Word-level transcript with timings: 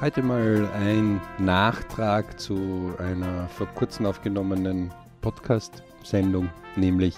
Heute 0.00 0.22
mal 0.22 0.70
ein 0.74 1.20
Nachtrag 1.40 2.38
zu 2.38 2.94
einer 2.98 3.48
vor 3.48 3.66
kurzem 3.66 4.06
aufgenommenen 4.06 4.94
Podcast-Sendung, 5.22 6.50
nämlich 6.76 7.16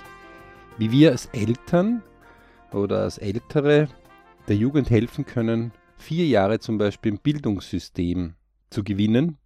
wie 0.79 0.91
wir 0.91 1.11
als 1.11 1.27
Eltern 1.27 2.03
oder 2.73 3.03
als 3.03 3.19
Ältere 3.19 3.89
der 4.49 4.57
Jugend 4.57 4.89
helfen 4.89 5.27
können, 5.27 5.73
vier 5.99 6.27
Jahre 6.27 6.59
zum 6.59 6.79
Beispiel 6.79 7.13
im 7.13 7.19
Bildungssystem 7.19 8.33
zu 8.71 8.83
gewinnen. 8.83 9.37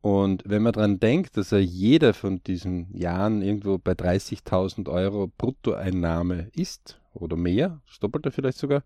Und 0.00 0.44
wenn 0.46 0.62
man 0.62 0.72
daran 0.72 1.00
denkt, 1.00 1.36
dass 1.36 1.50
er 1.50 1.58
jeder 1.58 2.14
von 2.14 2.44
diesen 2.44 2.96
Jahren 2.96 3.42
irgendwo 3.42 3.78
bei 3.78 3.94
30.000 3.94 4.88
Euro 4.88 5.26
Bruttoeinnahme 5.36 6.52
ist 6.54 7.00
oder 7.12 7.36
mehr, 7.36 7.80
das 7.88 7.98
Doppelte 7.98 8.30
vielleicht 8.30 8.58
sogar, 8.58 8.84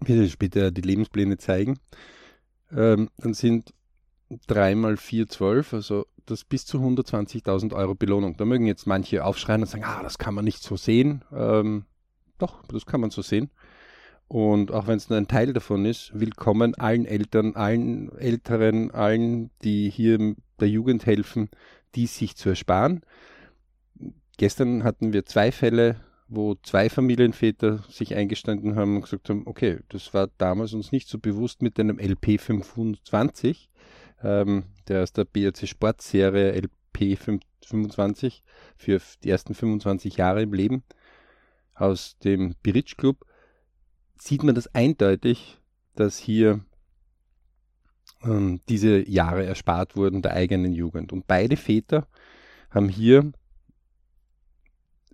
wird 0.00 0.30
später 0.30 0.70
die 0.70 0.80
Lebenspläne 0.80 1.36
zeigen, 1.36 1.78
ähm, 2.72 3.10
dann 3.18 3.34
sind 3.34 3.72
3 4.46 4.74
mal 4.74 4.96
4 4.96 5.28
12, 5.28 5.74
also 5.74 6.06
das 6.26 6.44
bis 6.44 6.66
zu 6.66 6.78
120.000 6.78 7.74
Euro 7.74 7.94
Belohnung. 7.94 8.36
Da 8.36 8.44
mögen 8.44 8.66
jetzt 8.66 8.86
manche 8.86 9.24
aufschreien 9.24 9.62
und 9.62 9.68
sagen, 9.68 9.84
ah, 9.84 10.02
das 10.02 10.18
kann 10.18 10.34
man 10.34 10.44
nicht 10.44 10.62
so 10.62 10.76
sehen. 10.76 11.22
Ähm, 11.32 11.84
doch, 12.38 12.64
das 12.66 12.86
kann 12.86 13.00
man 13.00 13.10
so 13.10 13.22
sehen. 13.22 13.50
Und 14.26 14.72
auch 14.72 14.86
wenn 14.86 14.96
es 14.96 15.10
nur 15.10 15.18
ein 15.18 15.28
Teil 15.28 15.52
davon 15.52 15.84
ist, 15.84 16.18
willkommen 16.18 16.74
allen 16.74 17.04
Eltern, 17.04 17.54
allen 17.56 18.10
Älteren, 18.16 18.90
allen, 18.90 19.50
die 19.62 19.90
hier 19.90 20.34
der 20.60 20.68
Jugend 20.68 21.04
helfen, 21.06 21.50
dies 21.94 22.16
sich 22.16 22.36
zu 22.36 22.48
ersparen. 22.48 23.02
Gestern 24.38 24.82
hatten 24.82 25.12
wir 25.12 25.26
zwei 25.26 25.52
Fälle 25.52 26.00
wo 26.28 26.54
zwei 26.62 26.88
Familienväter 26.88 27.84
sich 27.88 28.14
eingestanden 28.14 28.76
haben 28.76 28.96
und 28.96 29.02
gesagt 29.02 29.28
haben, 29.28 29.42
okay, 29.46 29.80
das 29.88 30.14
war 30.14 30.28
damals 30.38 30.72
uns 30.72 30.92
nicht 30.92 31.08
so 31.08 31.18
bewusst 31.18 31.62
mit 31.62 31.78
einem 31.78 31.98
LP 31.98 32.40
25, 32.40 33.68
ähm, 34.22 34.64
der 34.88 35.02
aus 35.02 35.12
der 35.12 35.24
BRC 35.24 35.68
Sportserie 35.68 36.52
LP 36.52 37.18
25 37.64 38.42
für 38.76 39.00
die 39.22 39.30
ersten 39.30 39.54
25 39.54 40.16
Jahre 40.16 40.42
im 40.42 40.52
Leben 40.52 40.82
aus 41.74 42.18
dem 42.18 42.54
Biritsch 42.62 42.96
Club, 42.96 43.26
sieht 44.16 44.42
man 44.42 44.54
das 44.54 44.74
eindeutig, 44.74 45.58
dass 45.94 46.18
hier 46.18 46.64
ähm, 48.22 48.60
diese 48.68 49.08
Jahre 49.08 49.44
erspart 49.44 49.96
wurden 49.96 50.22
der 50.22 50.34
eigenen 50.34 50.72
Jugend. 50.72 51.12
Und 51.12 51.26
beide 51.26 51.56
Väter 51.56 52.06
haben 52.70 52.88
hier 52.88 53.32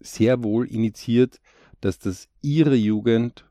sehr 0.01 0.43
wohl 0.43 0.67
initiiert, 0.67 1.41
dass 1.81 1.98
das 1.98 2.29
ihre 2.43 2.75
Jugend 2.75 3.45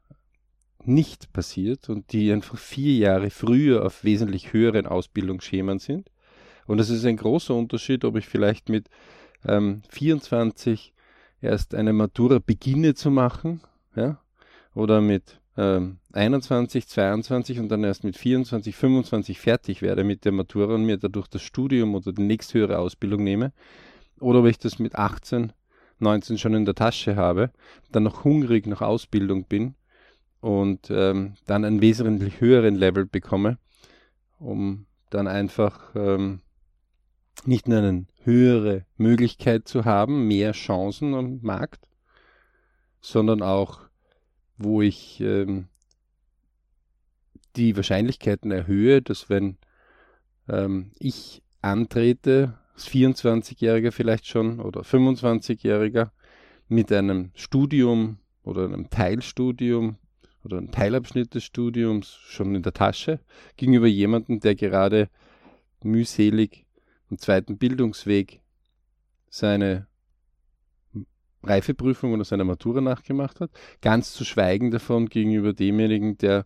nicht 0.84 1.34
passiert 1.34 1.90
und 1.90 2.12
die 2.14 2.32
einfach 2.32 2.58
vier 2.58 2.98
Jahre 2.98 3.30
früher 3.30 3.86
auf 3.86 4.04
wesentlich 4.04 4.54
höheren 4.54 4.86
Ausbildungsschemen 4.86 5.80
sind. 5.80 6.10
Und 6.68 6.78
das 6.78 6.90
ist 6.90 7.06
ein 7.06 7.18
großer 7.18 7.56
Unterschied, 7.56 8.06
ob 8.06 8.16
ich 8.16 8.28
vielleicht 8.28 8.70
mit 8.70 8.90
ähm, 9.46 9.82
24 9.90 10.94
erst 11.42 11.74
eine 11.76 11.94
Matura 11.94 12.40
beginne 12.46 12.94
zu 12.94 13.12
machen, 13.12 13.62
ja, 13.96 14.20
oder 14.74 15.02
mit 15.02 15.40
ähm, 15.58 15.98
21, 16.14 16.88
22 16.88 17.60
und 17.60 17.70
dann 17.70 17.84
erst 17.84 18.04
mit 18.04 18.18
24, 18.18 18.76
25 18.76 19.40
fertig 19.40 19.82
werde 19.82 20.04
mit 20.04 20.26
der 20.26 20.32
Matura 20.32 20.76
und 20.76 20.86
mir 20.86 20.98
dadurch 20.98 21.28
das 21.28 21.42
Studium 21.42 21.96
oder 21.96 22.14
die 22.14 22.22
nächsthöhere 22.22 22.80
Ausbildung 22.80 23.24
nehme, 23.24 23.52
oder 24.20 24.40
ob 24.40 24.46
ich 24.46 24.60
das 24.60 24.80
mit 24.80 24.96
18 24.96 25.54
19 26.02 26.38
schon 26.38 26.54
in 26.54 26.66
der 26.66 26.76
Tasche 26.76 27.16
habe, 27.16 27.52
dann 27.92 28.04
noch 28.04 28.24
hungrig 28.24 28.68
nach 28.68 28.82
Ausbildung 28.82 29.46
bin 29.46 29.76
und 30.42 30.90
ähm, 30.90 31.36
dann 31.46 31.66
einen 31.66 31.82
wesentlich 31.82 32.40
höheren 32.40 32.76
Level 32.76 33.06
bekomme, 33.06 33.58
um 34.40 34.86
dann 35.10 35.28
einfach 35.28 35.96
ähm, 35.96 36.42
nicht 37.46 37.68
nur 37.68 37.80
eine 37.80 38.06
höhere 38.24 38.86
Möglichkeit 38.98 39.68
zu 39.68 39.86
haben, 39.86 40.28
mehr 40.28 40.52
Chancen 40.52 41.14
am 41.14 41.40
Markt, 41.42 41.88
sondern 43.02 43.42
auch, 43.42 43.82
wo 44.58 44.82
ich 44.82 45.22
ähm, 45.22 45.68
die 47.56 47.76
Wahrscheinlichkeiten 47.76 48.52
erhöhe, 48.52 49.02
dass 49.02 49.30
wenn 49.30 49.58
ähm, 50.48 50.92
ich 51.00 51.42
antrete 51.62 52.58
24-Jähriger 52.88 53.92
vielleicht 53.92 54.28
schon 54.28 54.60
oder 54.60 54.82
25-Jähriger 54.82 56.12
mit 56.68 56.92
einem 56.92 57.32
Studium 57.34 58.18
oder 58.44 58.66
einem 58.66 58.90
Teilstudium 58.90 59.98
oder 60.44 60.58
einem 60.58 60.72
Teilabschnitt 60.72 61.36
des 61.36 61.44
Studiums 61.44 62.08
schon 62.08 62.56
in 62.56 62.64
der 62.64 62.74
Tasche 62.74 63.20
gegenüber 63.58 63.88
jemandem, 63.88 64.40
der 64.40 64.56
gerade 64.56 65.10
mühselig 65.84 66.66
im 67.10 67.18
zweiten 67.18 67.58
Bildungsweg 67.58 68.42
seine 69.30 69.88
Reifeprüfung 71.44 72.14
oder 72.14 72.26
seine 72.26 72.44
Matura 72.44 72.82
nachgemacht 72.82 73.40
hat. 73.40 73.52
Ganz 73.82 74.14
zu 74.14 74.26
schweigen 74.26 74.72
davon 74.72 75.08
gegenüber 75.08 75.54
demjenigen, 75.54 76.18
der 76.18 76.46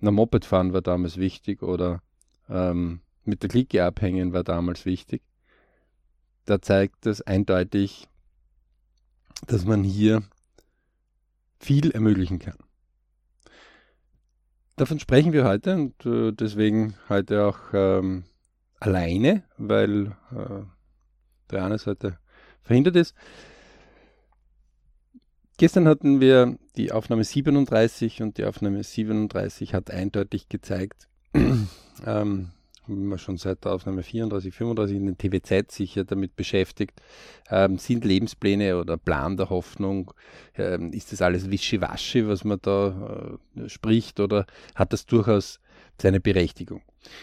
na 0.00 0.10
Moped 0.10 0.44
fahren 0.44 0.72
war 0.72 0.82
damals 0.82 1.16
wichtig 1.16 1.62
oder 1.62 2.02
ähm, 2.48 3.00
mit 3.26 3.42
der 3.42 3.50
Clique 3.50 3.84
abhängen 3.84 4.32
war 4.32 4.44
damals 4.44 4.84
wichtig. 4.84 5.22
Da 6.44 6.60
zeigt 6.60 7.06
es 7.06 7.22
eindeutig, 7.22 8.08
dass 9.46 9.64
man 9.64 9.82
hier 9.82 10.22
viel 11.58 11.90
ermöglichen 11.90 12.38
kann. 12.38 12.58
Davon 14.76 14.98
sprechen 14.98 15.32
wir 15.32 15.44
heute 15.44 15.74
und 15.74 16.04
äh, 16.04 16.32
deswegen 16.32 16.94
heute 17.08 17.46
auch 17.46 17.58
ähm, 17.72 18.24
alleine, 18.80 19.44
weil 19.56 20.16
äh, 20.32 20.64
der 21.50 21.58
Johannes 21.58 21.86
heute 21.86 22.18
verhindert 22.62 22.96
ist. 22.96 23.14
Gestern 25.56 25.86
hatten 25.86 26.20
wir 26.20 26.58
die 26.76 26.90
Aufnahme 26.90 27.22
37 27.22 28.22
und 28.22 28.38
die 28.38 28.44
Aufnahme 28.44 28.82
37 28.82 29.72
hat 29.72 29.90
eindeutig 29.90 30.48
gezeigt, 30.48 31.08
ähm, 32.04 32.50
wir 32.86 33.18
schon 33.18 33.36
seit 33.36 33.64
der 33.64 33.72
Aufnahme 33.72 34.02
34, 34.02 34.54
35 34.54 34.96
in 34.96 35.06
den 35.06 35.18
TV-Zeit 35.18 35.70
sicher 35.70 36.04
damit 36.04 36.36
beschäftigt. 36.36 37.00
Ähm, 37.50 37.78
sind 37.78 38.04
Lebenspläne 38.04 38.78
oder 38.78 38.96
Plan 38.96 39.36
der 39.36 39.50
Hoffnung, 39.50 40.12
ähm, 40.56 40.92
ist 40.92 41.12
das 41.12 41.22
alles 41.22 41.50
wischiwaschi, 41.50 42.26
was 42.28 42.44
man 42.44 42.58
da 42.62 43.38
äh, 43.56 43.68
spricht, 43.68 44.20
oder 44.20 44.46
hat 44.74 44.92
das 44.92 45.06
durchaus 45.06 45.60
seine 46.00 46.20
Berechtigung? 46.20 46.82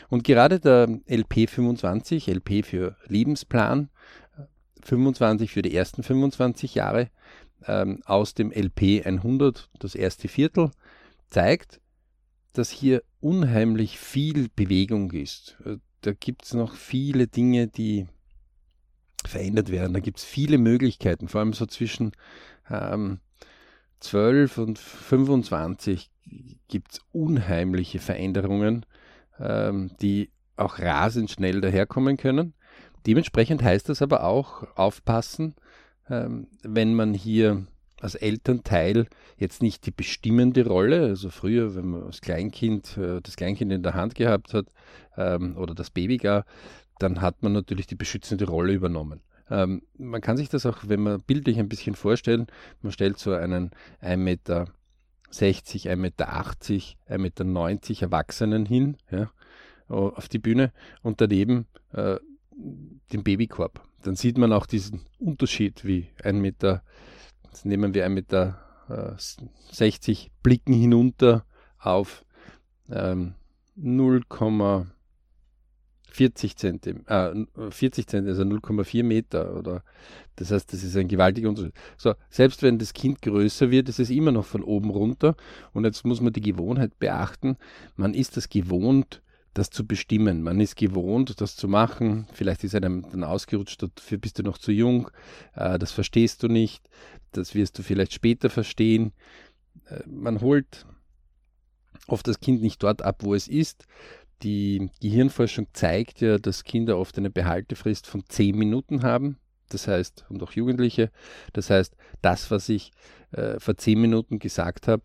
Und 0.09 0.23
gerade 0.23 0.59
der 0.59 0.87
LP 1.07 1.49
25, 1.49 2.27
LP 2.27 2.65
für 2.65 2.95
Lebensplan, 3.07 3.89
25 4.83 5.51
für 5.51 5.61
die 5.61 5.75
ersten 5.75 6.03
25 6.03 6.75
Jahre, 6.75 7.09
ähm, 7.67 8.01
aus 8.05 8.33
dem 8.33 8.51
LP 8.51 9.05
100, 9.05 9.69
das 9.79 9.95
erste 9.95 10.27
Viertel, 10.27 10.71
zeigt, 11.29 11.79
dass 12.53 12.69
hier 12.69 13.03
unheimlich 13.21 13.97
viel 13.97 14.49
Bewegung 14.55 15.11
ist. 15.11 15.57
Äh, 15.65 15.77
da 16.01 16.13
gibt 16.13 16.45
es 16.45 16.53
noch 16.53 16.75
viele 16.75 17.27
Dinge, 17.27 17.67
die 17.67 18.07
verändert 19.25 19.71
werden. 19.71 19.93
Da 19.93 19.99
gibt 19.99 20.17
es 20.17 20.23
viele 20.23 20.57
Möglichkeiten, 20.57 21.27
vor 21.27 21.39
allem 21.39 21.53
so 21.53 21.65
zwischen 21.65 22.11
ähm, 22.69 23.19
12 23.99 24.57
und 24.57 24.79
25 24.79 26.09
gibt 26.67 26.93
es 26.93 26.99
unheimliche 27.11 27.99
Veränderungen, 27.99 28.85
ähm, 29.39 29.91
die 30.01 30.31
auch 30.55 30.79
rasend 30.79 31.29
schnell 31.29 31.61
daherkommen 31.61 32.17
können. 32.17 32.53
Dementsprechend 33.05 33.63
heißt 33.63 33.89
das 33.89 34.01
aber 34.01 34.23
auch 34.23 34.75
aufpassen, 34.75 35.55
ähm, 36.09 36.47
wenn 36.63 36.93
man 36.95 37.13
hier 37.13 37.67
als 38.01 38.15
Elternteil 38.15 39.07
jetzt 39.37 39.61
nicht 39.61 39.85
die 39.85 39.91
bestimmende 39.91 40.65
Rolle. 40.65 41.03
Also 41.03 41.29
früher, 41.29 41.75
wenn 41.75 41.89
man 41.89 42.03
als 42.03 42.21
Kleinkind 42.21 42.97
äh, 42.97 43.21
das 43.21 43.35
Kleinkind 43.35 43.71
in 43.71 43.83
der 43.83 43.93
Hand 43.93 44.15
gehabt 44.15 44.53
hat 44.53 44.65
ähm, 45.17 45.55
oder 45.57 45.73
das 45.75 45.91
Baby 45.91 46.17
gar, 46.17 46.45
dann 46.99 47.21
hat 47.21 47.43
man 47.43 47.53
natürlich 47.53 47.87
die 47.87 47.95
beschützende 47.95 48.45
Rolle 48.47 48.73
übernommen. 48.73 49.21
Ähm, 49.49 49.83
man 49.97 50.21
kann 50.21 50.37
sich 50.37 50.49
das 50.49 50.65
auch, 50.65 50.79
wenn 50.87 51.01
man 51.01 51.21
bildlich 51.21 51.59
ein 51.59 51.69
bisschen 51.69 51.95
vorstellen, 51.95 52.47
man 52.81 52.91
stellt 52.91 53.19
so 53.19 53.33
einen 53.33 53.71
1,60 54.01 54.17
Meter 54.17 54.67
1,80 55.31 55.95
Meter, 55.95 56.29
1,90 57.09 57.17
Meter 57.17 58.01
Erwachsenen 58.01 58.65
hin, 58.65 58.97
ja, 59.11 59.31
auf 59.87 60.29
die 60.29 60.39
Bühne 60.39 60.71
und 61.01 61.21
daneben 61.21 61.67
äh, 61.91 62.17
den 63.11 63.23
Babykorb. 63.23 63.81
Dann 64.03 64.15
sieht 64.15 64.37
man 64.37 64.53
auch 64.53 64.65
diesen 64.65 65.01
Unterschied, 65.19 65.85
wie 65.85 66.07
1,60 66.23 66.33
Meter 66.33 66.83
nehmen 67.63 67.93
wir 67.93 68.07
mit 68.09 68.31
der 68.31 68.59
äh, 68.89 69.13
60 69.71 70.31
Blicken 70.43 70.73
hinunter 70.73 71.45
auf 71.77 72.25
ähm, 72.89 73.35
0,5 73.77 74.87
40 76.11 76.57
cm, 76.57 77.05
äh, 77.07 77.45
40 77.69 78.07
cm, 78.07 78.27
also 78.27 78.43
0,4 78.43 79.03
Meter 79.03 79.55
oder 79.55 79.83
das 80.35 80.51
heißt, 80.51 80.73
das 80.73 80.83
ist 80.83 80.97
ein 80.97 81.07
gewaltiger 81.07 81.49
Unterschied. 81.49 81.73
So, 81.97 82.13
selbst 82.29 82.63
wenn 82.63 82.79
das 82.79 82.93
Kind 82.93 83.21
größer 83.21 83.71
wird, 83.71 83.89
ist 83.89 83.99
es 83.99 84.09
immer 84.09 84.31
noch 84.31 84.45
von 84.45 84.63
oben 84.63 84.89
runter 84.89 85.35
und 85.73 85.85
jetzt 85.85 86.05
muss 86.05 86.19
man 86.19 86.33
die 86.33 86.41
Gewohnheit 86.41 86.99
beachten. 86.99 87.57
Man 87.95 88.13
ist 88.13 88.37
das 88.37 88.49
gewohnt, 88.49 89.21
das 89.53 89.69
zu 89.69 89.85
bestimmen. 89.85 90.43
Man 90.43 90.59
ist 90.59 90.75
gewohnt, 90.75 91.41
das 91.41 91.55
zu 91.55 91.67
machen. 91.67 92.27
Vielleicht 92.33 92.63
ist 92.63 92.75
einem 92.75 93.05
dann 93.11 93.23
ausgerutscht, 93.23 93.83
dafür 93.83 94.17
bist 94.17 94.39
du 94.39 94.43
noch 94.43 94.57
zu 94.57 94.71
jung, 94.71 95.09
äh, 95.55 95.77
das 95.77 95.91
verstehst 95.91 96.43
du 96.43 96.47
nicht, 96.47 96.89
das 97.31 97.55
wirst 97.55 97.77
du 97.77 97.83
vielleicht 97.83 98.13
später 98.13 98.49
verstehen. 98.49 99.13
Äh, 99.85 100.01
man 100.07 100.41
holt 100.41 100.85
oft 102.07 102.27
das 102.27 102.39
Kind 102.39 102.61
nicht 102.61 102.81
dort 102.83 103.01
ab, 103.01 103.23
wo 103.23 103.35
es 103.35 103.47
ist. 103.47 103.85
Die 104.43 104.89
Gehirnforschung 105.01 105.67
zeigt 105.73 106.21
ja, 106.21 106.37
dass 106.37 106.63
Kinder 106.63 106.97
oft 106.97 107.17
eine 107.17 107.29
Behaltefrist 107.29 108.07
von 108.07 108.23
zehn 108.27 108.57
Minuten 108.57 109.03
haben. 109.03 109.37
Das 109.69 109.87
heißt, 109.87 110.25
und 110.29 110.41
auch 110.43 110.51
Jugendliche. 110.53 111.11
Das 111.53 111.69
heißt, 111.69 111.95
das, 112.21 112.51
was 112.51 112.67
ich 112.69 112.91
äh, 113.31 113.59
vor 113.59 113.77
zehn 113.77 114.01
Minuten 114.01 114.39
gesagt 114.39 114.87
habe, 114.87 115.03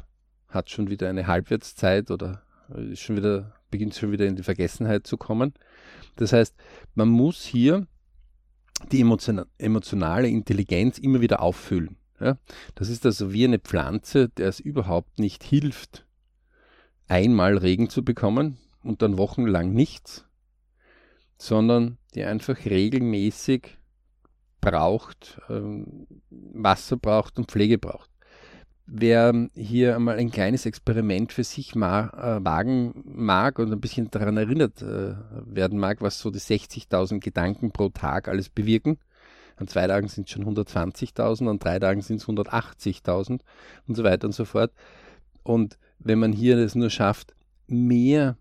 hat 0.49 0.71
schon 0.71 0.91
wieder 0.91 1.09
eine 1.09 1.27
Halbwertszeit 1.27 2.11
oder 2.11 2.43
äh, 2.75 2.93
ist 2.93 3.01
schon 3.01 3.17
wieder, 3.17 3.53
beginnt 3.71 3.95
schon 3.95 4.13
wieder 4.13 4.27
in 4.27 4.37
die 4.37 4.43
Vergessenheit 4.43 5.07
zu 5.07 5.17
kommen. 5.17 5.55
Das 6.17 6.33
heißt, 6.33 6.55
man 6.95 7.09
muss 7.09 7.45
hier 7.45 7.87
die 8.93 9.01
emotionale 9.01 10.29
Intelligenz 10.29 10.99
immer 10.99 11.21
wieder 11.21 11.41
auffüllen. 11.41 11.97
Ja? 12.21 12.39
Das 12.75 12.89
ist 12.89 13.07
also 13.07 13.33
wie 13.33 13.45
eine 13.45 13.59
Pflanze, 13.59 14.29
der 14.29 14.49
es 14.49 14.61
überhaupt 14.61 15.19
nicht 15.19 15.43
hilft, 15.45 16.07
einmal 17.09 17.57
Regen 17.59 17.89
zu 17.89 18.05
bekommen 18.05 18.59
und 18.83 19.03
dann 19.03 19.19
wochenlang 19.19 19.73
nichts, 19.73 20.25
sondern 21.39 21.99
die 22.15 22.25
einfach 22.25 22.65
regelmäßig 22.65 23.79
braucht, 24.61 25.41
ähm, 25.49 26.07
Wasser 26.31 26.97
braucht 26.97 27.39
und 27.39 27.51
Pflege 27.51 27.79
braucht. 27.79 28.11
Wer 28.89 29.49
hier 29.55 29.97
einmal 29.97 30.17
ein 30.19 30.31
kleines 30.31 30.65
Experiment 30.65 31.33
für 31.33 31.43
sich 31.43 31.75
ma 31.75 32.09
äh, 32.39 32.45
wagen 32.45 33.03
mag 33.05 33.59
und 33.59 33.73
ein 33.73 33.81
bisschen 33.81 34.11
daran 34.13 34.37
erinnert 34.37 34.81
äh, 34.81 35.15
werden 35.45 35.79
mag, 35.79 36.01
was 36.03 36.21
so 36.21 36.31
die 36.31 36.39
60.000 36.39 37.19
Gedanken 37.19 37.73
pro 37.73 37.89
Tag 37.89 38.29
alles 38.29 38.49
bewirken, 38.49 38.99
an 39.57 39.67
zwei 39.67 39.87
Tagen 39.87 40.07
sind 40.09 40.29
es 40.29 40.33
schon 40.33 40.45
120.000, 40.45 41.49
an 41.49 41.59
drei 41.59 41.79
Tagen 41.79 42.03
sind 42.03 42.19
es 42.21 42.27
180.000 42.27 43.41
und 43.89 43.95
so 43.95 44.05
weiter 44.05 44.27
und 44.27 44.35
so 44.35 44.45
fort. 44.45 44.73
Und 45.43 45.79
wenn 45.99 46.19
man 46.19 46.33
hier 46.33 46.59
es 46.59 46.75
nur 46.75 46.91
schafft, 46.91 47.35
mehr 47.67 48.37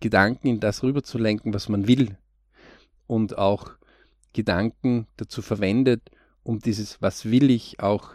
Gedanken 0.00 0.48
in 0.48 0.60
das 0.60 0.82
rüberzulenken, 0.82 1.54
was 1.54 1.68
man 1.68 1.86
will 1.86 2.18
und 3.06 3.38
auch 3.38 3.70
Gedanken 4.32 5.06
dazu 5.16 5.40
verwendet, 5.40 6.10
um 6.42 6.58
dieses 6.58 7.00
Was 7.00 7.30
will 7.30 7.50
ich 7.50 7.80
auch 7.80 8.14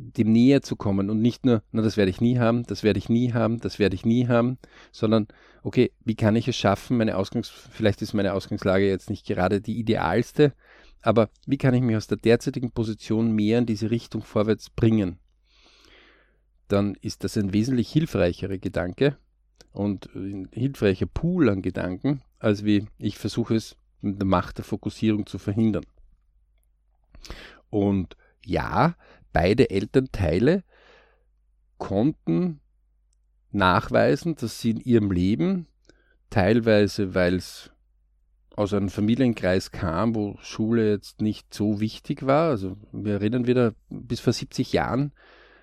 dem 0.00 0.32
näher 0.32 0.62
zu 0.62 0.76
kommen 0.76 1.10
und 1.10 1.20
nicht 1.20 1.44
nur, 1.44 1.62
na, 1.72 1.82
das 1.82 1.96
werde 1.96 2.10
ich 2.10 2.20
nie 2.20 2.38
haben, 2.38 2.64
das 2.64 2.82
werde 2.82 2.98
ich 2.98 3.08
nie 3.08 3.32
haben, 3.32 3.60
das 3.60 3.78
werde 3.78 3.94
ich 3.94 4.04
nie 4.04 4.28
haben, 4.28 4.58
sondern, 4.92 5.28
okay, 5.62 5.92
wie 6.04 6.14
kann 6.14 6.36
ich 6.36 6.48
es 6.48 6.56
schaffen, 6.56 6.96
meine 6.96 7.16
Ausgangs, 7.16 7.48
vielleicht 7.48 8.00
ist 8.00 8.14
meine 8.14 8.32
Ausgangslage 8.32 8.88
jetzt 8.88 9.10
nicht 9.10 9.26
gerade 9.26 9.60
die 9.60 9.78
idealste, 9.78 10.54
aber 11.02 11.30
wie 11.46 11.58
kann 11.58 11.74
ich 11.74 11.82
mich 11.82 11.96
aus 11.96 12.06
der 12.06 12.18
derzeitigen 12.18 12.72
Position 12.72 13.32
mehr 13.32 13.58
in 13.58 13.66
diese 13.66 13.90
Richtung 13.90 14.22
vorwärts 14.22 14.70
bringen? 14.70 15.18
Dann 16.68 16.94
ist 17.00 17.24
das 17.24 17.36
ein 17.36 17.52
wesentlich 17.52 17.90
hilfreicherer 17.90 18.58
Gedanke 18.58 19.16
und 19.72 20.14
ein 20.14 20.48
hilfreicher 20.52 21.06
Pool 21.06 21.48
an 21.48 21.62
Gedanken, 21.62 22.22
als 22.38 22.64
wie 22.64 22.86
ich 22.98 23.18
versuche 23.18 23.54
es 23.54 23.76
mit 24.00 24.18
der 24.18 24.26
Macht 24.26 24.58
der 24.58 24.64
Fokussierung 24.64 25.26
zu 25.26 25.38
verhindern. 25.38 25.84
Und 27.70 28.16
ja, 28.44 28.96
beide 29.32 29.70
Elternteile 29.70 30.64
konnten 31.78 32.60
nachweisen, 33.50 34.36
dass 34.36 34.60
sie 34.60 34.70
in 34.70 34.80
ihrem 34.80 35.10
Leben, 35.10 35.66
teilweise 36.30 37.14
weil 37.14 37.36
es 37.36 37.70
aus 38.54 38.74
einem 38.74 38.90
Familienkreis 38.90 39.70
kam, 39.70 40.14
wo 40.14 40.36
Schule 40.42 40.90
jetzt 40.90 41.20
nicht 41.20 41.54
so 41.54 41.80
wichtig 41.80 42.26
war. 42.26 42.50
Also 42.50 42.76
wir 42.92 43.14
erinnern 43.14 43.46
wieder 43.46 43.74
bis 43.88 44.20
vor 44.20 44.32
70 44.32 44.72
Jahren 44.72 45.12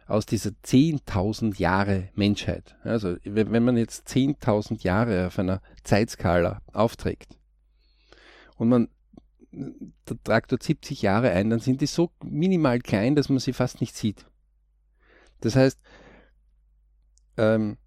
aus 0.07 0.25
dieser 0.25 0.51
10.000 0.51 1.59
Jahre 1.59 2.09
Menschheit. 2.15 2.75
Also 2.83 3.17
wenn 3.23 3.63
man 3.63 3.77
jetzt 3.77 4.07
10.000 4.07 4.83
Jahre 4.83 5.27
auf 5.27 5.37
einer 5.37 5.61
Zeitskala 5.83 6.61
aufträgt, 6.73 7.37
und 8.57 8.69
man 8.69 8.89
der 10.09 10.23
Traktor 10.23 10.59
70 10.61 11.01
Jahre 11.01 11.31
ein, 11.31 11.49
dann 11.49 11.59
sind 11.59 11.81
die 11.81 11.87
so 11.87 12.11
minimal 12.23 12.79
klein, 12.79 13.15
dass 13.15 13.27
man 13.29 13.39
sie 13.39 13.53
fast 13.53 13.81
nicht 13.81 13.95
sieht. 13.95 14.25
Das 15.41 15.55
heißt, 15.55 15.79
ähm, 17.37 17.77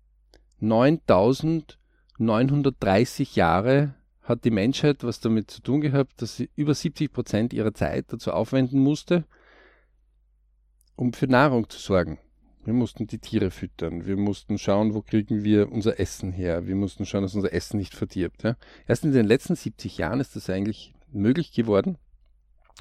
9930 0.61 3.37
Jahre 3.37 3.95
hat 4.23 4.45
die 4.45 4.51
Menschheit 4.51 5.05
was 5.05 5.21
damit 5.21 5.51
zu 5.51 5.63
tun 5.63 5.81
gehabt, 5.81 6.21
dass 6.23 6.37
sie 6.37 6.51
über 6.55 6.75
70 6.75 7.13
Prozent 7.13 7.53
ihrer 7.53 7.75
Zeit 7.75 8.13
dazu 8.13 8.33
aufwenden 8.33 8.81
musste, 8.81 9.25
um 10.97 11.13
für 11.13 11.27
Nahrung 11.27 11.69
zu 11.69 11.79
sorgen. 11.79 12.19
Wir 12.65 12.75
mussten 12.75 13.07
die 13.07 13.19
Tiere 13.19 13.51
füttern. 13.51 14.07
Wir 14.07 14.19
mussten 14.19 14.59
schauen, 14.59 14.93
wo 14.93 15.01
kriegen 15.01 15.45
wir 15.45 15.73
unser 15.73 15.99
Essen 15.99 16.31
her. 16.31 16.67
Wir 16.67 16.77
mussten 16.77 17.07
schauen, 17.07 17.23
dass 17.23 17.35
unser 17.35 17.55
Essen 17.55 17.79
nicht 17.79 17.95
verdirbt. 17.95 18.43
Ja. 18.43 18.57
Erst 18.87 19.05
in 19.05 19.13
den 19.13 19.27
letzten 19.27 19.57
70 19.57 19.97
Jahren 19.97 20.21
ist 20.21 20.37
das 20.37 20.51
eigentlich 20.51 20.93
möglich 21.13 21.53
geworden. 21.53 21.99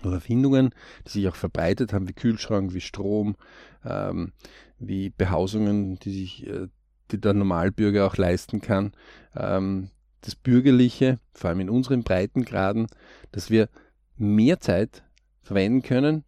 Durch 0.01 0.13
Erfindungen, 0.13 0.73
die 1.05 1.11
sich 1.11 1.27
auch 1.27 1.35
verbreitet 1.35 1.91
haben, 1.91 2.07
wie 2.07 2.13
Kühlschrank, 2.13 2.73
wie 2.73 2.81
Strom, 2.81 3.35
ähm, 3.83 4.31
wie 4.77 5.09
Behausungen, 5.09 5.99
die 5.99 6.11
sich 6.11 6.47
äh, 6.47 6.67
die 7.11 7.19
der 7.19 7.33
Normalbürger 7.33 8.05
auch 8.05 8.17
leisten 8.17 8.61
kann. 8.61 8.93
Ähm, 9.35 9.89
das 10.21 10.35
Bürgerliche, 10.35 11.19
vor 11.33 11.49
allem 11.49 11.61
in 11.61 11.69
unseren 11.69 12.03
Breitengraden, 12.03 12.87
dass 13.31 13.49
wir 13.49 13.69
mehr 14.15 14.59
Zeit 14.59 15.03
verwenden 15.41 15.81
können, 15.81 16.23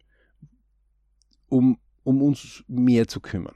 um 1.48 1.78
um 2.04 2.22
uns 2.22 2.64
mehr 2.66 3.06
zu 3.06 3.20
kümmern. 3.20 3.54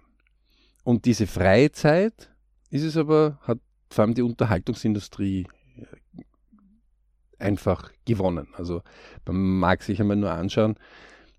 Und 0.84 1.04
diese 1.04 1.26
freie 1.26 1.72
Zeit 1.72 2.32
ist 2.70 2.84
es 2.84 2.96
aber, 2.96 3.38
hat 3.42 3.58
vor 3.90 4.04
allem 4.04 4.14
die 4.14 4.22
Unterhaltungsindustrie 4.22 5.48
einfach 7.38 7.90
gewonnen. 8.04 8.48
Also 8.54 8.82
man 9.26 9.36
mag 9.58 9.82
sich 9.82 10.00
einmal 10.00 10.16
nur 10.16 10.32
anschauen, 10.32 10.76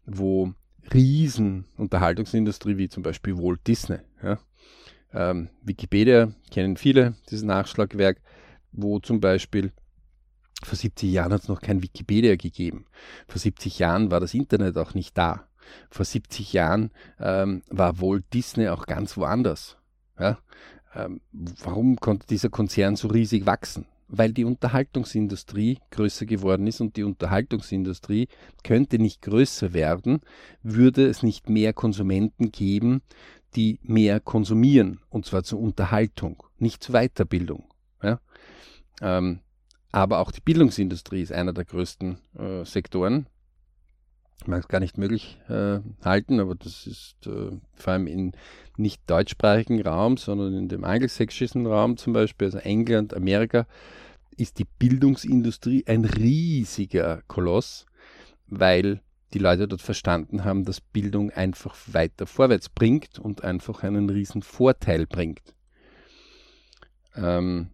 wo 0.05 0.53
Riesen 0.93 1.65
Unterhaltungsindustrie 1.77 2.77
wie 2.77 2.88
zum 2.88 3.03
Beispiel 3.03 3.38
Walt 3.38 3.65
Disney, 3.67 3.98
ja, 4.24 4.39
ähm, 5.13 5.50
Wikipedia 5.62 6.31
kennen 6.50 6.77
viele, 6.77 7.15
dieses 7.29 7.43
Nachschlagwerk, 7.43 8.21
wo 8.71 9.00
zum 9.00 9.19
Beispiel 9.19 9.74
vor 10.63 10.77
70 10.77 11.12
Jahren 11.12 11.33
hat 11.33 11.41
es 11.41 11.50
noch 11.50 11.62
kein 11.62 11.83
Wikipedia 11.83 12.36
gegeben. 12.36 12.86
Vor 13.27 13.39
70 13.39 13.79
Jahren 13.79 14.12
war 14.12 14.19
das 14.19 14.33
Internet 14.33 14.77
auch 14.77 14.93
nicht 14.93 15.17
da 15.17 15.48
vor 15.89 16.05
70 16.05 16.53
Jahren 16.53 16.91
ähm, 17.19 17.63
war 17.69 18.01
Walt 18.01 18.25
Disney 18.33 18.67
auch 18.67 18.86
ganz 18.86 19.17
woanders. 19.17 19.77
Ja? 20.19 20.39
Ähm, 20.95 21.21
warum 21.31 21.98
konnte 21.98 22.27
dieser 22.27 22.50
Konzern 22.50 22.95
so 22.95 23.07
riesig 23.07 23.45
wachsen? 23.45 23.86
Weil 24.07 24.31
die 24.31 24.45
Unterhaltungsindustrie 24.45 25.79
größer 25.91 26.25
geworden 26.25 26.65
ist 26.67 26.79
und 26.79 26.95
die 26.95 27.03
Unterhaltungsindustrie 27.03 28.27
könnte 28.63 28.99
nicht 28.99 29.21
größer 29.21 29.73
werden, 29.73 30.21
würde 30.63 31.07
es 31.07 31.23
nicht 31.23 31.49
mehr 31.49 31.73
Konsumenten 31.73 32.51
geben, 32.51 33.01
die 33.55 33.79
mehr 33.83 34.19
konsumieren, 34.19 34.99
und 35.09 35.25
zwar 35.25 35.43
zur 35.43 35.59
Unterhaltung, 35.59 36.43
nicht 36.57 36.83
zur 36.83 36.95
Weiterbildung. 36.95 37.65
Ja? 38.01 38.19
Ähm, 39.01 39.39
aber 39.91 40.19
auch 40.19 40.31
die 40.31 40.41
Bildungsindustrie 40.41 41.21
ist 41.21 41.31
einer 41.31 41.53
der 41.53 41.65
größten 41.65 42.17
äh, 42.37 42.65
Sektoren 42.65 43.27
mag 44.46 44.62
es 44.62 44.67
gar 44.67 44.79
nicht 44.79 44.98
möglich 44.98 45.39
äh, 45.50 45.79
halten, 46.03 46.39
aber 46.39 46.56
das 46.56 46.88
ist 46.88 47.25
äh, 47.25 47.51
vor 47.75 47.94
allem 47.94 48.08
in 48.08 48.34
nicht 48.77 49.01
deutschsprachigen 49.10 49.82
Raum, 49.82 50.17
sondern 50.17 50.53
in 50.53 50.70
dem 50.70 50.84
angelsächsischen 50.84 51.65
Raum 51.65 51.98
zum 51.98 52.13
Beispiel, 52.13 52.48
also 52.48 52.60
England, 52.60 53.13
Amerika, 53.13 53.65
ist 54.38 54.60
die 54.60 54.67
Bildungsindustrie 54.77 55.84
ein 55.88 56.06
riesiger 56.06 57.22
Koloss, 57.27 57.86
weil 58.48 59.01
die 59.34 59.39
Leute 59.39 59.67
dort 59.67 59.82
verstanden 59.82 60.46
haben, 60.46 60.63
dass 60.63 60.79
Bildung 60.79 61.32
einfach 61.32 61.75
weiter 61.88 62.27
vorwärts 62.27 62.70
bringt 62.70 63.20
und 63.20 63.44
einfach 63.44 63.84
einen 63.84 64.10
riesen 64.10 64.41
Vorteil 64.41 65.06
bringt. 65.06 65.56
Ähm, 67.15 67.72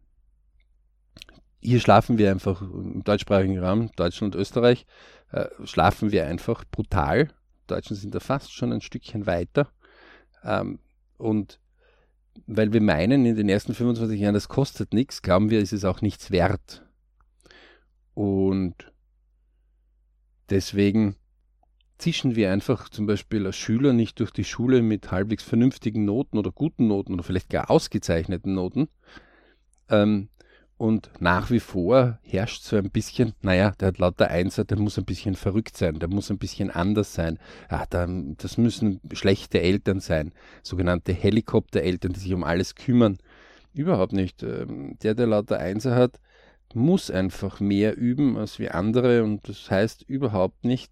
hier 1.59 1.79
schlafen 1.79 2.17
wir 2.17 2.31
einfach 2.31 2.61
im 2.61 3.03
deutschsprachigen 3.03 3.59
Raum, 3.59 3.91
Deutschland 3.95 4.35
und 4.35 4.41
Österreich, 4.41 4.85
äh, 5.33 5.49
schlafen 5.65 6.11
wir 6.11 6.27
einfach 6.27 6.63
brutal. 6.69 7.25
Die 7.27 7.67
Deutschen 7.67 7.95
sind 7.95 8.13
da 8.15 8.19
fast 8.19 8.53
schon 8.53 8.71
ein 8.71 8.81
Stückchen 8.81 9.25
weiter. 9.25 9.67
Ähm, 10.43 10.79
und 11.17 11.59
weil 12.45 12.71
wir 12.71 12.81
meinen, 12.81 13.25
in 13.25 13.35
den 13.35 13.49
ersten 13.49 13.73
25 13.73 14.19
Jahren, 14.19 14.33
das 14.33 14.47
kostet 14.47 14.93
nichts, 14.93 15.21
glauben 15.21 15.49
wir, 15.49 15.59
ist 15.59 15.73
es 15.73 15.85
auch 15.85 16.01
nichts 16.01 16.31
wert. 16.31 16.85
Und 18.13 18.75
deswegen 20.49 21.15
zischen 21.97 22.35
wir 22.35 22.51
einfach 22.51 22.89
zum 22.89 23.05
Beispiel 23.05 23.45
als 23.45 23.55
Schüler 23.55 23.93
nicht 23.93 24.19
durch 24.19 24.31
die 24.31 24.43
Schule 24.43 24.81
mit 24.81 25.11
halbwegs 25.11 25.43
vernünftigen 25.43 26.05
Noten 26.05 26.37
oder 26.37 26.51
guten 26.51 26.87
Noten 26.87 27.13
oder 27.13 27.23
vielleicht 27.23 27.49
gar 27.49 27.71
ausgezeichneten 27.71 28.53
Noten. 28.53 28.87
Ähm, 29.89 30.29
und 30.83 31.09
nach 31.21 31.49
wie 31.49 31.61
vor 31.61 32.19
herrscht 32.23 32.63
so 32.63 32.75
ein 32.75 32.89
bisschen, 32.89 33.31
naja, 33.41 33.71
der 33.79 33.87
hat 33.87 33.99
lauter 33.99 34.27
Einser, 34.29 34.65
der 34.65 34.77
muss 34.77 34.97
ein 34.97 35.05
bisschen 35.05 35.35
verrückt 35.35 35.77
sein, 35.77 35.97
der 35.97 36.09
muss 36.09 36.29
ein 36.29 36.37
bisschen 36.37 36.69
anders 36.69 37.13
sein. 37.13 37.39
Ja, 37.71 37.85
das 37.85 38.57
müssen 38.57 38.99
schlechte 39.13 39.61
Eltern 39.61 40.01
sein, 40.01 40.33
sogenannte 40.61 41.13
Helikoptereltern, 41.13 42.11
die 42.11 42.19
sich 42.19 42.33
um 42.33 42.43
alles 42.43 42.75
kümmern. 42.75 43.17
Überhaupt 43.73 44.11
nicht. 44.11 44.43
Ähm, 44.43 44.97
der, 45.01 45.15
der 45.15 45.27
lauter 45.27 45.57
Einser 45.57 45.95
hat, 45.95 46.19
muss 46.73 47.09
einfach 47.09 47.61
mehr 47.61 47.95
üben 47.95 48.35
als 48.35 48.59
wie 48.59 48.67
andere 48.67 49.23
und 49.23 49.47
das 49.47 49.71
heißt 49.71 50.03
überhaupt 50.09 50.65
nicht, 50.65 50.91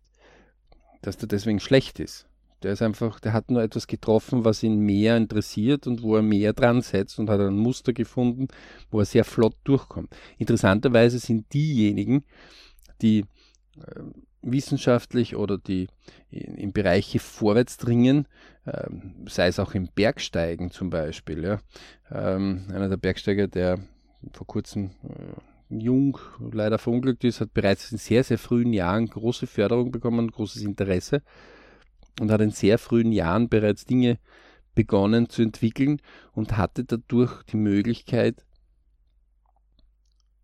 dass 1.02 1.18
der 1.18 1.28
deswegen 1.28 1.60
schlecht 1.60 2.00
ist. 2.00 2.30
Der 2.64 2.74
ist 2.74 2.82
einfach, 2.82 3.20
der 3.20 3.34
hat 3.34 3.50
nur 3.50 3.64
etwas 3.64 3.88
getroffen, 3.88 4.46
was 4.46 4.62
ihn 4.62 4.80
mehr 4.80 5.18
interessiert 5.18 5.88
und 5.88 6.04
wo 6.04 6.16
er 6.16 6.22
mehr 6.22 6.54
dran 6.54 6.82
setzt 6.82 7.18
und 7.18 7.30
hat 7.30 7.40
ein 7.40 7.58
Muster 7.58 7.94
gefunden, 7.94 8.48
wo 8.92 9.00
er 9.00 9.06
sehr 9.06 9.26
flott 9.26 9.56
durchkommt. 9.64 10.16
Interessanterweise 10.38 11.18
sind 11.18 11.52
diejenigen, 11.54 12.24
die 13.02 13.26
äh, 13.78 14.02
wissenschaftlich 14.44 15.36
oder 15.36 15.58
die 15.58 15.88
in, 16.30 16.56
in 16.56 16.74
Bereiche 16.74 17.20
vorwärts 17.20 17.78
dringen, 17.78 18.28
äh, 18.66 18.90
sei 19.28 19.48
es 19.48 19.60
auch 19.60 19.74
im 19.74 19.88
Bergsteigen 19.88 20.72
zum 20.72 20.90
Beispiel. 20.90 21.44
Ja. 21.44 21.60
Ähm, 22.12 22.68
einer 22.72 22.90
der 22.90 22.98
Bergsteiger, 22.98 23.48
der 23.48 23.80
vor 24.34 24.46
kurzem 24.46 24.92
äh, 25.04 25.80
jung 25.80 26.20
leider 26.52 26.78
verunglückt 26.78 27.24
ist, 27.24 27.42
hat 27.42 27.54
bereits 27.54 27.92
in 27.92 27.98
sehr, 27.98 28.24
sehr 28.24 28.38
frühen 28.38 28.74
Jahren 28.74 29.08
große 29.08 29.48
Förderung 29.48 29.92
bekommen, 29.92 30.30
großes 30.30 30.62
Interesse 30.62 31.24
und 32.20 32.32
hat 32.32 32.42
in 32.42 32.52
sehr 32.52 32.78
frühen 32.78 33.12
Jahren 33.12 33.50
bereits 33.50 33.86
Dinge 33.86 34.20
begonnen 34.76 35.30
zu 35.30 35.42
entwickeln 35.42 36.02
und 36.34 36.58
hatte 36.58 36.84
dadurch 36.84 37.44
die 37.44 37.58
Möglichkeit, 37.58 38.46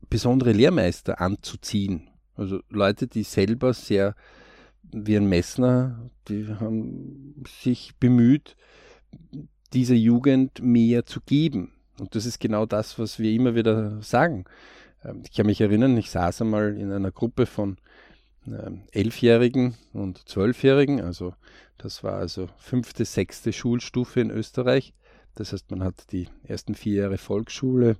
besondere 0.09 0.51
Lehrmeister 0.51 1.21
anzuziehen. 1.21 2.09
Also 2.35 2.61
Leute, 2.69 3.07
die 3.07 3.23
selber 3.23 3.73
sehr, 3.73 4.15
wie 4.83 5.17
ein 5.17 5.27
Messner, 5.27 6.09
die 6.27 6.47
haben 6.47 7.43
sich 7.61 7.95
bemüht, 7.97 8.55
dieser 9.73 9.95
Jugend 9.95 10.61
mehr 10.61 11.05
zu 11.05 11.19
geben. 11.21 11.73
Und 11.99 12.15
das 12.15 12.25
ist 12.25 12.39
genau 12.39 12.65
das, 12.65 12.99
was 12.99 13.19
wir 13.19 13.31
immer 13.31 13.55
wieder 13.55 14.01
sagen. 14.01 14.45
Ähm, 15.03 15.23
ich 15.25 15.35
kann 15.35 15.45
mich 15.45 15.61
erinnern, 15.61 15.97
ich 15.97 16.09
saß 16.09 16.41
einmal 16.41 16.77
in 16.77 16.91
einer 16.91 17.11
Gruppe 17.11 17.45
von 17.45 17.77
Elfjährigen 18.91 19.75
und 19.93 20.27
Zwölfjährigen. 20.27 21.01
Also 21.01 21.33
das 21.77 22.03
war 22.03 22.13
also 22.13 22.49
fünfte, 22.57 23.05
sechste 23.05 23.53
Schulstufe 23.53 24.19
in 24.19 24.31
Österreich. 24.31 24.93
Das 25.35 25.53
heißt, 25.53 25.69
man 25.71 25.83
hat 25.83 26.11
die 26.11 26.27
ersten 26.43 26.75
vier 26.75 27.03
Jahre 27.03 27.17
Volksschule 27.17 27.97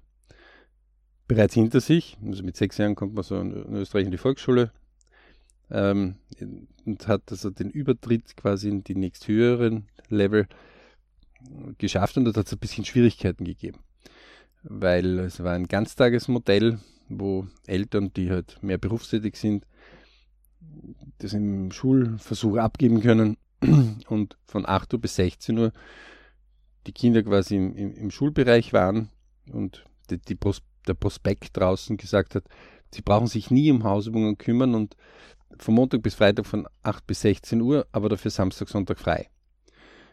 bereits 1.27 1.53
hinter 1.53 1.81
sich. 1.81 2.17
Also 2.25 2.43
mit 2.43 2.55
sechs 2.55 2.77
Jahren 2.77 2.95
kommt 2.95 3.13
man 3.13 3.23
so 3.23 3.39
in 3.39 3.75
Österreich 3.75 4.05
in 4.05 4.11
die 4.11 4.17
Volksschule 4.17 4.71
ähm, 5.69 6.15
und 6.85 7.07
hat 7.07 7.23
also 7.29 7.49
den 7.49 7.69
Übertritt 7.69 8.35
quasi 8.37 8.69
in 8.69 8.83
die 8.83 8.95
nächsthöheren 8.95 9.87
Level 10.09 10.47
geschafft 11.77 12.17
und 12.17 12.25
dort 12.25 12.37
hat 12.37 12.47
es 12.47 12.53
ein 12.53 12.59
bisschen 12.59 12.85
Schwierigkeiten 12.85 13.43
gegeben. 13.43 13.79
Weil 14.63 15.19
es 15.19 15.43
war 15.43 15.53
ein 15.53 15.67
Ganztagesmodell, 15.67 16.79
wo 17.09 17.47
Eltern, 17.67 18.11
die 18.13 18.31
halt 18.31 18.61
mehr 18.63 18.77
berufstätig 18.77 19.35
sind, 19.35 19.65
das 21.19 21.33
im 21.33 21.71
Schulversuch 21.71 22.57
abgeben 22.57 23.01
können 23.01 23.37
und 24.07 24.37
von 24.45 24.65
8 24.65 24.93
Uhr 24.93 25.01
bis 25.01 25.15
16 25.15 25.57
Uhr 25.57 25.71
die 26.85 26.93
Kinder 26.93 27.23
quasi 27.23 27.55
im, 27.55 27.75
im, 27.75 27.93
im 27.93 28.11
Schulbereich 28.11 28.73
waren 28.73 29.09
und 29.51 29.85
die, 30.09 30.17
die 30.19 30.35
Pros, 30.35 30.61
der 30.87 30.93
Prospekt 30.93 31.57
draußen 31.57 31.97
gesagt 31.97 32.35
hat, 32.35 32.45
sie 32.93 33.01
brauchen 33.01 33.27
sich 33.27 33.51
nie 33.51 33.71
um 33.71 33.83
Hausübungen 33.83 34.37
kümmern 34.37 34.73
und 34.75 34.95
von 35.57 35.75
Montag 35.75 36.01
bis 36.01 36.15
Freitag 36.15 36.45
von 36.45 36.67
8 36.83 37.05
bis 37.07 37.21
16 37.21 37.61
Uhr, 37.61 37.87
aber 37.91 38.09
dafür 38.09 38.31
Samstag, 38.31 38.69
Sonntag 38.69 38.99
frei. 38.99 39.29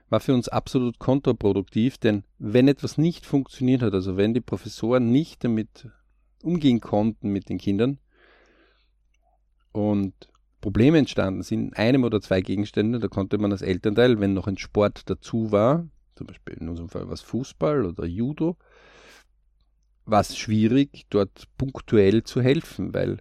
War 0.09 0.21
für 0.21 0.35
uns 0.35 0.49
absolut 0.49 0.99
kontraproduktiv, 0.99 1.99
denn 1.99 2.25
wenn 2.39 2.69
etwas 2.69 2.99
nicht 2.99 3.27
funktioniert 3.27 3.83
hat, 3.83 3.95
also 3.95 4.17
wenn 4.17 4.35
die 4.35 4.41
Professoren 4.41 5.11
nicht 5.11 5.45
damit 5.45 5.89
umgehen 6.43 6.81
konnten 6.81 7.31
mit 7.31 7.49
den 7.49 7.59
Kindern 7.59 7.99
und 9.73 10.15
Probleme 10.65 10.97
entstanden 10.97 11.43
sind 11.43 11.69
in 11.69 11.73
einem 11.75 12.05
oder 12.05 12.23
zwei 12.23 12.41
Gegenständen, 12.41 12.99
da 12.99 13.09
konnte 13.09 13.37
man 13.37 13.53
als 13.53 13.61
Elternteil, 13.61 14.19
wenn 14.19 14.33
noch 14.33 14.47
ein 14.47 14.57
Sport 14.57 15.11
dazu 15.11 15.53
war, 15.53 15.87
zum 16.17 16.27
Beispiel 16.27 16.55
in 16.55 16.71
unserem 16.71 16.89
Fall 16.89 17.07
was 17.11 17.21
Fußball 17.21 17.85
oder 17.85 18.07
Judo, 18.07 18.57
war 20.07 20.23
es 20.23 20.39
schwierig, 20.39 21.05
dort 21.11 21.49
punktuell 21.59 22.25
zu 22.25 22.41
helfen, 22.41 22.95
weil 22.95 23.19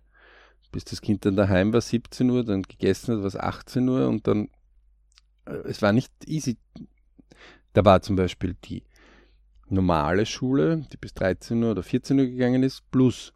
bis 0.72 0.86
das 0.86 1.02
Kind 1.02 1.26
dann 1.26 1.36
daheim 1.36 1.74
war, 1.74 1.82
17 1.82 2.30
Uhr, 2.30 2.46
dann 2.46 2.62
gegessen 2.62 3.14
hat, 3.14 3.20
war 3.20 3.28
es 3.28 3.36
18 3.36 3.90
Uhr 3.90 4.08
und 4.08 4.26
dann, 4.26 4.48
äh, 5.44 5.52
es 5.66 5.82
war 5.82 5.92
nicht 5.92 6.14
easy. 6.26 6.58
Da 7.74 7.84
war 7.84 8.02
zum 8.02 8.16
Beispiel 8.16 8.56
die 8.64 8.84
normale 9.68 10.26
Schule, 10.26 10.88
die 10.94 10.98
bis 10.98 11.14
13 11.14 11.62
Uhr 11.62 11.72
oder 11.72 11.84
14 11.84 12.18
Uhr 12.20 12.26
gegangen 12.26 12.64
ist, 12.64 12.90
plus 12.90 13.34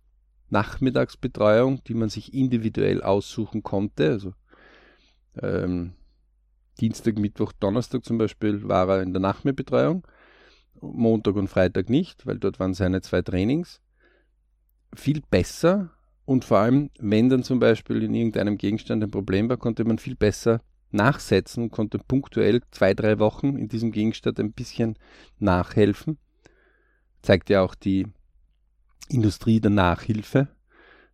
Nachmittagsbetreuung, 0.50 1.84
die 1.84 1.94
man 1.94 2.10
sich 2.10 2.34
individuell 2.34 3.02
aussuchen 3.02 3.64
konnte. 3.64 4.10
Also 4.10 4.34
ähm, 5.42 5.94
Dienstag, 6.80 7.18
Mittwoch, 7.18 7.52
Donnerstag 7.54 8.06
zum 8.06 8.18
Beispiel 8.18 8.68
war 8.68 8.90
er 8.90 9.02
in 9.02 9.14
der 9.14 9.22
Nachmittagsbetreuung, 9.22 10.08
Montag 10.80 11.36
und 11.36 11.48
Freitag 11.48 11.90
nicht, 11.90 12.26
weil 12.26 12.38
dort 12.38 12.60
waren 12.60 12.74
seine 12.74 13.02
zwei 13.02 13.22
Trainings. 13.22 13.82
Viel 14.96 15.22
besser 15.30 15.92
und 16.26 16.46
vor 16.46 16.60
allem, 16.60 16.90
wenn 17.00 17.30
dann 17.30 17.44
zum 17.44 17.60
Beispiel 17.60 18.04
in 18.04 18.14
irgendeinem 18.14 18.58
Gegenstand 18.58 19.04
ein 19.04 19.12
Problem 19.12 19.50
war, 19.50 19.58
konnte 19.58 19.86
man 19.86 19.98
viel 19.98 20.16
besser 20.16 20.62
nachsetzen, 20.92 21.72
konnte 21.72 22.00
punktuell 22.00 22.62
zwei, 22.72 22.94
drei 22.94 23.20
Wochen 23.20 23.58
in 23.58 23.68
diesem 23.68 23.92
Gegenstand 23.92 24.40
ein 24.40 24.54
bisschen 24.54 24.98
nachhelfen. 25.40 26.18
Zeigt 27.22 27.50
ja 27.50 27.62
auch 27.62 27.76
die 27.76 28.08
Industrie 29.10 29.60
der 29.60 29.72
Nachhilfe, 29.72 30.48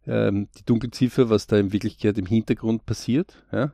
ähm, 0.08 0.50
die 0.58 0.66
Dunkelziffer, 0.66 1.30
was 1.30 1.48
da 1.48 1.58
in 1.58 1.72
Wirklichkeit 1.72 2.18
im 2.18 2.26
Hintergrund 2.26 2.86
passiert, 2.86 3.44
ja, 3.52 3.74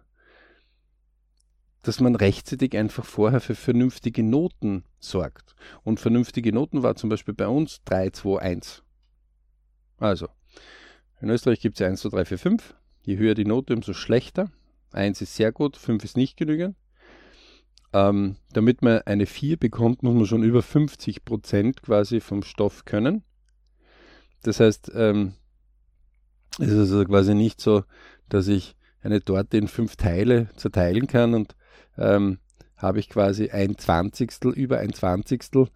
dass 1.82 2.00
man 2.00 2.16
rechtzeitig 2.16 2.76
einfach 2.78 3.06
vorher 3.06 3.40
für 3.40 3.56
vernünftige 3.56 4.24
Noten 4.24 4.84
sorgt. 5.00 5.56
Und 5.84 6.00
vernünftige 6.00 6.52
Noten 6.52 6.84
war 6.84 6.96
zum 6.96 7.10
Beispiel 7.10 7.34
bei 7.34 7.48
uns 7.48 7.82
3, 7.86 8.10
2, 8.10 8.40
1. 8.40 8.84
Also, 9.98 10.28
in 11.22 11.30
Österreich 11.30 11.62
gibt 11.62 11.80
es 11.80 11.86
1, 11.86 12.02
2, 12.02 12.10
3, 12.10 12.26
4, 12.26 12.38
5. 12.38 12.76
Je 13.04 13.18
höher 13.18 13.34
die 13.34 13.46
Note, 13.46 13.74
umso 13.74 13.94
schlechter. 13.94 14.52
1 14.92 15.22
ist 15.22 15.36
sehr 15.36 15.52
gut, 15.52 15.78
5 15.78 16.04
ist 16.04 16.18
nicht 16.18 16.38
genügend. 16.38 16.76
Ähm, 17.92 18.36
damit 18.54 18.82
man 18.82 19.02
eine 19.02 19.26
4 19.26 19.58
bekommt, 19.58 20.04
muss 20.04 20.14
man 20.14 20.26
schon 20.26 20.44
über 20.44 20.62
50 20.62 21.26
Prozent 21.26 21.82
quasi 21.82 22.20
vom 22.20 22.44
Stoff 22.44 22.86
können. 22.86 23.24
Das 24.44 24.60
heißt, 24.60 24.92
ähm, 24.96 25.34
es 26.60 26.68
ist 26.68 26.78
also 26.78 27.06
quasi 27.06 27.36
nicht 27.36 27.62
so, 27.62 27.84
dass 28.28 28.48
ich 28.48 28.76
eine 29.02 29.24
Torte 29.24 29.58
in 29.58 29.68
fünf 29.68 29.96
Teile 29.96 30.50
zerteilen 30.56 31.08
kann 31.08 31.34
und 31.34 31.56
ähm, 31.98 32.40
habe 32.78 33.00
ich 33.00 33.10
quasi 33.10 33.50
ein 33.50 33.78
Zwanzigstel 33.78 34.52
über 34.52 34.80
ein 34.80 34.94
Zwanzigstel, 34.94 35.68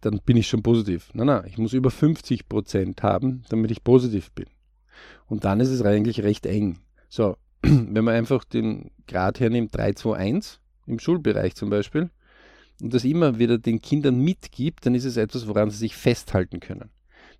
dann 0.00 0.20
bin 0.24 0.36
ich 0.36 0.48
schon 0.48 0.62
positiv. 0.62 1.10
Nein, 1.14 1.28
nein, 1.28 1.44
ich 1.46 1.58
muss 1.58 1.72
über 1.72 1.90
50 1.90 2.48
Prozent 2.48 3.02
haben, 3.02 3.44
damit 3.48 3.70
ich 3.70 3.84
positiv 3.84 4.32
bin. 4.32 4.46
Und 5.26 5.44
dann 5.44 5.60
ist 5.60 5.70
es 5.70 5.82
eigentlich 5.82 6.22
recht 6.22 6.44
eng. 6.46 6.78
So, 7.08 7.36
wenn 7.62 8.04
man 8.04 8.14
einfach 8.14 8.44
den 8.44 8.90
Grad 9.06 9.40
hernimmt, 9.40 9.74
3, 9.74 9.94
2, 9.94 10.16
1, 10.16 10.60
im 10.86 10.98
Schulbereich 10.98 11.54
zum 11.54 11.70
Beispiel, 11.70 12.10
und 12.82 12.92
das 12.92 13.04
immer 13.04 13.38
wieder 13.38 13.58
den 13.58 13.80
Kindern 13.80 14.18
mitgibt, 14.18 14.84
dann 14.84 14.94
ist 14.94 15.04
es 15.04 15.16
etwas, 15.16 15.46
woran 15.46 15.70
sie 15.70 15.78
sich 15.78 15.94
festhalten 15.94 16.58
können. 16.58 16.90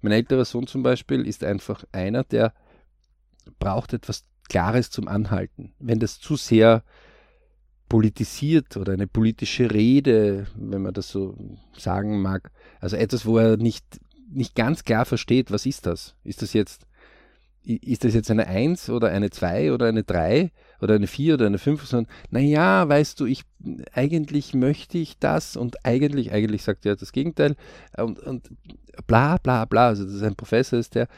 Mein 0.02 0.12
älterer 0.12 0.44
Sohn 0.44 0.66
zum 0.66 0.82
Beispiel 0.82 1.26
ist 1.26 1.44
einfach 1.44 1.84
einer, 1.92 2.24
der 2.24 2.52
braucht 3.58 3.92
etwas 3.92 4.24
Klares 4.48 4.90
zum 4.90 5.08
Anhalten. 5.08 5.72
Wenn 5.78 6.00
das 6.00 6.18
zu 6.18 6.36
sehr 6.36 6.82
politisiert 7.88 8.76
oder 8.76 8.92
eine 8.92 9.06
politische 9.06 9.70
Rede, 9.70 10.46
wenn 10.56 10.82
man 10.82 10.94
das 10.94 11.08
so 11.08 11.36
sagen 11.76 12.20
mag, 12.20 12.50
also 12.80 12.96
etwas, 12.96 13.26
wo 13.26 13.38
er 13.38 13.56
nicht, 13.56 13.84
nicht 14.30 14.54
ganz 14.54 14.84
klar 14.84 15.04
versteht, 15.04 15.50
was 15.50 15.66
ist 15.66 15.86
das? 15.86 16.16
Ist 16.24 16.42
das 16.42 16.52
jetzt 16.52 16.86
ist 17.64 18.02
das 18.02 18.14
jetzt 18.14 18.30
eine 18.30 18.46
1 18.48 18.90
oder 18.90 19.10
eine 19.10 19.30
2 19.30 19.72
oder 19.72 19.86
eine 19.86 20.02
3 20.02 20.50
oder 20.80 20.94
eine 20.94 21.06
4 21.06 21.34
oder 21.34 21.46
eine 21.46 21.58
5, 21.58 21.86
sondern 21.86 22.12
naja, 22.30 22.88
weißt 22.88 23.20
du, 23.20 23.26
ich 23.26 23.42
eigentlich 23.92 24.52
möchte 24.54 24.98
ich 24.98 25.18
das 25.18 25.56
und 25.56 25.84
eigentlich, 25.86 26.32
eigentlich 26.32 26.64
sagt 26.64 26.84
er 26.86 26.96
das 26.96 27.12
Gegenteil 27.12 27.54
und, 27.96 28.18
und 28.18 28.50
bla 29.06 29.36
bla 29.38 29.64
bla. 29.64 29.88
Also 29.88 30.04
das 30.04 30.14
ist 30.14 30.22
ein 30.22 30.36
Professor 30.36 30.78
ist, 30.78 30.94
der 30.94 31.08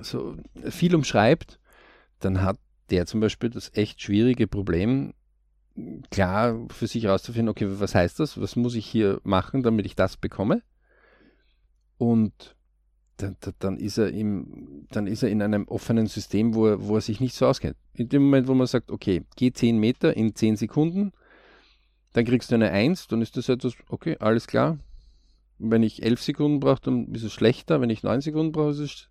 so 0.00 0.36
viel 0.70 0.94
umschreibt, 0.94 1.58
dann 2.20 2.42
hat 2.42 2.58
der 2.90 3.06
zum 3.06 3.20
Beispiel 3.20 3.50
das 3.50 3.70
echt 3.74 4.02
schwierige 4.02 4.46
Problem, 4.46 5.14
klar 6.10 6.58
für 6.68 6.86
sich 6.86 7.04
herauszufinden, 7.04 7.48
okay, 7.48 7.66
was 7.68 7.94
heißt 7.94 8.20
das? 8.20 8.40
Was 8.40 8.56
muss 8.56 8.74
ich 8.74 8.86
hier 8.86 9.20
machen, 9.24 9.62
damit 9.62 9.86
ich 9.86 9.96
das 9.96 10.16
bekomme? 10.16 10.62
Und 11.98 12.54
dann, 13.16 13.36
dann, 13.60 13.76
ist 13.78 13.98
er 13.98 14.10
im, 14.10 14.86
dann 14.90 15.06
ist 15.06 15.22
er 15.22 15.30
in 15.30 15.42
einem 15.42 15.66
offenen 15.68 16.06
System, 16.06 16.54
wo 16.54 16.66
er, 16.66 16.86
wo 16.86 16.96
er 16.96 17.00
sich 17.00 17.20
nicht 17.20 17.34
so 17.34 17.46
auskennt. 17.46 17.76
In 17.94 18.08
dem 18.08 18.24
Moment, 18.24 18.48
wo 18.48 18.54
man 18.54 18.66
sagt, 18.66 18.90
okay, 18.90 19.24
geh 19.36 19.52
10 19.52 19.78
Meter 19.78 20.16
in 20.16 20.34
10 20.34 20.56
Sekunden, 20.56 21.12
dann 22.12 22.24
kriegst 22.24 22.50
du 22.50 22.56
eine 22.56 22.70
1, 22.70 23.08
dann 23.08 23.22
ist 23.22 23.36
das 23.36 23.48
etwas, 23.48 23.74
okay, 23.88 24.16
alles 24.18 24.46
klar. 24.46 24.78
Wenn 25.58 25.82
ich 25.82 26.02
11 26.02 26.22
Sekunden 26.22 26.60
brauche, 26.60 26.82
dann 26.82 27.12
ist 27.14 27.22
es 27.22 27.32
schlechter. 27.32 27.80
Wenn 27.80 27.90
ich 27.90 28.02
9 28.02 28.20
Sekunden 28.20 28.52
brauche, 28.52 28.70
ist 28.70 28.80
es, 28.80 29.08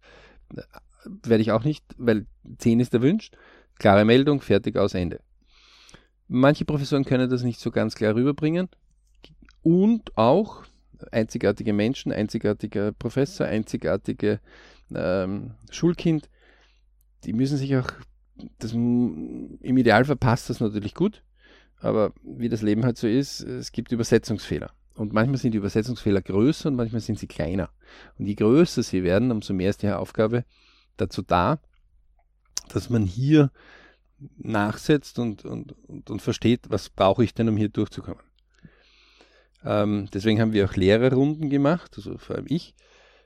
werde 1.24 1.42
ich 1.42 1.52
auch 1.52 1.64
nicht, 1.64 1.84
weil 1.98 2.26
10 2.58 2.80
ist 2.80 2.94
erwünscht. 2.94 3.36
Klare 3.80 4.06
Meldung, 4.06 4.42
fertig, 4.42 4.78
aus, 4.78 4.94
Ende. 4.94 5.20
Manche 6.28 6.66
Professoren 6.66 7.06
können 7.06 7.30
das 7.30 7.44
nicht 7.44 7.60
so 7.60 7.72
ganz 7.72 7.96
klar 7.96 8.16
rüberbringen. 8.16 8.70
Und 9.62 10.18
auch 10.18 10.64
einzigartige 11.12 11.74
Menschen, 11.74 12.12
einzigartiger 12.12 12.92
Professor, 12.92 13.48
einzigartige 13.48 14.40
ähm, 14.94 15.52
Schulkind, 15.70 16.30
die 17.24 17.34
müssen 17.34 17.58
sich 17.58 17.76
auch, 17.76 17.90
das, 18.60 18.74
im 18.74 19.58
Idealfall 19.62 20.16
passt 20.16 20.50
das 20.50 20.60
natürlich 20.60 20.94
gut, 20.94 21.24
aber 21.80 22.14
wie 22.24 22.50
das 22.50 22.62
Leben 22.62 22.84
halt 22.84 22.98
so 22.98 23.08
ist, 23.08 23.42
es 23.42 23.72
gibt 23.72 23.92
Übersetzungsfehler. 23.92 24.72
Und 24.96 25.14
manchmal 25.14 25.38
sind 25.38 25.54
die 25.54 25.58
Übersetzungsfehler 25.58 26.22
größer 26.22 26.70
und 26.70 26.76
manchmal 26.76 27.02
sind 27.02 27.18
sie 27.18 27.28
kleiner. 27.28 27.70
Und 28.18 28.28
je 28.28 28.36
größer 28.36 28.84
sie 28.84 29.04
werden, 29.04 29.32
umso 29.32 29.54
mehr 29.54 29.70
ist 29.70 29.82
die 29.82 29.90
Aufgabe 29.90 30.46
dazu 30.98 31.22
da, 31.22 31.60
dass 32.70 32.90
man 32.90 33.06
hier 33.06 33.52
nachsetzt 34.38 35.20
und, 35.20 35.46
und, 35.46 35.74
und, 35.88 36.10
und 36.10 36.22
versteht, 36.22 36.70
was 36.70 36.90
brauche 36.90 37.24
ich 37.24 37.34
denn, 37.34 37.50
um 37.50 37.58
hier 37.58 37.70
durchzukommen. 37.70 38.24
Ähm, 39.66 40.10
deswegen 40.14 40.40
haben 40.40 40.54
wir 40.54 40.66
auch 40.66 40.76
Lehrerrunden 40.76 41.50
gemacht, 41.50 41.94
also 41.96 42.18
vor 42.18 42.36
allem 42.36 42.46
ich. 42.48 42.76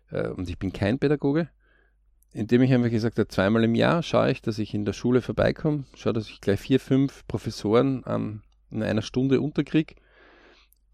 Äh, 0.09 0.29
und 0.29 0.49
ich 0.49 0.57
bin 0.57 0.71
kein 0.73 0.99
Pädagoge. 0.99 1.49
Indem 2.33 2.61
ich 2.61 2.73
einfach 2.73 2.89
gesagt 2.89 3.17
habe, 3.17 3.27
zweimal 3.29 3.63
im 3.63 3.73
Jahr 3.75 4.03
schaue 4.03 4.31
ich, 4.31 4.41
dass 4.41 4.59
ich 4.59 4.73
in 4.73 4.85
der 4.85 4.93
Schule 4.93 5.21
vorbeikomme, 5.21 5.85
schaue, 5.95 6.13
dass 6.13 6.29
ich 6.29 6.41
gleich 6.41 6.59
vier, 6.59 6.79
fünf 6.79 7.25
Professoren 7.27 8.03
ähm, 8.05 8.41
in 8.69 8.83
einer 8.83 9.01
Stunde 9.01 9.41
unterkriege. 9.41 9.95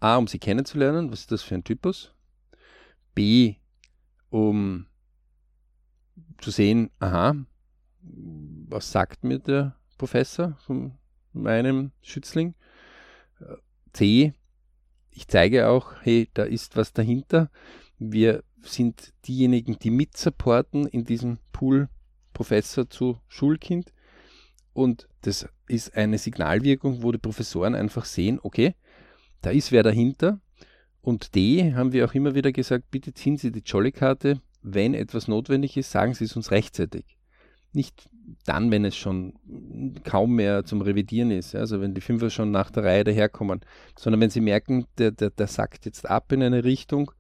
A, 0.04 0.18
um 0.18 0.28
sie 0.28 0.38
kennenzulernen, 0.38 1.14
was 1.14 1.22
ist 1.22 1.32
das 1.32 1.44
für 1.44 1.56
ein 1.56 1.64
Typus? 1.64 2.14
B, 3.16 3.56
um 4.30 4.88
zu 6.40 6.52
sehen, 6.52 6.92
aha, 7.00 7.38
was 8.02 8.92
sagt 8.92 9.24
mir 9.24 9.40
der 9.40 9.78
Professor 9.98 10.58
von 10.66 10.98
meinem 11.32 11.94
Schützling? 12.02 12.54
C, 13.94 14.34
ich 15.10 15.30
zeige 15.30 15.70
auch, 15.70 15.94
hey, 16.02 16.30
da 16.34 16.44
ist 16.44 16.76
was 16.76 16.92
dahinter. 16.92 17.50
Wir 17.98 18.44
sind 18.60 19.14
diejenigen, 19.26 19.80
die 19.80 19.90
mit 19.90 20.18
supporten 20.18 20.86
in 20.86 21.06
diesem 21.06 21.38
Pool 21.54 21.88
Professor 22.34 22.90
zu 22.90 23.22
Schulkind. 23.30 23.94
Und 24.74 25.08
das 25.22 25.48
ist 25.68 25.96
eine 25.96 26.18
Signalwirkung, 26.18 27.04
wo 27.04 27.14
die 27.14 27.20
Professoren 27.20 27.74
einfach 27.74 28.04
sehen, 28.04 28.42
okay, 28.44 28.76
da 29.44 29.52
ist 29.52 29.72
wer 29.72 29.84
dahinter. 29.84 30.40
Und 31.02 31.36
D 31.36 31.74
haben 31.76 31.92
wir 31.92 32.06
auch 32.06 32.14
immer 32.14 32.34
wieder 32.34 32.52
gesagt, 32.52 32.90
bitte 32.90 33.14
ziehen 33.14 33.38
Sie 33.38 33.52
die 33.52 33.64
Jolly-Karte. 33.64 34.42
Wenn 34.62 34.94
etwas 34.94 35.28
notwendig 35.28 35.78
ist, 35.78 35.92
sagen 35.92 36.14
Sie 36.14 36.24
es 36.24 36.36
uns 36.36 36.52
rechtzeitig. 36.52 37.18
Nicht 37.74 38.10
dann, 38.46 38.72
wenn 38.72 38.86
es 38.86 38.96
schon 38.96 39.34
kaum 40.04 40.36
mehr 40.36 40.64
zum 40.64 40.82
Revidieren 40.82 41.32
ist, 41.32 41.56
also 41.56 41.82
wenn 41.82 41.94
die 41.94 42.02
Fünfer 42.02 42.30
schon 42.30 42.52
nach 42.52 42.72
der 42.72 42.84
Reihe 42.84 43.04
daherkommen, 43.04 43.62
sondern 43.98 44.22
wenn 44.22 44.30
sie 44.30 44.42
merken, 44.42 44.86
der, 44.98 45.12
der, 45.12 45.30
der 45.30 45.48
sackt 45.48 45.86
jetzt 45.86 46.10
ab 46.10 46.32
in 46.32 46.42
eine 46.42 46.64
Richtung, 46.64 47.12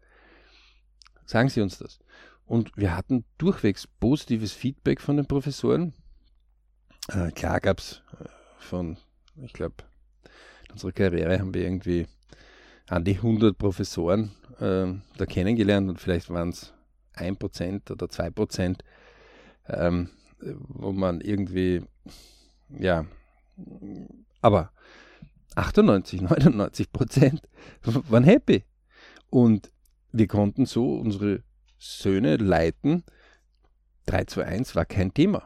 sagen 1.25 1.49
sie 1.49 1.61
uns 1.61 1.77
das. 1.77 1.99
Und 2.45 2.71
wir 2.75 2.95
hatten 2.95 3.25
durchwegs 3.37 3.87
positives 3.87 4.53
Feedback 4.53 5.01
von 5.01 5.17
den 5.17 5.25
Professoren. 5.25 5.93
Äh, 7.09 7.31
klar 7.31 7.59
gab 7.59 7.79
es 7.79 8.01
äh, 8.19 8.25
von, 8.59 8.97
ich 9.41 9.53
glaube, 9.53 9.75
in 10.65 10.71
unserer 10.73 10.91
Karriere 10.91 11.39
haben 11.39 11.53
wir 11.53 11.63
irgendwie 11.63 12.07
an 12.87 13.03
die 13.03 13.15
100 13.15 13.57
Professoren 13.57 14.31
äh, 14.59 14.93
da 15.17 15.25
kennengelernt 15.25 15.89
und 15.89 15.99
vielleicht 15.99 16.29
waren 16.29 16.49
es 16.49 16.73
1% 17.15 17.91
oder 17.91 18.07
2%. 18.07 18.79
Ähm, 19.67 20.09
wo 20.39 20.91
man 20.91 21.21
irgendwie, 21.21 21.83
ja, 22.69 23.05
aber 24.41 24.71
98, 25.55 26.21
99 26.21 26.91
Prozent 26.91 27.41
waren 27.83 28.23
happy. 28.23 28.63
Und 29.29 29.71
wir 30.11 30.27
konnten 30.27 30.65
so 30.65 30.95
unsere 30.95 31.43
Söhne 31.77 32.37
leiten. 32.37 33.03
3 34.05 34.25
zu 34.25 34.41
1 34.41 34.75
war 34.75 34.85
kein 34.85 35.13
Thema. 35.13 35.43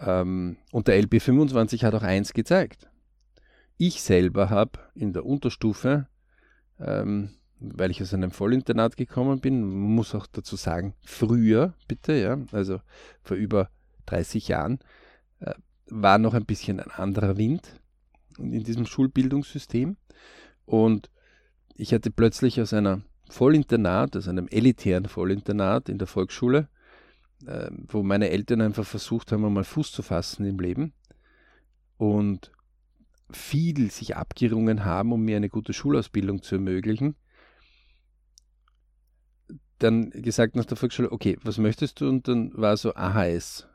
Ähm, 0.00 0.58
und 0.72 0.88
der 0.88 1.02
LB25 1.02 1.82
hat 1.84 1.94
auch 1.94 2.02
eins 2.02 2.32
gezeigt. 2.32 2.88
Ich 3.78 4.02
selber 4.02 4.50
habe 4.50 4.78
in 4.94 5.12
der 5.12 5.24
Unterstufe 5.24 6.08
ähm, 6.78 7.30
weil 7.58 7.90
ich 7.90 8.02
aus 8.02 8.12
einem 8.12 8.30
Vollinternat 8.30 8.96
gekommen 8.96 9.40
bin, 9.40 9.64
muss 9.64 10.14
auch 10.14 10.26
dazu 10.26 10.56
sagen, 10.56 10.94
früher, 11.02 11.74
bitte, 11.88 12.14
ja, 12.14 12.38
also 12.52 12.80
vor 13.22 13.36
über 13.36 13.70
30 14.06 14.48
Jahren, 14.48 14.78
äh, 15.40 15.54
war 15.86 16.18
noch 16.18 16.34
ein 16.34 16.44
bisschen 16.44 16.80
ein 16.80 16.90
anderer 16.90 17.36
Wind 17.36 17.80
in 18.38 18.62
diesem 18.62 18.86
Schulbildungssystem. 18.86 19.96
Und 20.66 21.10
ich 21.74 21.94
hatte 21.94 22.10
plötzlich 22.10 22.60
aus 22.60 22.72
einer 22.72 23.02
Vollinternat, 23.30 24.16
aus 24.16 24.28
einem 24.28 24.48
elitären 24.48 25.06
Vollinternat 25.06 25.88
in 25.88 25.98
der 25.98 26.06
Volksschule, 26.06 26.68
äh, 27.46 27.70
wo 27.88 28.02
meine 28.02 28.30
Eltern 28.30 28.60
einfach 28.60 28.84
versucht 28.84 29.32
haben, 29.32 29.50
mal 29.52 29.64
Fuß 29.64 29.92
zu 29.92 30.02
fassen 30.02 30.44
im 30.44 30.58
Leben 30.58 30.92
und 31.96 32.52
viel 33.30 33.90
sich 33.90 34.16
abgerungen 34.16 34.84
haben, 34.84 35.12
um 35.12 35.22
mir 35.22 35.36
eine 35.36 35.48
gute 35.48 35.72
Schulausbildung 35.72 36.42
zu 36.42 36.56
ermöglichen, 36.56 37.16
dann 39.78 40.10
gesagt 40.10 40.56
nach 40.56 40.64
der 40.64 40.76
Volksschule, 40.76 41.12
okay, 41.12 41.38
was 41.42 41.58
möchtest 41.58 42.00
du? 42.00 42.08
Und 42.08 42.28
dann 42.28 42.52
war 42.54 42.76
so 42.76 42.94
AHS. 42.94 43.66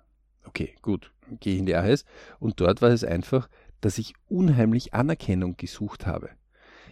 Okay, 0.46 0.76
gut, 0.82 1.12
gehe 1.40 1.54
ich 1.54 1.60
in 1.60 1.66
die 1.66 1.76
AHS. 1.76 2.06
Und 2.40 2.60
dort 2.60 2.82
war 2.82 2.90
es 2.90 3.04
einfach, 3.04 3.50
dass 3.82 3.98
ich 3.98 4.14
unheimlich 4.28 4.94
Anerkennung 4.94 5.58
gesucht 5.58 6.08
habe. 6.08 6.30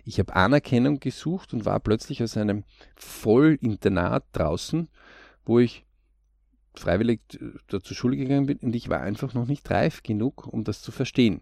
Ich 0.04 0.20
habe 0.20 0.36
Anerkennung 0.36 1.00
gesucht 1.00 1.54
und 1.54 1.66
war 1.66 1.80
plötzlich 1.80 2.24
aus 2.24 2.38
einem 2.38 2.64
Vollinternat 2.96 4.26
draußen, 4.32 4.90
wo 5.46 5.60
ich 5.60 5.86
freiwillig 6.76 7.22
da 7.68 7.82
zur 7.82 7.96
Schule 7.96 8.16
gegangen 8.16 8.46
bin 8.46 8.58
und 8.60 8.76
ich 8.76 8.90
war 8.90 9.02
einfach 9.02 9.34
noch 9.34 9.48
nicht 9.48 9.70
reif 9.70 10.02
genug, 10.04 10.48
um 10.48 10.64
das 10.64 10.82
zu 10.82 10.92
verstehen. 10.92 11.42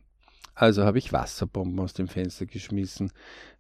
Also 0.60 0.86
habe 0.86 0.98
ich 0.98 1.14
Wasserbomben 1.14 1.80
aus 1.82 1.94
dem 1.94 2.08
Fenster 2.08 2.48
geschmissen, 2.48 3.12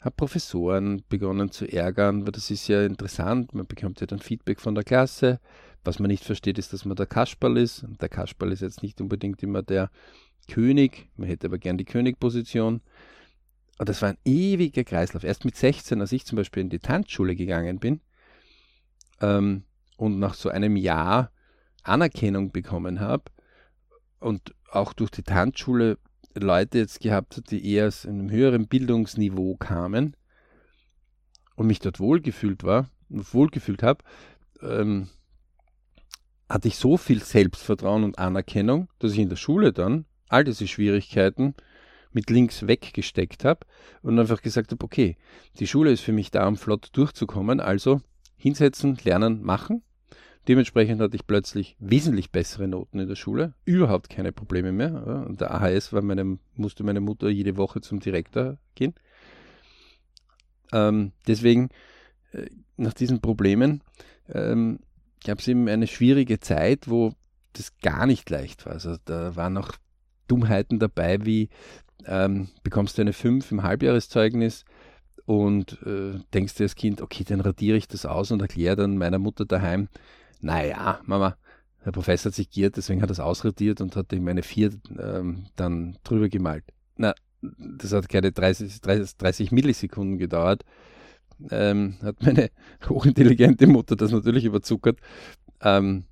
habe 0.01 0.15
Professoren 0.15 1.03
begonnen 1.09 1.51
zu 1.51 1.71
ärgern, 1.71 2.25
weil 2.25 2.31
das 2.31 2.49
ist 2.49 2.67
ja 2.67 2.83
interessant, 2.83 3.53
man 3.53 3.67
bekommt 3.67 4.01
ja 4.01 4.07
dann 4.07 4.17
Feedback 4.17 4.59
von 4.59 4.73
der 4.73 4.83
Klasse. 4.83 5.39
Was 5.83 5.99
man 5.99 6.09
nicht 6.09 6.23
versteht, 6.23 6.57
ist, 6.57 6.73
dass 6.73 6.85
man 6.85 6.95
der 6.95 7.05
Kasperl 7.05 7.57
ist. 7.57 7.83
Und 7.83 8.01
der 8.01 8.09
Kasperl 8.09 8.51
ist 8.51 8.61
jetzt 8.61 8.81
nicht 8.81 8.99
unbedingt 8.99 9.43
immer 9.43 9.61
der 9.61 9.91
König, 10.49 11.07
man 11.17 11.29
hätte 11.29 11.45
aber 11.45 11.59
gern 11.59 11.77
die 11.77 11.85
Königposition. 11.85 12.81
Und 13.77 13.89
das 13.89 14.01
war 14.01 14.09
ein 14.09 14.17
ewiger 14.25 14.83
Kreislauf. 14.83 15.23
Erst 15.23 15.45
mit 15.45 15.55
16, 15.55 16.01
als 16.01 16.11
ich 16.11 16.25
zum 16.25 16.35
Beispiel 16.35 16.61
in 16.61 16.71
die 16.71 16.79
Tanzschule 16.79 17.35
gegangen 17.35 17.77
bin 17.77 18.01
ähm, 19.21 19.65
und 19.97 20.17
nach 20.17 20.33
so 20.33 20.49
einem 20.49 20.75
Jahr 20.77 21.31
Anerkennung 21.83 22.51
bekommen 22.51 22.99
habe 22.99 23.25
und 24.19 24.55
auch 24.71 24.93
durch 24.93 25.11
die 25.11 25.21
Tanzschule 25.21 25.99
Leute 26.39 26.79
jetzt 26.79 26.99
gehabt 26.99 27.37
hat, 27.37 27.51
die 27.51 27.65
eher 27.71 27.87
aus 27.87 28.05
einem 28.05 28.29
höheren 28.29 28.67
Bildungsniveau 28.67 29.55
kamen 29.55 30.15
und 31.55 31.67
mich 31.67 31.79
dort 31.79 31.99
wohlgefühlt 31.99 32.63
war, 32.63 32.89
wohlgefühlt 33.09 33.83
habe, 33.83 34.03
ähm, 34.61 35.09
hatte 36.49 36.67
ich 36.67 36.77
so 36.77 36.97
viel 36.97 37.23
Selbstvertrauen 37.23 38.03
und 38.03 38.19
Anerkennung, 38.19 38.89
dass 38.99 39.13
ich 39.13 39.19
in 39.19 39.29
der 39.29 39.35
Schule 39.35 39.73
dann 39.73 40.05
all 40.29 40.43
diese 40.43 40.67
Schwierigkeiten 40.67 41.55
mit 42.11 42.29
links 42.29 42.67
weggesteckt 42.67 43.43
habe 43.43 43.65
und 44.01 44.17
einfach 44.17 44.41
gesagt 44.41 44.71
habe, 44.71 44.83
okay, 44.83 45.17
die 45.59 45.67
Schule 45.67 45.91
ist 45.91 46.01
für 46.01 46.13
mich 46.13 46.31
da, 46.31 46.47
um 46.47 46.55
flott 46.55 46.89
durchzukommen, 46.93 47.59
also 47.59 48.01
hinsetzen, 48.37 48.97
lernen, 49.03 49.41
machen 49.43 49.83
Dementsprechend 50.47 51.01
hatte 51.01 51.15
ich 51.15 51.27
plötzlich 51.27 51.75
wesentlich 51.79 52.31
bessere 52.31 52.67
Noten 52.67 52.99
in 52.99 53.07
der 53.07 53.15
Schule, 53.15 53.53
überhaupt 53.65 54.09
keine 54.09 54.31
Probleme 54.31 54.71
mehr. 54.71 55.25
Und 55.27 55.41
der 55.41 55.53
AHS 55.53 55.91
war 55.91 56.01
meine, 56.01 56.39
musste 56.55 56.83
meine 56.83 57.01
Mutter 57.01 57.29
jede 57.29 57.57
Woche 57.57 57.81
zum 57.81 57.99
Direktor 57.99 58.57
gehen. 58.75 58.93
Ähm, 60.71 61.11
deswegen, 61.27 61.69
äh, 62.31 62.45
nach 62.77 62.93
diesen 62.93 63.19
Problemen, 63.19 63.81
ähm, 64.29 64.79
gab 65.25 65.39
es 65.39 65.47
eben 65.47 65.67
eine 65.67 65.87
schwierige 65.87 66.39
Zeit, 66.39 66.89
wo 66.89 67.13
das 67.53 67.77
gar 67.79 68.05
nicht 68.05 68.29
leicht 68.29 68.65
war. 68.65 68.73
Also 68.73 68.95
da 69.03 69.35
waren 69.35 69.53
noch 69.53 69.73
Dummheiten 70.27 70.79
dabei, 70.79 71.25
wie 71.25 71.49
ähm, 72.05 72.49
bekommst 72.63 72.97
du 72.97 73.01
eine 73.01 73.13
5 73.13 73.51
im 73.51 73.63
Halbjahreszeugnis 73.63 74.63
und 75.25 75.81
äh, 75.85 76.19
denkst 76.33 76.55
dir 76.55 76.63
als 76.63 76.75
Kind, 76.75 77.01
okay, 77.01 77.25
dann 77.27 77.41
radiere 77.41 77.77
ich 77.77 77.87
das 77.87 78.05
aus 78.05 78.31
und 78.31 78.41
erkläre 78.41 78.77
dann 78.77 78.97
meiner 78.97 79.19
Mutter 79.19 79.45
daheim, 79.45 79.89
naja, 80.41 80.99
Mama, 81.05 81.37
der 81.85 81.91
Professor 81.91 82.29
hat 82.29 82.35
sich 82.35 82.49
giert, 82.49 82.77
deswegen 82.77 83.01
hat 83.01 83.09
er 83.09 83.13
es 83.13 83.19
ausradiert 83.19 83.81
und 83.81 83.95
hat 83.95 84.11
ihm 84.11 84.27
eine 84.27 84.43
4 84.43 84.71
ähm, 84.99 85.45
dann 85.55 85.97
drüber 86.03 86.29
gemalt. 86.29 86.65
Na, 86.95 87.13
das 87.41 87.93
hat 87.93 88.09
keine 88.09 88.31
30, 88.31 88.81
30, 88.81 89.17
30 89.17 89.51
Millisekunden 89.51 90.17
gedauert. 90.17 90.63
Ähm, 91.49 91.97
hat 92.01 92.21
meine 92.21 92.49
hochintelligente 92.89 93.67
Mutter 93.67 93.95
das 93.95 94.11
natürlich 94.11 94.45
überzuckert. 94.45 94.99
Ähm, 95.61 96.05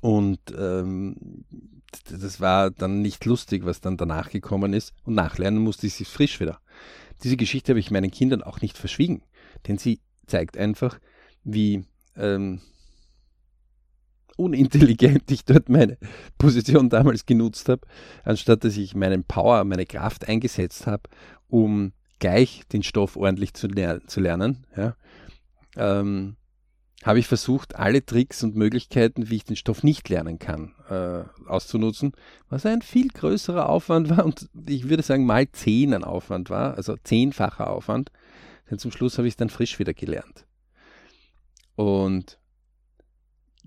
und 0.00 0.40
ähm, 0.58 1.44
das 2.10 2.40
war 2.40 2.70
dann 2.70 3.00
nicht 3.00 3.24
lustig, 3.24 3.64
was 3.64 3.80
dann 3.80 3.96
danach 3.96 4.30
gekommen 4.30 4.72
ist. 4.72 4.92
Und 5.04 5.14
nachlernen 5.14 5.62
musste 5.62 5.86
ich 5.86 5.94
sie 5.94 6.04
frisch 6.04 6.40
wieder. 6.40 6.58
Diese 7.22 7.36
Geschichte 7.36 7.72
habe 7.72 7.80
ich 7.80 7.90
meinen 7.90 8.10
Kindern 8.10 8.42
auch 8.42 8.60
nicht 8.60 8.76
verschwiegen, 8.76 9.22
denn 9.66 9.78
sie 9.78 10.00
zeigt 10.26 10.56
einfach, 10.56 10.98
wie 11.44 11.84
ähm, 12.16 12.60
unintelligent 14.36 15.30
ich 15.30 15.44
dort 15.44 15.68
meine 15.68 15.98
Position 16.38 16.88
damals 16.88 17.26
genutzt 17.26 17.68
habe, 17.68 17.86
anstatt 18.24 18.64
dass 18.64 18.76
ich 18.76 18.94
meinen 18.94 19.24
Power, 19.24 19.64
meine 19.64 19.86
Kraft 19.86 20.28
eingesetzt 20.28 20.86
habe, 20.86 21.02
um 21.48 21.92
gleich 22.18 22.62
den 22.72 22.82
Stoff 22.82 23.16
ordentlich 23.16 23.54
zu, 23.54 23.66
ler 23.66 24.06
zu 24.06 24.20
lernen. 24.20 24.66
Ja. 24.76 24.96
Ähm, 25.76 26.36
habe 27.04 27.18
ich 27.18 27.26
versucht, 27.26 27.76
alle 27.76 28.04
Tricks 28.04 28.42
und 28.42 28.56
Möglichkeiten, 28.56 29.28
wie 29.28 29.36
ich 29.36 29.44
den 29.44 29.56
Stoff 29.56 29.82
nicht 29.82 30.08
lernen 30.08 30.38
kann, 30.38 30.72
äh, 30.88 31.24
auszunutzen, 31.46 32.12
was 32.48 32.64
ein 32.64 32.80
viel 32.80 33.08
größerer 33.08 33.68
Aufwand 33.68 34.08
war 34.08 34.24
und 34.24 34.48
ich 34.66 34.88
würde 34.88 35.02
sagen 35.02 35.26
mal 35.26 35.50
zehn 35.52 35.92
an 35.92 36.02
Aufwand 36.02 36.48
war, 36.48 36.76
also 36.76 36.96
zehnfacher 37.04 37.68
Aufwand, 37.68 38.10
denn 38.70 38.78
zum 38.78 38.90
Schluss 38.90 39.18
habe 39.18 39.28
ich 39.28 39.32
es 39.32 39.36
dann 39.36 39.50
frisch 39.50 39.78
wieder 39.78 39.92
gelernt. 39.92 40.46
Und 41.76 42.38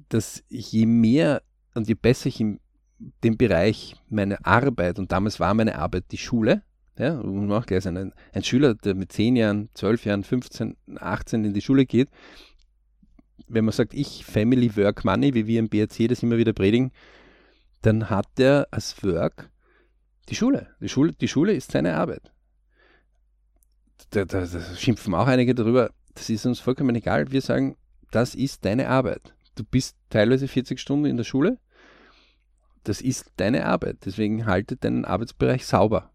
dass 0.10 0.43
je 0.50 0.86
mehr 0.86 1.41
und 1.74 1.88
je 1.88 1.96
besser 1.96 2.28
ich 2.28 2.39
in 2.39 2.60
dem 3.24 3.38
Bereich 3.38 3.96
meine 4.10 4.43
Arbeit, 4.46 5.00
und 5.00 5.12
damals 5.12 5.39
war 5.39 5.54
meine 5.54 5.78
Arbeit 5.78 6.06
die 6.12 6.17
Schule, 6.17 6.63
ja, 6.98 7.13
man 7.13 7.52
auch 7.52 7.65
gleich 7.65 7.88
ein, 7.88 8.13
ein 8.34 8.43
Schüler, 8.43 8.74
der 8.74 8.96
mit 8.96 9.12
10 9.12 9.36
Jahren, 9.36 9.70
12 9.76 10.06
Jahren, 10.06 10.24
15, 10.24 10.76
18 11.00 11.46
in 11.46 11.54
die 11.54 11.62
Schule 11.62 11.86
geht, 11.86 12.10
wenn 13.48 13.65
man 13.65 13.72
sagt, 13.72 13.93
ich 13.93 14.26
Family 14.26 14.76
Work 14.76 15.06
Money, 15.06 15.34
wie 15.34 15.48
wir 15.48 15.60
im 15.60 15.70
BRC 15.70 16.08
das 16.10 16.24
immer 16.24 16.38
wieder 16.38 16.54
predigen, 16.54 16.91
dann 17.82 18.10
hat 18.10 18.26
der 18.38 18.67
als 18.72 19.04
Work 19.04 19.50
die 20.30 20.36
Schule. 20.36 20.67
Die 20.82 20.89
Schule, 20.89 21.13
die 21.13 21.28
Schule 21.28 21.54
ist 21.54 21.72
seine 21.72 21.96
Arbeit. 21.96 22.34
Da, 24.10 24.26
da, 24.26 24.46
da 24.46 24.76
schimpfen 24.76 25.13
auch 25.13 25.28
einige 25.28 25.54
darüber, 25.54 25.91
das 26.15 26.30
ist 26.30 26.46
uns 26.46 26.60
vollkommen 26.60 26.96
egal. 26.96 27.32
Wir 27.32 27.41
sagen, 27.41 27.78
das 28.12 28.36
ist 28.36 28.65
deine 28.65 28.89
Arbeit. 28.89 29.34
Du 29.58 29.63
bist 29.63 29.98
teilweise 30.10 30.48
40 30.48 30.80
Stunden 30.80 31.06
in 31.06 31.17
der 31.17 31.24
Schule. 31.24 31.58
Das 32.84 33.02
ist 33.02 33.32
deine 33.38 33.65
Arbeit. 33.65 33.98
Deswegen 34.06 34.46
halte 34.46 34.78
deinen 34.78 35.04
Arbeitsbereich 35.04 35.65
sauber. 35.65 36.12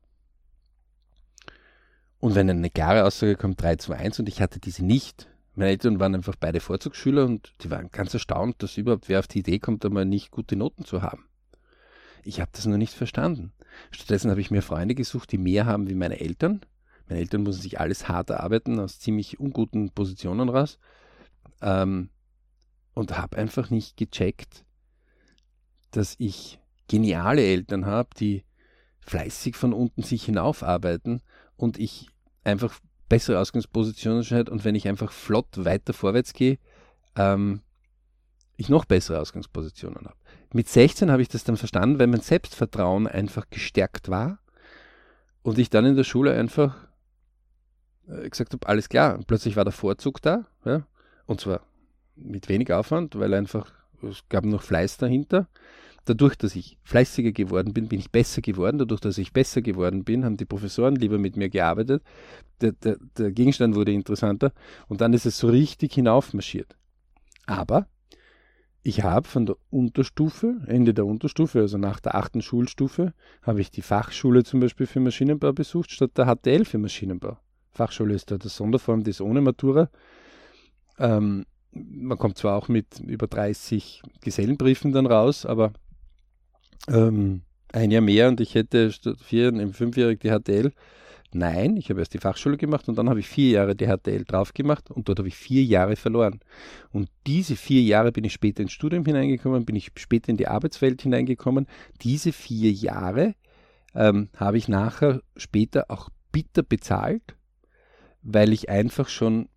Und 2.21 2.37
wenn 2.37 2.49
eine 2.49 2.71
klare 2.71 3.05
Aussage 3.05 3.35
kommt, 3.35 3.61
3, 3.61 3.77
2, 3.77 3.97
1 3.97 4.21
und 4.21 4.29
ich 4.29 4.41
hatte 4.41 4.61
diese 4.61 4.85
nicht, 4.85 5.29
meine 5.55 5.71
Eltern 5.71 5.99
waren 5.99 6.15
einfach 6.15 6.37
beide 6.39 6.61
Vorzugsschüler 6.61 7.25
und 7.25 7.53
die 7.63 7.71
waren 7.71 7.91
ganz 7.91 8.15
erstaunt, 8.15 8.63
dass 8.63 8.79
überhaupt 8.79 9.09
wer 9.09 9.19
auf 9.19 9.27
die 9.27 9.41
Idee 9.41 9.59
kommt, 9.59 9.85
einmal 9.85 10.05
nicht 10.05 10.31
gute 10.31 10.55
Noten 10.55 10.85
zu 10.85 11.03
haben. 11.03 11.27
Ich 12.23 12.41
habe 12.41 12.51
das 12.55 12.65
nur 12.65 12.79
nicht 12.79 12.95
verstanden. 12.95 13.53
Stattdessen 13.91 14.31
habe 14.31 14.41
ich 14.41 14.53
mir 14.53 14.63
Freunde 14.63 14.95
gesucht, 14.95 15.33
die 15.33 15.39
mehr 15.39 15.67
haben 15.67 15.91
wie 15.91 15.95
meine 15.95 16.21
Eltern. 16.21 16.61
Meine 17.09 17.21
Eltern 17.21 17.43
mussten 17.43 17.63
sich 17.63 17.81
alles 17.81 18.07
hart 18.07 18.31
erarbeiten, 18.31 18.79
aus 18.79 19.01
ziemlich 19.01 19.41
unguten 19.41 19.91
Positionen 19.91 20.49
raus. 20.49 20.79
Ähm, 21.61 22.09
und 22.95 23.17
habe 23.17 23.37
einfach 23.39 23.71
nicht 23.71 23.97
gecheckt, 23.97 24.65
dass 25.91 26.15
ich 26.19 26.59
geniale 26.89 27.43
Eltern 27.43 27.87
habe, 27.87 28.11
die 28.19 28.45
fleißig 29.01 29.57
von 29.57 29.73
unten 29.73 30.03
sich 30.03 30.25
hinaufarbeiten 30.25 31.23
und 31.57 31.79
ich 31.79 32.09
einfach 32.45 32.79
bessere 33.09 33.39
Ausgangspositionen 33.39 34.25
hat 34.25 34.49
und 34.49 34.65
wenn 34.65 34.75
ich 34.75 34.89
einfach 34.89 35.13
flott 35.13 35.65
weiter 35.65 35.93
vorwärts 35.93 36.33
gehe, 36.33 36.59
ähm, 37.17 37.61
ich 38.57 38.69
noch 38.69 38.85
bessere 38.85 39.21
Ausgangspositionen 39.21 40.07
habe. 40.07 40.17
Mit 40.53 40.69
16 40.69 41.11
habe 41.11 41.23
ich 41.23 41.29
das 41.29 41.45
dann 41.45 41.57
verstanden, 41.57 41.99
weil 41.99 42.07
mein 42.07 42.21
Selbstvertrauen 42.21 43.07
einfach 43.07 43.49
gestärkt 43.51 44.09
war 44.09 44.39
und 45.43 45.59
ich 45.59 45.71
dann 45.71 45.85
in 45.85 45.97
der 45.97 46.05
Schule 46.05 46.33
einfach 46.35 46.77
äh, 48.07 48.29
gesagt 48.29 48.53
habe, 48.53 48.67
alles 48.67 48.89
klar, 48.89 49.19
plötzlich 49.27 49.57
war 49.57 49.65
der 49.65 49.73
Vorzug 49.73 50.23
da, 50.23 50.47
ja, 50.65 50.87
und 51.27 51.41
zwar 51.41 51.61
mit 52.17 52.49
wenig 52.49 52.73
Aufwand, 52.73 53.19
weil 53.19 53.35
einfach 53.35 53.73
es 54.03 54.23
gab 54.29 54.45
noch 54.45 54.63
Fleiß 54.63 54.97
dahinter 54.97 55.49
dadurch, 56.05 56.37
dass 56.37 56.57
ich 56.57 56.79
fleißiger 56.83 57.33
geworden 57.33 57.73
bin, 57.73 57.89
bin 57.89 58.01
ich 58.01 58.11
besser 58.11 58.43
geworden. 58.43 58.79
Dadurch, 58.79 59.01
dass 59.01 59.19
ich 59.19 59.33
besser 59.33 59.63
geworden 59.63 60.05
bin, 60.05 60.25
haben 60.25 60.37
die 60.37 60.45
Professoren 60.45 60.97
lieber 60.97 61.19
mit 61.19 61.37
mir 61.37 61.49
gearbeitet. 61.49 62.03
Der, 62.61 62.73
der, 62.73 62.97
der 63.17 63.33
Gegenstand 63.33 63.75
wurde 63.75 63.93
interessanter 63.93 64.53
und 64.89 65.01
dann 65.01 65.13
ist 65.13 65.27
es 65.27 65.39
so 65.39 65.49
richtig 65.49 65.95
hinaufmarschiert. 65.95 66.77
Aber 67.47 67.87
ich 68.83 69.03
habe 69.03 69.29
von 69.29 69.47
der 69.47 69.57
Unterstufe, 69.71 70.61
Ende 70.67 70.93
der 70.93 71.07
Unterstufe, 71.07 71.61
also 71.61 71.79
nach 71.79 72.01
der 72.01 72.17
achten 72.17 72.43
Schulstufe, 72.43 73.15
habe 73.43 73.61
ich 73.61 73.71
die 73.71 73.83
Fachschule 73.83 74.43
zum 74.43 74.61
Beispiel 74.61 74.87
für 74.87 75.01
Maschinenbau 75.01 75.53
besucht, 75.53 75.93
statt 75.93 76.13
der 76.17 76.27
HTL 76.27 76.65
für 76.65 76.79
Maschinenbau. 76.79 77.39
Fachschule 77.71 78.15
ist 78.15 78.31
da 78.31 78.39
das 78.39 78.57
Sonderform, 78.57 79.05
das 79.05 79.21
ohne 79.21 79.41
Matura. 79.41 79.89
Ähm, 80.99 81.47
man 81.73 82.19
kommt 82.19 82.39
zwar 82.39 82.57
auch 82.57 82.69
mit 82.69 83.01
über 83.01 83.27
30 83.27 84.03
Gesellenbriefen 84.21 84.93
dann 84.93 85.07
raus, 85.07 85.47
aber 85.47 85.73
ähm, 86.89 87.43
ein 87.73 87.91
Jahr 87.91 88.03
mehr 88.03 88.29
und 88.29 88.41
ich 88.41 88.55
hätte 88.55 88.93
statt 88.93 89.19
vier, 89.21 89.53
fünfjährig 89.73 90.21
die 90.21 90.31
HTL. 90.31 90.73
Nein, 91.35 91.79
ich 91.79 91.89
habe 91.89 92.01
erst 92.01 92.13
die 92.13 92.19
Fachschule 92.19 92.59
gemacht 92.59 92.89
und 92.89 92.99
dann 92.99 93.09
habe 93.09 93.21
ich 93.21 93.27
vier 93.27 93.53
Jahre 93.53 93.75
die 93.75 93.87
HTL 93.87 94.25
drauf 94.25 94.53
gemacht 94.53 94.91
und 94.91 95.09
dort 95.09 95.19
habe 95.19 95.29
ich 95.29 95.37
vier 95.37 95.65
Jahre 95.65 95.97
verloren. 95.97 96.41
Und 96.93 97.09
diese 97.27 97.57
vier 97.57 97.81
Jahre 97.81 98.13
bin 98.13 98.25
ich 98.25 98.35
später 98.35 98.63
ins 98.63 98.73
Studium 98.73 99.07
hineingekommen, 99.07 99.65
bin 99.65 99.77
ich 99.77 99.93
später 99.97 100.29
in 100.29 100.37
die 100.37 100.49
Arbeitswelt 100.49 101.01
hineingekommen. 101.01 101.67
Diese 102.03 102.33
vier 102.33 102.71
Jahre 102.71 103.35
ähm, 103.95 104.29
habe 104.37 104.59
ich 104.59 104.69
nachher 104.69 105.23
später 105.37 105.87
auch 105.89 106.11
bitter 106.33 106.63
bezahlt, 106.63 107.37
weil 108.23 108.53
ich 108.53 108.69
einfach 108.69 109.09
schon 109.09 109.49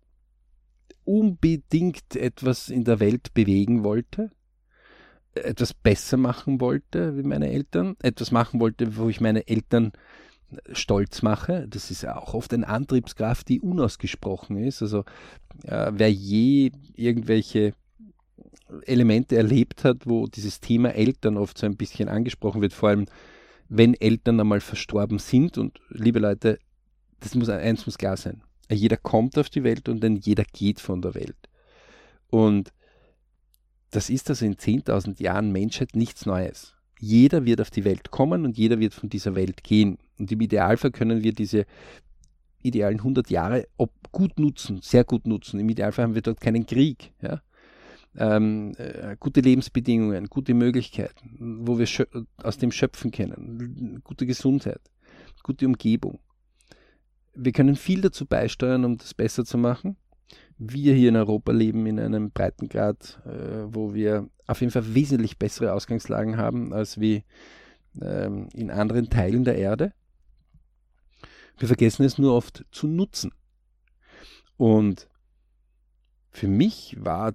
unbedingt 1.06 2.16
etwas 2.16 2.68
in 2.68 2.84
der 2.84 3.00
Welt 3.00 3.32
bewegen 3.34 3.84
wollte 3.84 4.30
etwas 5.44 5.74
besser 5.74 6.16
machen 6.16 6.60
wollte 6.60 7.16
wie 7.16 7.22
meine 7.22 7.50
Eltern, 7.50 7.96
etwas 8.02 8.30
machen 8.30 8.60
wollte, 8.60 8.96
wo 8.96 9.08
ich 9.08 9.20
meine 9.20 9.46
Eltern 9.48 9.92
stolz 10.72 11.22
mache. 11.22 11.66
Das 11.68 11.90
ist 11.90 12.06
auch 12.06 12.34
oft 12.34 12.52
eine 12.54 12.68
Antriebskraft, 12.68 13.48
die 13.48 13.60
unausgesprochen 13.60 14.58
ist. 14.58 14.82
Also 14.82 15.04
äh, 15.64 15.92
wer 15.92 16.12
je 16.12 16.70
irgendwelche 16.94 17.74
Elemente 18.84 19.36
erlebt 19.36 19.84
hat, 19.84 20.06
wo 20.06 20.26
dieses 20.26 20.60
Thema 20.60 20.90
Eltern 20.90 21.36
oft 21.36 21.58
so 21.58 21.66
ein 21.66 21.76
bisschen 21.76 22.08
angesprochen 22.08 22.62
wird, 22.62 22.72
vor 22.72 22.90
allem 22.90 23.06
wenn 23.68 23.94
Eltern 23.94 24.40
einmal 24.40 24.60
verstorben 24.60 25.18
sind. 25.18 25.58
Und 25.58 25.80
liebe 25.88 26.20
Leute, 26.20 26.58
das 27.20 27.34
muss 27.34 27.48
eins 27.48 27.86
muss 27.86 27.98
klar 27.98 28.16
sein. 28.16 28.42
Jeder 28.70 28.96
kommt 28.96 29.38
auf 29.38 29.48
die 29.48 29.64
Welt 29.64 29.88
und 29.88 30.02
dann 30.02 30.16
jeder 30.16 30.44
geht 30.44 30.80
von 30.80 31.02
der 31.02 31.14
Welt. 31.14 31.36
Und 32.28 32.72
das 33.90 34.10
ist 34.10 34.28
also 34.28 34.44
in 34.44 34.56
10.000 34.56 35.22
Jahren 35.22 35.52
Menschheit 35.52 35.94
nichts 35.94 36.26
Neues. 36.26 36.74
Jeder 36.98 37.44
wird 37.44 37.60
auf 37.60 37.70
die 37.70 37.84
Welt 37.84 38.10
kommen 38.10 38.44
und 38.44 38.56
jeder 38.56 38.80
wird 38.80 38.94
von 38.94 39.08
dieser 39.08 39.34
Welt 39.34 39.62
gehen. 39.62 39.98
Und 40.18 40.32
im 40.32 40.40
Idealfall 40.40 40.90
können 40.90 41.22
wir 41.22 41.32
diese 41.32 41.66
idealen 42.62 42.98
100 42.98 43.30
Jahre 43.30 43.66
gut 44.12 44.38
nutzen, 44.38 44.80
sehr 44.82 45.04
gut 45.04 45.26
nutzen. 45.26 45.60
Im 45.60 45.68
Idealfall 45.68 46.04
haben 46.04 46.14
wir 46.14 46.22
dort 46.22 46.40
keinen 46.40 46.66
Krieg. 46.66 47.12
Ja? 47.22 47.42
Ähm, 48.16 48.72
äh, 48.78 49.16
gute 49.20 49.40
Lebensbedingungen, 49.40 50.26
gute 50.28 50.54
Möglichkeiten, 50.54 51.66
wo 51.66 51.78
wir 51.78 51.86
aus 52.42 52.58
dem 52.58 52.72
schöpfen 52.72 53.10
können, 53.10 54.00
gute 54.02 54.24
Gesundheit, 54.26 54.80
gute 55.42 55.66
Umgebung. 55.66 56.18
Wir 57.36 57.52
können 57.52 57.76
viel 57.76 58.00
dazu 58.00 58.26
beisteuern, 58.26 58.84
um 58.84 58.96
das 58.96 59.14
besser 59.14 59.44
zu 59.44 59.58
machen 59.58 59.96
wir 60.58 60.94
hier 60.94 61.10
in 61.10 61.16
Europa 61.16 61.52
leben 61.52 61.86
in 61.86 61.98
einem 61.98 62.30
Breitengrad, 62.30 63.20
äh, 63.26 63.64
wo 63.66 63.94
wir 63.94 64.28
auf 64.46 64.60
jeden 64.60 64.72
Fall 64.72 64.94
wesentlich 64.94 65.38
bessere 65.38 65.72
Ausgangslagen 65.72 66.36
haben 66.36 66.72
als 66.72 66.98
wie 66.98 67.24
ähm, 68.00 68.48
in 68.54 68.70
anderen 68.70 69.10
Teilen 69.10 69.44
der 69.44 69.56
Erde. 69.56 69.92
Wir 71.58 71.68
vergessen 71.68 72.04
es 72.04 72.18
nur 72.18 72.34
oft 72.34 72.64
zu 72.70 72.86
nutzen. 72.86 73.32
Und 74.56 75.08
für 76.30 76.48
mich 76.48 76.96
war 76.98 77.34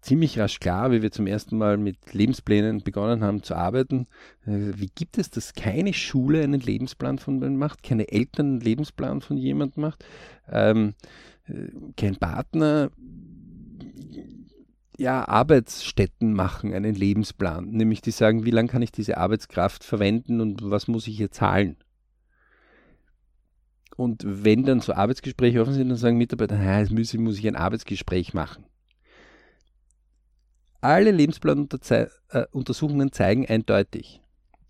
ziemlich 0.00 0.38
rasch 0.38 0.60
klar, 0.60 0.90
wie 0.90 1.02
wir 1.02 1.10
zum 1.10 1.26
ersten 1.26 1.58
Mal 1.58 1.76
mit 1.76 1.96
Lebensplänen 2.12 2.82
begonnen 2.82 3.22
haben 3.22 3.42
zu 3.42 3.54
arbeiten. 3.54 4.06
Äh, 4.46 4.72
wie 4.76 4.90
gibt 4.94 5.18
es, 5.18 5.30
dass 5.30 5.54
keine 5.54 5.92
Schule 5.92 6.42
einen 6.42 6.60
Lebensplan 6.60 7.18
von 7.18 7.34
jemandem 7.34 7.58
macht, 7.58 7.82
keine 7.82 8.10
Eltern 8.10 8.46
einen 8.46 8.60
Lebensplan 8.60 9.20
von 9.20 9.36
jemandem 9.36 9.82
macht, 9.82 10.04
ähm, 10.50 10.94
äh, 11.46 11.68
kein 11.96 12.16
Partner, 12.16 12.90
ja, 14.98 15.26
Arbeitsstätten 15.28 16.32
machen 16.32 16.74
einen 16.74 16.94
Lebensplan, 16.94 17.70
nämlich 17.70 18.00
die 18.00 18.10
sagen, 18.10 18.44
wie 18.44 18.50
lange 18.50 18.68
kann 18.68 18.82
ich 18.82 18.90
diese 18.90 19.16
Arbeitskraft 19.16 19.84
verwenden 19.84 20.40
und 20.40 20.70
was 20.70 20.88
muss 20.88 21.06
ich 21.06 21.16
hier 21.16 21.30
zahlen? 21.30 21.76
Und 23.96 24.22
wenn 24.26 24.64
dann 24.64 24.80
so 24.80 24.92
Arbeitsgespräche 24.92 25.60
offen 25.60 25.74
sind, 25.74 25.88
dann 25.88 25.98
sagen 25.98 26.18
Mitarbeiter, 26.18 26.56
naja, 26.56 26.80
jetzt 26.80 27.18
muss 27.18 27.38
ich 27.38 27.46
ein 27.46 27.56
Arbeitsgespräch 27.56 28.34
machen. 28.34 28.64
Alle 30.80 31.10
Lebensplanuntersuchungen 31.10 33.08
äh, 33.08 33.10
zeigen 33.10 33.46
eindeutig. 33.46 34.20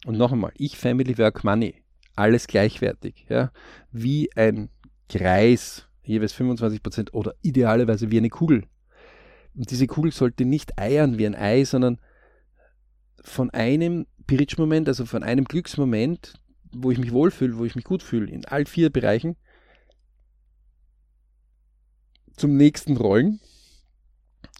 Und 0.06 0.16
noch 0.16 0.32
einmal, 0.32 0.52
ich, 0.56 0.78
Family, 0.78 1.18
Work, 1.18 1.44
Money, 1.44 1.74
alles 2.14 2.46
gleichwertig. 2.46 3.26
Ja? 3.28 3.52
Wie 3.92 4.30
ein 4.36 4.70
Kreis, 5.08 5.86
jeweils 6.02 6.32
25 6.32 6.82
Prozent 6.82 7.14
oder 7.14 7.34
idealerweise 7.42 8.10
wie 8.10 8.18
eine 8.18 8.30
Kugel. 8.30 8.64
Und 9.54 9.70
diese 9.70 9.86
Kugel 9.86 10.12
sollte 10.12 10.44
nicht 10.44 10.78
eiern 10.78 11.18
wie 11.18 11.26
ein 11.26 11.34
Ei, 11.34 11.64
sondern 11.64 12.00
von 13.22 13.50
einem 13.50 14.06
Bridge-Moment, 14.26 14.88
also 14.88 15.04
von 15.04 15.22
einem 15.22 15.44
Glücksmoment, 15.44 16.34
wo 16.72 16.90
ich 16.90 16.98
mich 16.98 17.12
wohlfühle, 17.12 17.58
wo 17.58 17.64
ich 17.64 17.74
mich 17.74 17.84
gut 17.84 18.02
fühle, 18.02 18.30
in 18.30 18.44
all 18.44 18.66
vier 18.66 18.90
Bereichen, 18.90 19.36
zum 22.36 22.56
nächsten 22.56 22.96
rollen 22.96 23.40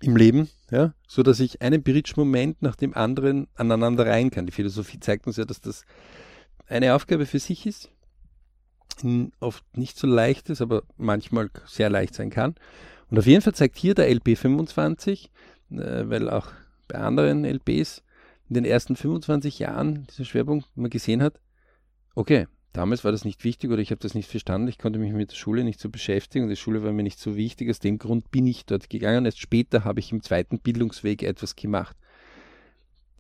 im 0.00 0.16
Leben, 0.16 0.48
ja, 0.70 0.94
so 1.06 1.22
dass 1.22 1.40
ich 1.40 1.60
einen 1.62 1.82
Bridge-Moment 1.82 2.62
nach 2.62 2.76
dem 2.76 2.94
anderen 2.94 3.48
aneinander 3.54 4.06
rein 4.06 4.30
kann. 4.30 4.46
Die 4.46 4.52
Philosophie 4.52 5.00
zeigt 5.00 5.26
uns 5.26 5.36
ja, 5.36 5.44
dass 5.44 5.60
das 5.60 5.84
eine 6.66 6.94
Aufgabe 6.94 7.26
für 7.26 7.38
sich 7.38 7.66
ist, 7.66 7.90
oft 9.40 9.64
nicht 9.76 9.96
so 9.98 10.06
leicht 10.06 10.50
ist, 10.50 10.60
aber 10.60 10.82
manchmal 10.96 11.50
sehr 11.66 11.90
leicht 11.90 12.14
sein 12.14 12.30
kann. 12.30 12.54
Und 13.10 13.18
auf 13.18 13.26
jeden 13.26 13.42
Fall 13.42 13.54
zeigt 13.54 13.78
hier 13.78 13.94
der 13.94 14.10
LP25, 14.10 15.28
äh, 15.70 16.08
weil 16.08 16.28
auch 16.28 16.48
bei 16.88 16.98
anderen 16.98 17.44
LPs 17.44 18.02
in 18.48 18.54
den 18.54 18.64
ersten 18.64 18.96
25 18.96 19.58
Jahren 19.58 20.06
dieser 20.10 20.24
Schwerpunkt 20.24 20.66
man 20.74 20.90
gesehen 20.90 21.22
hat, 21.22 21.40
okay, 22.14 22.46
damals 22.78 23.02
war 23.02 23.10
das 23.10 23.24
nicht 23.24 23.42
wichtig 23.42 23.70
oder 23.70 23.82
ich 23.82 23.90
habe 23.90 24.00
das 24.00 24.14
nicht 24.14 24.30
verstanden, 24.30 24.68
ich 24.68 24.78
konnte 24.78 25.00
mich 25.00 25.12
mit 25.12 25.32
der 25.32 25.36
Schule 25.36 25.64
nicht 25.64 25.80
so 25.80 25.90
beschäftigen 25.90 26.44
und 26.44 26.50
die 26.50 26.56
Schule 26.56 26.84
war 26.84 26.92
mir 26.92 27.02
nicht 27.02 27.18
so 27.18 27.36
wichtig, 27.36 27.68
aus 27.68 27.80
dem 27.80 27.98
Grund 27.98 28.30
bin 28.30 28.46
ich 28.46 28.66
dort 28.66 28.88
gegangen. 28.88 29.24
Erst 29.24 29.40
später 29.40 29.82
habe 29.82 29.98
ich 29.98 30.12
im 30.12 30.22
zweiten 30.22 30.60
Bildungsweg 30.60 31.24
etwas 31.24 31.56
gemacht. 31.56 31.96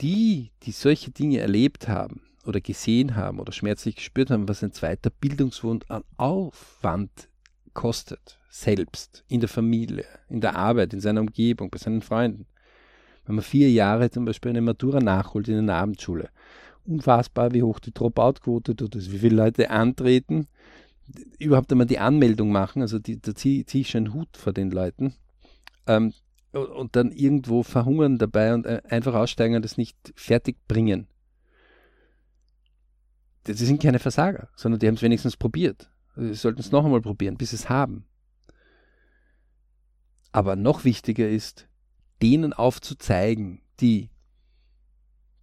Die, 0.00 0.52
die 0.62 0.70
solche 0.70 1.10
Dinge 1.10 1.40
erlebt 1.40 1.88
haben 1.88 2.22
oder 2.46 2.60
gesehen 2.60 3.16
haben 3.16 3.40
oder 3.40 3.50
schmerzlich 3.50 3.96
gespürt 3.96 4.30
haben, 4.30 4.48
was 4.48 4.62
ein 4.62 4.72
zweiter 4.72 5.10
Bildungswund 5.10 5.90
an 5.90 6.04
Aufwand 6.16 7.28
kostet, 7.74 8.38
selbst, 8.48 9.24
in 9.26 9.40
der 9.40 9.48
Familie, 9.48 10.06
in 10.28 10.40
der 10.40 10.54
Arbeit, 10.54 10.92
in 10.92 11.00
seiner 11.00 11.20
Umgebung, 11.20 11.68
bei 11.68 11.78
seinen 11.78 12.02
Freunden. 12.02 12.46
Wenn 13.26 13.34
man 13.34 13.44
vier 13.44 13.70
Jahre 13.72 14.08
zum 14.08 14.24
Beispiel 14.24 14.50
eine 14.50 14.60
Matura 14.60 15.00
nachholt 15.00 15.48
in 15.48 15.58
einer 15.58 15.74
Abendschule, 15.74 16.30
unfassbar, 16.88 17.52
wie 17.52 17.62
hoch 17.62 17.78
die 17.78 17.92
Dropout-Quote 17.92 18.74
dort 18.74 18.96
ist, 18.96 19.12
wie 19.12 19.18
viele 19.18 19.36
Leute 19.36 19.70
antreten, 19.70 20.48
überhaupt 21.38 21.70
einmal 21.70 21.86
die 21.86 21.98
Anmeldung 21.98 22.50
machen, 22.50 22.82
also 22.82 22.98
die, 22.98 23.20
da 23.20 23.34
ziehe 23.34 23.64
zieh 23.64 23.82
ich 23.82 23.90
schon 23.90 24.06
einen 24.06 24.14
Hut 24.14 24.36
vor 24.36 24.52
den 24.52 24.70
Leuten. 24.70 25.14
Ähm, 25.86 26.12
und 26.52 26.96
dann 26.96 27.12
irgendwo 27.12 27.62
verhungern 27.62 28.18
dabei 28.18 28.54
und 28.54 28.66
äh, 28.66 28.80
einfach 28.88 29.14
aussteigen 29.14 29.54
und 29.54 29.64
das 29.64 29.76
nicht 29.76 29.96
fertig 30.16 30.56
bringen. 30.66 31.06
Das 33.44 33.58
sind 33.58 33.82
keine 33.82 33.98
Versager, 33.98 34.48
sondern 34.56 34.80
die 34.80 34.86
haben 34.86 34.94
es 34.94 35.02
wenigstens 35.02 35.36
probiert. 35.36 35.90
Sie 36.16 36.34
sollten 36.34 36.60
es 36.60 36.72
noch 36.72 36.84
einmal 36.84 37.00
probieren, 37.00 37.36
bis 37.36 37.50
sie 37.50 37.56
es 37.56 37.68
haben. 37.68 38.06
Aber 40.32 40.56
noch 40.56 40.84
wichtiger 40.84 41.28
ist, 41.28 41.68
denen 42.20 42.52
aufzuzeigen, 42.52 43.62
die 43.80 44.10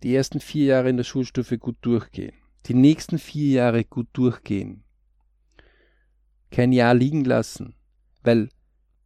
die 0.05 0.13
ersten 0.13 0.39
vier 0.39 0.65
Jahre 0.65 0.89
in 0.89 0.97
der 0.97 1.03
Schulstufe 1.03 1.57
gut 1.57 1.77
durchgehen, 1.81 2.35
die 2.67 2.75
nächsten 2.75 3.17
vier 3.17 3.53
Jahre 3.53 3.83
gut 3.83 4.07
durchgehen, 4.13 4.83
kein 6.51 6.71
Jahr 6.71 6.93
liegen 6.93 7.25
lassen, 7.25 7.73
weil 8.21 8.49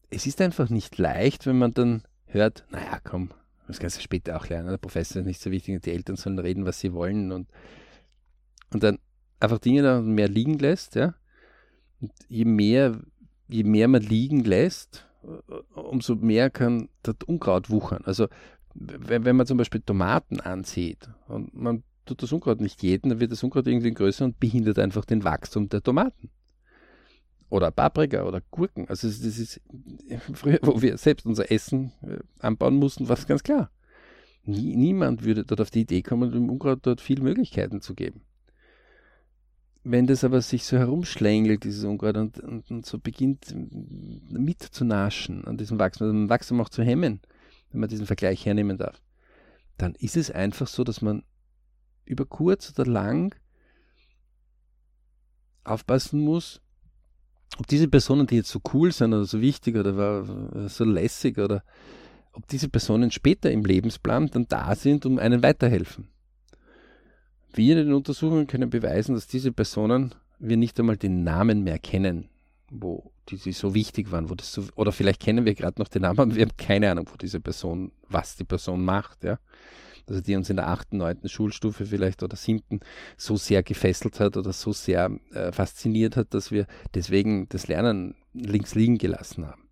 es 0.09 0.27
ist 0.27 0.41
einfach 0.41 0.69
nicht 0.69 0.97
leicht, 0.97 1.45
wenn 1.45 1.57
man 1.57 1.73
dann 1.73 2.03
hört, 2.25 2.65
naja, 2.69 2.99
komm, 3.01 3.31
das 3.65 3.79
kannst 3.79 3.95
du 3.95 4.01
später 4.01 4.35
auch 4.35 4.49
lernen, 4.49 4.71
der 4.71 4.77
Professor 4.77 5.21
ist 5.21 5.25
nicht 5.25 5.39
so 5.39 5.51
wichtig, 5.51 5.81
die 5.83 5.91
Eltern 5.91 6.17
sollen 6.17 6.37
reden, 6.37 6.65
was 6.65 6.81
sie 6.81 6.91
wollen 6.91 7.31
und, 7.31 7.47
und 8.73 8.83
dann 8.83 8.99
einfach 9.39 9.59
Dinge 9.59 9.83
dann 9.83 10.13
mehr 10.13 10.27
liegen 10.27 10.59
lässt, 10.59 10.95
ja. 10.95 11.15
Und 12.01 12.11
je 12.27 12.43
mehr, 12.43 12.99
je 13.47 13.63
mehr 13.63 13.87
man 13.87 14.01
liegen 14.01 14.43
lässt, 14.43 15.07
umso 15.73 16.15
mehr 16.15 16.49
kann 16.49 16.89
das 17.03 17.15
Unkraut 17.25 17.69
wuchern. 17.69 18.03
Also 18.03 18.27
wenn, 18.73 19.25
wenn 19.25 19.35
man 19.35 19.47
zum 19.47 19.57
Beispiel 19.57 19.81
Tomaten 19.81 20.39
ansieht 20.39 21.09
und 21.27 21.53
man 21.53 21.83
tut 22.05 22.23
das 22.23 22.31
Unkraut 22.31 22.61
nicht 22.61 22.81
jeden, 22.83 23.09
dann 23.09 23.19
wird 23.19 23.31
das 23.31 23.43
Unkraut 23.43 23.67
irgendwie 23.67 23.93
größer 23.93 24.25
und 24.25 24.39
behindert 24.39 24.79
einfach 24.79 25.05
den 25.05 25.23
Wachstum 25.23 25.69
der 25.69 25.81
Tomaten. 25.81 26.29
Oder 27.49 27.71
Paprika 27.71 28.23
oder 28.23 28.41
Gurken. 28.51 28.87
Also 28.87 29.07
das 29.07 29.19
ist 29.19 29.61
früher, 30.33 30.59
wo 30.61 30.81
wir 30.81 30.97
selbst 30.97 31.25
unser 31.25 31.51
Essen 31.51 31.91
äh, 32.03 32.19
anbauen 32.39 32.75
mussten, 32.75 33.09
war 33.09 33.17
es 33.17 33.27
ganz 33.27 33.43
klar. 33.43 33.71
Nie, 34.43 34.75
niemand 34.75 35.23
würde 35.23 35.43
dort 35.43 35.61
auf 35.61 35.71
die 35.71 35.81
Idee 35.81 36.01
kommen, 36.01 36.31
dem 36.31 36.49
Unkraut 36.49 36.79
dort 36.83 37.01
viele 37.01 37.23
Möglichkeiten 37.23 37.81
zu 37.81 37.93
geben. 37.93 38.21
Wenn 39.83 40.07
das 40.07 40.23
aber 40.23 40.41
sich 40.41 40.65
so 40.65 40.77
herumschlängelt, 40.77 41.63
dieses 41.63 41.83
Unkraut, 41.83 42.17
und, 42.17 42.39
und, 42.39 42.69
und 42.69 42.85
so 42.85 42.99
beginnt 42.99 43.55
mitzunaschen 44.29 45.45
an 45.45 45.57
diesem 45.57 45.79
Wachstum, 45.79 46.07
also 46.07 46.29
Wachstum 46.29 46.61
auch 46.61 46.69
zu 46.69 46.83
hemmen, 46.83 47.21
wenn 47.71 47.81
man 47.81 47.89
diesen 47.89 48.05
Vergleich 48.05 48.45
hernehmen 48.45 48.77
darf, 48.77 49.01
dann 49.77 49.95
ist 49.95 50.17
es 50.17 50.31
einfach 50.31 50.67
so, 50.67 50.83
dass 50.83 51.01
man 51.01 51.23
über 52.05 52.25
kurz 52.25 52.71
oder 52.71 52.89
lang 52.89 53.35
aufpassen 55.63 56.19
muss, 56.19 56.61
ob 57.57 57.67
diese 57.67 57.87
Personen, 57.87 58.27
die 58.27 58.37
jetzt 58.37 58.49
so 58.49 58.61
cool 58.73 58.91
sind 58.91 59.13
oder 59.13 59.25
so 59.25 59.41
wichtig 59.41 59.75
oder 59.75 60.69
so 60.69 60.83
lässig 60.83 61.37
oder 61.37 61.63
ob 62.33 62.47
diese 62.47 62.69
Personen 62.69 63.11
später 63.11 63.51
im 63.51 63.65
Lebensplan 63.65 64.27
dann 64.27 64.47
da 64.47 64.75
sind, 64.75 65.05
um 65.05 65.19
einen 65.19 65.43
weiterhelfen. 65.43 66.07
Wir 67.53 67.77
in 67.77 67.87
den 67.87 67.93
Untersuchungen 67.93 68.47
können 68.47 68.69
beweisen, 68.69 69.15
dass 69.15 69.27
diese 69.27 69.51
Personen 69.51 70.13
wir 70.37 70.57
nicht 70.57 70.79
einmal 70.79 70.97
den 70.97 71.23
Namen 71.23 71.63
mehr 71.63 71.79
kennen, 71.79 72.29
wo 72.71 73.11
die, 73.29 73.37
die 73.37 73.51
so 73.51 73.73
wichtig 73.73 74.11
waren, 74.11 74.29
wo 74.29 74.35
das 74.35 74.53
so, 74.53 74.65
oder 74.75 74.91
vielleicht 74.91 75.21
kennen 75.21 75.45
wir 75.45 75.55
gerade 75.55 75.79
noch 75.79 75.87
den 75.87 76.03
Namen, 76.03 76.19
aber 76.19 76.35
wir 76.35 76.43
haben 76.43 76.57
keine 76.57 76.91
Ahnung, 76.91 77.07
wo 77.11 77.17
diese 77.17 77.39
Person, 77.39 77.91
was 78.07 78.35
die 78.35 78.43
Person 78.43 78.83
macht, 78.83 79.23
ja. 79.23 79.39
Also 80.07 80.21
die 80.21 80.35
uns 80.35 80.49
in 80.49 80.55
der 80.55 80.67
achten, 80.67 80.97
neunten 80.97 81.29
Schulstufe 81.29 81.85
vielleicht 81.85 82.23
oder 82.23 82.35
siebten 82.35 82.79
so 83.15 83.37
sehr 83.37 83.61
gefesselt 83.61 84.19
hat 84.19 84.37
oder 84.37 84.53
so 84.53 84.73
sehr 84.73 85.11
äh, 85.33 85.51
fasziniert 85.51 86.17
hat, 86.17 86.33
dass 86.33 86.49
wir 86.49 86.65
deswegen 86.95 87.47
das 87.49 87.67
Lernen 87.67 88.15
links 88.33 88.73
liegen 88.73 88.97
gelassen 88.97 89.45
haben. 89.45 89.69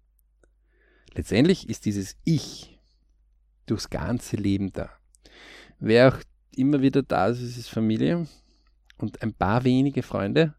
Letztendlich 1.16 1.68
ist 1.68 1.86
dieses 1.86 2.18
Ich 2.24 2.80
durchs 3.66 3.90
ganze 3.90 4.36
Leben 4.36 4.72
da. 4.72 4.92
Wer 5.80 6.10
auch 6.10 6.20
immer 6.56 6.82
wieder 6.82 7.02
da 7.02 7.28
ist, 7.28 7.42
ist 7.42 7.70
Familie 7.70 8.28
und 9.00 9.24
ein 9.24 9.34
paar 9.34 9.64
wenige 9.64 10.04
Freunde, 10.04 10.54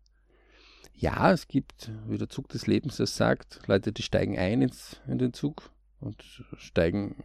ja, 0.99 1.33
es 1.33 1.47
gibt, 1.47 1.93
wie 2.09 2.19
der 2.19 2.29
Zug 2.29 2.49
des 2.49 2.67
Lebens 2.67 2.97
das 2.97 3.17
sagt, 3.17 3.61
Leute, 3.67 3.93
die 3.93 4.03
steigen 4.03 4.37
ein 4.37 4.63
ins, 4.63 5.01
in 5.07 5.19
den 5.19 5.33
Zug 5.33 5.71
und 6.01 6.23
steigen 6.59 7.23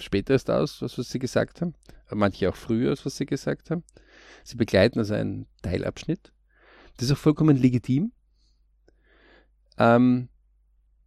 später 0.00 0.32
erst 0.32 0.50
aus, 0.50 0.80
was, 0.80 0.96
was 0.96 1.10
sie 1.10 1.18
gesagt 1.18 1.60
haben. 1.60 1.74
Manche 2.10 2.48
auch 2.48 2.56
früher, 2.56 2.96
was 3.04 3.16
sie 3.16 3.26
gesagt 3.26 3.70
haben. 3.70 3.84
Sie 4.42 4.56
begleiten 4.56 4.98
also 4.98 5.14
einen 5.14 5.46
Teilabschnitt. 5.62 6.32
Das 6.96 7.06
ist 7.06 7.12
auch 7.12 7.18
vollkommen 7.18 7.56
legitim. 7.56 8.12
Ähm, 9.76 10.30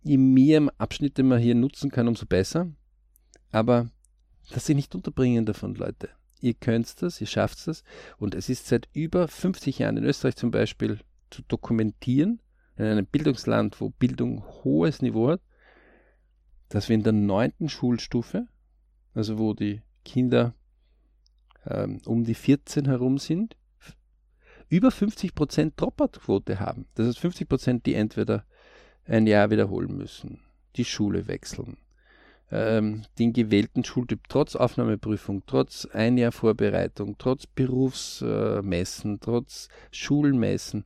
je 0.03 0.17
mehr 0.17 0.71
Abschnitte 0.77 1.23
man 1.23 1.39
hier 1.39 1.55
nutzen 1.55 1.89
kann, 1.89 2.07
umso 2.07 2.27
besser. 2.27 2.71
Aber 3.51 3.89
das 4.51 4.67
sie 4.67 4.75
nicht 4.75 4.93
unterbringen 4.93 5.47
davon, 5.47 5.73
Leute. 5.73 6.09
Ihr 6.41 6.53
könnt 6.53 7.01
das, 7.01 7.19
ihr 7.19 7.27
schafft 7.27 7.65
das. 7.67 7.83
Und 8.17 8.35
es 8.35 8.49
ist 8.49 8.67
seit 8.67 8.87
über 8.93 9.27
50 9.27 9.79
Jahren 9.79 9.97
in 9.97 10.05
Österreich 10.05 10.35
zum 10.35 10.51
Beispiel 10.51 10.99
zu 11.29 11.41
dokumentieren, 11.43 12.41
in 12.77 12.85
einem 12.85 13.05
Bildungsland, 13.05 13.81
wo 13.81 13.89
Bildung 13.89 14.43
hohes 14.63 15.01
Niveau 15.01 15.29
hat, 15.29 15.41
dass 16.69 16.87
wir 16.87 16.95
in 16.95 17.03
der 17.03 17.13
neunten 17.13 17.67
Schulstufe, 17.67 18.47
also 19.13 19.37
wo 19.37 19.53
die 19.53 19.81
Kinder 20.05 20.53
ähm, 21.65 22.01
um 22.05 22.23
die 22.23 22.35
14 22.35 22.85
herum 22.85 23.17
sind, 23.17 23.57
über 24.69 24.89
50% 24.89 25.73
Dropout-Quote 25.75 26.59
haben. 26.59 26.85
Das 26.95 27.07
heißt 27.07 27.19
50% 27.19 27.83
die 27.83 27.95
entweder 27.95 28.45
ein 29.05 29.27
Jahr 29.27 29.49
wiederholen 29.49 29.97
müssen, 29.97 30.41
die 30.75 30.85
Schule 30.85 31.27
wechseln, 31.27 31.77
ähm, 32.51 33.03
den 33.17 33.33
gewählten 33.33 33.83
Schultyp 33.83 34.29
trotz 34.29 34.55
Aufnahmeprüfung, 34.55 35.43
trotz 35.47 35.85
ein 35.85 36.17
Jahr 36.17 36.31
Vorbereitung, 36.31 37.17
trotz 37.17 37.47
Berufsmessen, 37.47 39.19
trotz 39.19 39.69
Schulmessen, 39.91 40.85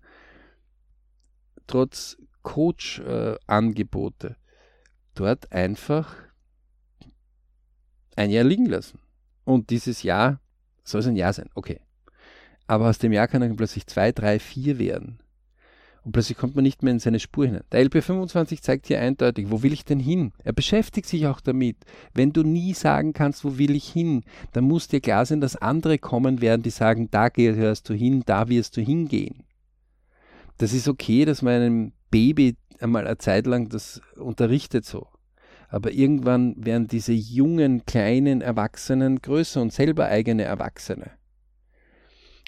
trotz 1.68 2.18
Coach-Angebote, 2.44 4.28
äh, 4.28 4.36
dort 5.16 5.52
einfach 5.52 6.16
ein 8.16 8.30
Jahr 8.30 8.44
liegen 8.44 8.66
lassen. 8.66 9.00
Und 9.46 9.70
dieses 9.70 10.04
Jahr 10.04 10.40
soll 10.84 11.02
es 11.02 11.08
ein 11.08 11.16
Jahr 11.16 11.34
sein, 11.34 11.50
okay. 11.56 11.80
Aber 12.68 12.90
aus 12.90 12.98
dem 12.98 13.12
Jahr 13.12 13.28
kann 13.28 13.42
dann 13.42 13.56
plötzlich 13.56 13.88
zwei, 13.88 14.12
drei, 14.12 14.40
vier 14.40 14.80
werden. 14.80 15.20
Und 16.04 16.12
plötzlich 16.12 16.38
kommt 16.38 16.56
man 16.56 16.64
nicht 16.64 16.84
mehr 16.84 16.92
in 16.92 17.00
seine 17.00 17.20
Spur 17.20 17.46
hinein. 17.46 17.64
Der 17.72 17.86
LP25 17.86 18.62
zeigt 18.62 18.88
hier 18.88 19.00
eindeutig, 19.00 19.50
wo 19.50 19.64
will 19.64 19.72
ich 19.72 19.86
denn 19.86 20.00
hin? 20.00 20.34
Er 20.44 20.52
beschäftigt 20.52 21.08
sich 21.08 21.28
auch 21.28 21.40
damit. 21.40 21.78
Wenn 22.14 22.34
du 22.34 22.44
nie 22.44 22.74
sagen 22.74 23.14
kannst, 23.14 23.46
wo 23.46 23.58
will 23.58 23.74
ich 23.74 23.90
hin, 23.90 24.24
dann 24.52 24.66
muss 24.66 24.90
dir 24.90 25.00
klar 25.00 25.26
sein, 25.26 25.40
dass 25.40 25.56
andere 25.56 25.98
kommen 25.98 26.42
werden, 26.42 26.62
die 26.62 26.72
sagen, 26.72 27.10
da 27.10 27.30
gehörst 27.30 27.88
du 27.88 27.94
hin, 27.94 28.24
da 28.26 28.50
wirst 28.50 28.76
du 28.76 28.82
hingehen. 28.82 29.44
Das 30.58 30.74
ist 30.74 30.88
okay, 30.88 31.26
dass 31.26 31.42
man 31.42 31.54
einem 31.54 31.94
Baby 32.12 32.56
einmal 32.80 33.08
eine 33.08 33.18
Zeit 33.18 33.48
lang 33.48 33.70
das 33.70 34.02
unterrichtet 34.16 34.86
so. 34.86 35.08
Aber 35.70 35.92
irgendwann 35.92 36.54
werden 36.64 36.88
diese 36.88 37.14
jungen, 37.14 37.86
kleinen 37.86 38.42
Erwachsenen 38.42 39.22
größer 39.22 39.62
und 39.62 39.74
selber 39.74 40.06
eigene 40.06 40.44
Erwachsene. 40.44 41.12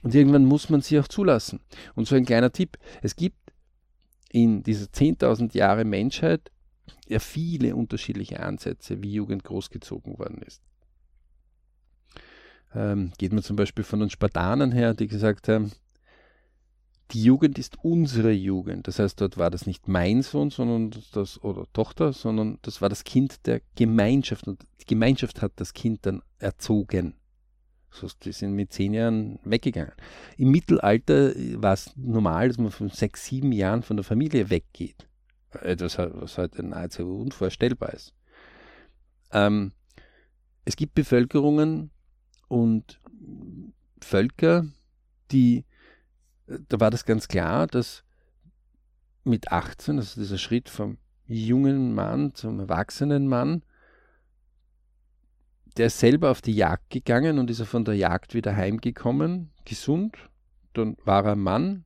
Und 0.03 0.13
irgendwann 0.13 0.45
muss 0.45 0.69
man 0.69 0.81
sie 0.81 0.99
auch 0.99 1.07
zulassen. 1.07 1.61
Und 1.95 2.07
so 2.07 2.15
ein 2.15 2.25
kleiner 2.25 2.51
Tipp. 2.51 2.77
Es 3.01 3.15
gibt 3.15 3.39
in 4.29 4.61
dieser 4.61 4.85
10.000 4.85 5.55
Jahre 5.55 5.85
Menschheit 5.85 6.51
ja 7.07 7.17
viele 7.17 7.75
unterschiedliche 7.75 8.39
Ansätze, 8.39 9.01
wie 9.01 9.13
Jugend 9.13 9.43
großgezogen 9.43 10.19
worden 10.19 10.43
ist. 10.45 10.61
Ähm, 12.75 13.13
geht 13.17 13.33
man 13.33 13.41
zum 13.41 13.55
Beispiel 13.55 13.83
von 13.83 14.01
den 14.01 14.09
Spartanern 14.09 14.71
her, 14.71 14.93
die 14.93 15.07
gesagt 15.07 15.47
haben, 15.47 15.71
die 17.11 17.23
Jugend 17.23 17.59
ist 17.59 17.77
unsere 17.83 18.31
Jugend. 18.31 18.87
Das 18.87 18.99
heißt, 18.99 19.21
dort 19.21 19.37
war 19.37 19.51
das 19.51 19.67
nicht 19.67 19.87
mein 19.87 20.21
Sohn, 20.23 20.49
sondern 20.49 20.91
das 21.13 21.41
oder 21.43 21.65
Tochter, 21.71 22.13
sondern 22.13 22.57
das 22.63 22.81
war 22.81 22.89
das 22.89 23.03
Kind 23.03 23.45
der 23.45 23.61
Gemeinschaft 23.75 24.47
und 24.47 24.65
die 24.81 24.85
Gemeinschaft 24.85 25.41
hat 25.41 25.53
das 25.57 25.73
Kind 25.73 26.05
dann 26.05 26.21
erzogen. 26.39 27.15
So, 27.91 28.07
die 28.23 28.33
sind 28.33 28.53
mit 28.53 28.73
zehn 28.73 28.93
Jahren 28.93 29.39
weggegangen. 29.45 29.93
Im 30.37 30.51
Mittelalter 30.51 31.33
war 31.61 31.73
es 31.73 31.95
normal, 31.95 32.49
dass 32.49 32.57
man 32.57 32.71
von 32.71 32.89
sechs, 32.89 33.25
sieben 33.25 33.51
Jahren 33.51 33.83
von 33.83 33.95
der 33.95 34.03
Familie 34.03 34.49
weggeht. 34.49 35.07
Etwas, 35.51 35.97
was 35.97 36.37
heute 36.37 36.63
nahezu 36.63 37.03
unvorstellbar 37.19 37.93
ist. 37.93 38.13
Ähm, 39.31 39.71
es 40.65 40.75
gibt 40.75 40.95
Bevölkerungen 40.95 41.91
und 42.49 42.99
Völker, 44.01 44.65
die, 45.31 45.63
da 46.47 46.79
war 46.79 46.91
das 46.91 47.05
ganz 47.05 47.27
klar, 47.27 47.67
dass 47.67 48.03
mit 49.23 49.51
18, 49.51 49.97
also 49.97 50.19
dieser 50.21 50.37
Schritt 50.37 50.69
vom 50.69 50.97
jungen 51.25 51.93
Mann 51.95 52.35
zum 52.35 52.59
erwachsenen 52.59 53.27
Mann, 53.27 53.63
der 55.77 55.87
ist 55.87 55.99
selber 55.99 56.31
auf 56.31 56.41
die 56.41 56.53
Jagd 56.53 56.89
gegangen 56.89 57.39
und 57.39 57.49
ist 57.49 57.59
er 57.59 57.65
von 57.65 57.83
der 57.83 57.95
Jagd 57.95 58.33
wieder 58.33 58.55
heimgekommen, 58.55 59.51
gesund. 59.65 60.17
Dann 60.73 60.95
war 61.03 61.25
er 61.25 61.35
Mann, 61.35 61.85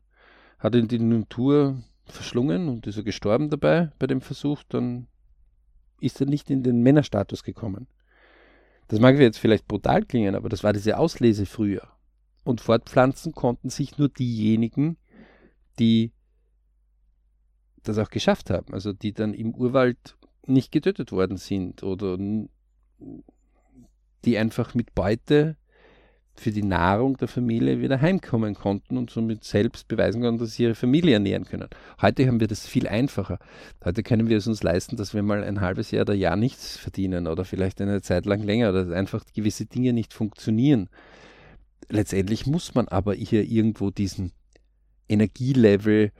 hat 0.59 0.75
ihn 0.75 0.87
die 0.87 0.99
Natur 0.99 1.81
verschlungen 2.05 2.67
und 2.67 2.85
ist 2.85 2.97
er 2.97 3.03
gestorben 3.03 3.49
dabei 3.49 3.91
bei 3.97 4.07
dem 4.07 4.21
Versuch. 4.21 4.63
Dann 4.67 5.07
ist 6.01 6.19
er 6.21 6.27
nicht 6.27 6.49
in 6.49 6.63
den 6.63 6.81
Männerstatus 6.81 7.43
gekommen. 7.43 7.87
Das 8.89 8.99
mag 8.99 9.17
jetzt 9.17 9.39
vielleicht 9.39 9.67
brutal 9.67 10.03
klingen, 10.03 10.35
aber 10.35 10.49
das 10.49 10.63
war 10.63 10.73
diese 10.73 10.97
Auslese 10.97 11.45
früher. 11.45 11.87
Und 12.49 12.61
fortpflanzen 12.61 13.33
konnten 13.33 13.69
sich 13.69 13.99
nur 13.99 14.09
diejenigen, 14.09 14.97
die 15.77 16.13
das 17.83 17.99
auch 17.99 18.09
geschafft 18.09 18.49
haben, 18.49 18.73
also 18.73 18.91
die 18.91 19.13
dann 19.13 19.35
im 19.35 19.53
Urwald 19.53 20.17
nicht 20.47 20.71
getötet 20.71 21.11
worden 21.11 21.37
sind 21.37 21.83
oder 21.83 22.17
die 24.25 24.37
einfach 24.39 24.73
mit 24.73 24.95
Beute 24.95 25.57
für 26.33 26.49
die 26.49 26.63
Nahrung 26.63 27.17
der 27.17 27.27
Familie 27.27 27.81
wieder 27.81 28.01
heimkommen 28.01 28.55
konnten 28.55 28.97
und 28.97 29.11
somit 29.11 29.43
selbst 29.43 29.87
beweisen 29.87 30.23
konnten, 30.23 30.39
dass 30.39 30.55
sie 30.55 30.63
ihre 30.63 30.73
Familie 30.73 31.13
ernähren 31.13 31.45
können. 31.45 31.69
Heute 32.01 32.25
haben 32.25 32.39
wir 32.39 32.47
das 32.47 32.65
viel 32.65 32.87
einfacher. 32.87 33.37
Heute 33.85 34.01
können 34.01 34.27
wir 34.27 34.37
es 34.37 34.47
uns 34.47 34.63
leisten, 34.63 34.95
dass 34.95 35.13
wir 35.13 35.21
mal 35.21 35.43
ein 35.43 35.61
halbes 35.61 35.91
Jahr 35.91 36.01
oder 36.01 36.15
Jahr 36.15 36.35
nichts 36.35 36.77
verdienen 36.77 37.27
oder 37.27 37.45
vielleicht 37.45 37.79
eine 37.79 38.01
Zeit 38.01 38.25
lang 38.25 38.41
länger 38.41 38.69
oder 38.69 38.95
einfach 38.95 39.23
gewisse 39.35 39.67
Dinge 39.67 39.93
nicht 39.93 40.15
funktionieren. 40.15 40.89
Letztendlich 41.87 42.45
muss 42.45 42.75
man 42.75 42.87
aber 42.87 43.13
hier 43.13 43.43
irgendwo 43.43 43.89
diesen 43.89 44.33
Energielevel 45.07 46.11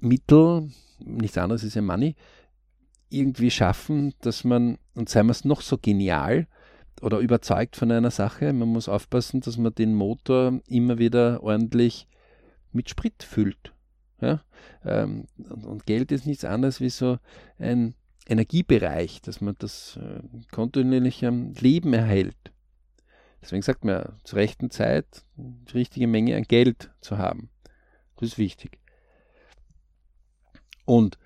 Mittel, 0.00 0.70
nichts 1.00 1.36
anderes 1.36 1.64
ist 1.64 1.74
ja 1.74 1.82
Money, 1.82 2.14
irgendwie 3.10 3.50
schaffen, 3.50 4.14
dass 4.20 4.44
man, 4.44 4.78
und 4.94 5.08
sei 5.08 5.22
wir 5.22 5.30
es 5.30 5.44
noch 5.44 5.60
so 5.60 5.76
genial, 5.78 6.46
oder 7.02 7.18
überzeugt 7.18 7.76
von 7.76 7.90
einer 7.90 8.10
Sache. 8.10 8.52
Man 8.52 8.68
muss 8.68 8.88
aufpassen, 8.88 9.40
dass 9.40 9.56
man 9.56 9.74
den 9.74 9.94
Motor 9.94 10.60
immer 10.66 10.98
wieder 10.98 11.42
ordentlich 11.42 12.06
mit 12.72 12.90
Sprit 12.90 13.22
füllt. 13.22 13.72
Ja? 14.20 14.42
Ähm, 14.84 15.26
und, 15.38 15.64
und, 15.64 15.86
Geld 15.86 16.12
ist 16.12 16.26
nichts 16.26 16.44
anderes 16.44 16.80
wie 16.80 16.90
so 16.90 17.18
ein 17.58 17.94
Energiebereich, 18.26 19.22
dass 19.22 19.40
man 19.40 19.54
das 19.58 19.98
äh, 20.02 20.20
kontinuierlich 20.50 21.24
am 21.24 21.52
Leben 21.54 21.92
erhält. 21.94 22.36
Deswegen 23.40 23.62
sagt 23.62 23.84
man, 23.84 24.18
zur 24.24 24.38
rechten 24.38 24.70
Zeit 24.70 25.24
die 25.36 25.72
richtige 25.72 26.06
Menge 26.06 26.36
an 26.36 26.42
Geld 26.42 26.90
zu 27.00 27.18
haben. 27.18 27.50
Das 28.16 28.30
ist 28.30 28.38
wichtig. 28.38 28.78
Und 30.84 31.18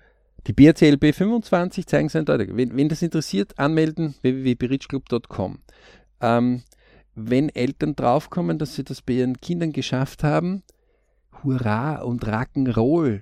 die 0.47 0.53
BRCLB 0.53 1.15
25 1.15 1.87
zeigen 1.87 2.07
es 2.07 2.15
eindeutig. 2.15 2.49
Wenn, 2.53 2.75
wenn 2.75 2.89
das 2.89 3.01
interessiert, 3.01 3.57
anmelden 3.57 4.15
www.berichclub.com. 4.21 5.59
Ähm, 6.21 6.63
wenn 7.15 7.49
Eltern 7.49 7.95
draufkommen, 7.95 8.57
dass 8.57 8.75
sie 8.75 8.83
das 8.83 9.01
bei 9.01 9.13
ihren 9.13 9.37
Kindern 9.37 9.71
geschafft 9.71 10.23
haben, 10.23 10.63
hurra 11.43 12.01
und 12.01 12.25
Rock'n'Roll. 12.25 13.21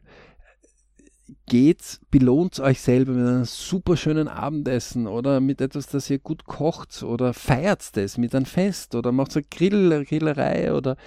Geht's, 1.46 2.02
belohnt 2.12 2.60
euch 2.60 2.82
selber 2.82 3.14
mit 3.14 3.26
einem 3.26 3.46
super 3.46 3.96
schönen 3.96 4.28
Abendessen 4.28 5.08
oder 5.08 5.40
mit 5.40 5.62
etwas, 5.62 5.88
das 5.88 6.10
ihr 6.10 6.20
gut 6.20 6.46
kocht 6.46 7.04
oder 7.04 7.34
feiert 7.34 7.96
es 7.96 8.18
mit 8.18 8.36
einem 8.36 8.46
Fest 8.46 8.96
oder 8.96 9.12
macht 9.12 9.36
eine 9.36 9.46
Grill, 9.50 10.06
Grillerei 10.06 10.74
oder 10.74 10.98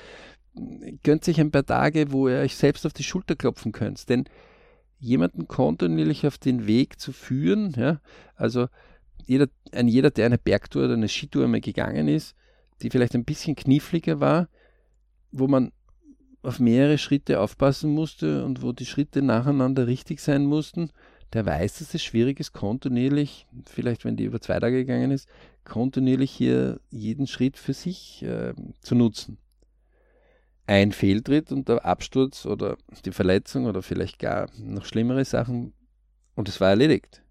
gönnt 1.03 1.25
sich 1.25 1.41
ein 1.41 1.51
paar 1.51 1.67
Tage, 1.67 2.13
wo 2.13 2.29
ihr 2.29 2.39
euch 2.39 2.57
selbst 2.57 2.87
auf 2.87 2.93
die 2.93 3.03
Schulter 3.03 3.37
klopfen 3.37 3.73
könnt. 3.73 4.09
Denn 4.09 4.25
jemanden 4.99 5.49
kontinuierlich 5.49 6.27
auf 6.27 6.39
den 6.39 6.67
Weg 6.67 6.99
zu 6.99 7.13
führen. 7.13 7.75
Ja? 7.77 8.01
Also 8.37 8.69
jeder, 9.27 9.49
ein 9.73 9.89
jeder, 9.89 10.11
der 10.11 10.27
eine 10.27 10.39
Bergtour 10.39 10.85
oder 10.85 10.95
eine 10.95 11.09
Skitour 11.09 11.45
einmal 11.45 11.61
gegangen 11.61 12.09
ist, 12.09 12.35
die 12.83 12.91
vielleicht 12.91 13.15
ein 13.15 13.25
bisschen 13.25 13.57
kniffliger 13.57 14.21
war, 14.21 14.49
wo 15.33 15.49
man 15.49 15.73
auf 16.45 16.61
mehrere 16.61 16.99
Schritte 16.99 17.41
aufpassen 17.41 17.91
musste 17.91 18.45
und 18.45 18.63
wo 18.63 18.73
die 18.73 18.87
Schritte 18.87 19.23
nacheinander 19.23 19.87
richtig 19.87 20.21
sein 20.21 20.47
mussten, 20.47 20.91
der 21.33 21.47
weiß, 21.47 21.79
dass 21.79 21.95
es 21.95 22.03
schwierig 22.03 22.39
ist, 22.39 22.53
kontinuierlich, 22.53 23.47
vielleicht 23.67 24.05
wenn 24.05 24.17
die 24.17 24.25
über 24.25 24.41
zwei 24.41 24.61
Tage 24.61 24.77
gegangen 24.77 25.11
ist, 25.11 25.29
kontinuierlich 25.65 26.31
hier 26.31 26.81
jeden 26.91 27.27
Schritt 27.27 27.57
für 27.59 27.73
sich 27.73 28.23
äh, 28.23 28.55
zu 28.81 28.95
nutzen 28.95 29.39
ein 30.67 30.93
Fehltritt 30.93 31.53
und 31.53 31.69
der 31.69 31.85
Absturz 31.85 32.47
oder 32.47 32.77
die 33.05 33.13
Verletzung 33.13 33.67
oder 33.67 33.83
vielleicht 33.83 34.19
gar 34.19 34.49
noch 34.59 34.87
schlimmere 34.87 35.25
Sachen 35.25 35.75
und 36.35 36.49
es 36.49 36.61
war 36.61 36.71
erledigt. 36.71 37.23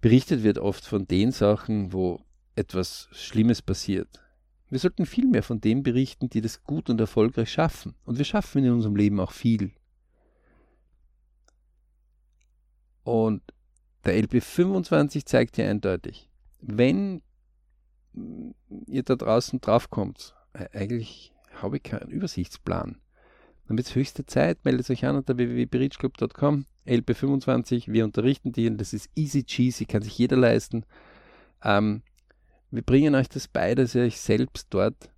Berichtet 0.00 0.42
wird 0.42 0.58
oft 0.58 0.84
von 0.84 1.06
den 1.06 1.32
Sachen, 1.32 1.92
wo 1.92 2.20
etwas 2.54 3.08
Schlimmes 3.12 3.62
passiert. 3.62 4.08
Wir 4.70 4.78
sollten 4.78 5.06
viel 5.06 5.26
mehr 5.26 5.42
von 5.42 5.60
dem 5.60 5.82
berichten, 5.82 6.28
die 6.28 6.40
das 6.40 6.62
gut 6.62 6.90
und 6.90 7.00
erfolgreich 7.00 7.50
schaffen. 7.50 7.94
Und 8.04 8.18
wir 8.18 8.24
schaffen 8.24 8.64
in 8.64 8.72
unserem 8.72 8.96
Leben 8.96 9.18
auch 9.20 9.32
viel. 9.32 9.72
Und 13.02 13.42
der 14.04 14.22
LP25 14.22 15.24
zeigt 15.24 15.56
hier 15.56 15.70
eindeutig, 15.70 16.28
wenn 16.60 17.22
ihr 18.86 19.02
da 19.02 19.16
draußen 19.16 19.60
draufkommt, 19.60 20.34
äh, 20.52 20.68
eigentlich 20.76 21.32
habe 21.54 21.78
ich 21.78 21.82
keinen 21.82 22.10
Übersichtsplan. 22.10 23.00
Dann 23.66 23.76
wird 23.76 23.86
es 23.86 23.94
höchste 23.94 24.24
Zeit, 24.26 24.64
meldet 24.64 24.90
euch 24.90 25.04
an 25.04 25.16
unter 25.16 25.36
www.berichclub.com, 25.36 26.66
LP25, 26.86 27.92
wir 27.92 28.04
unterrichten 28.04 28.52
die 28.52 28.68
und 28.68 28.78
das 28.78 28.92
ist 28.92 29.10
easy 29.14 29.44
cheesy, 29.44 29.84
kann 29.84 30.02
sich 30.02 30.16
jeder 30.16 30.36
leisten. 30.36 30.84
Ähm, 31.62 32.02
wir 32.70 32.82
bringen 32.82 33.14
euch 33.14 33.28
das 33.28 33.48
bei, 33.48 33.74
dass 33.74 33.94
ihr 33.94 34.02
euch 34.02 34.20
selbst 34.20 34.68
dort 34.70 35.10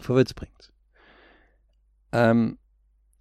vorwärts 0.00 0.34
bringt. 0.34 0.72
Ähm, 2.12 2.58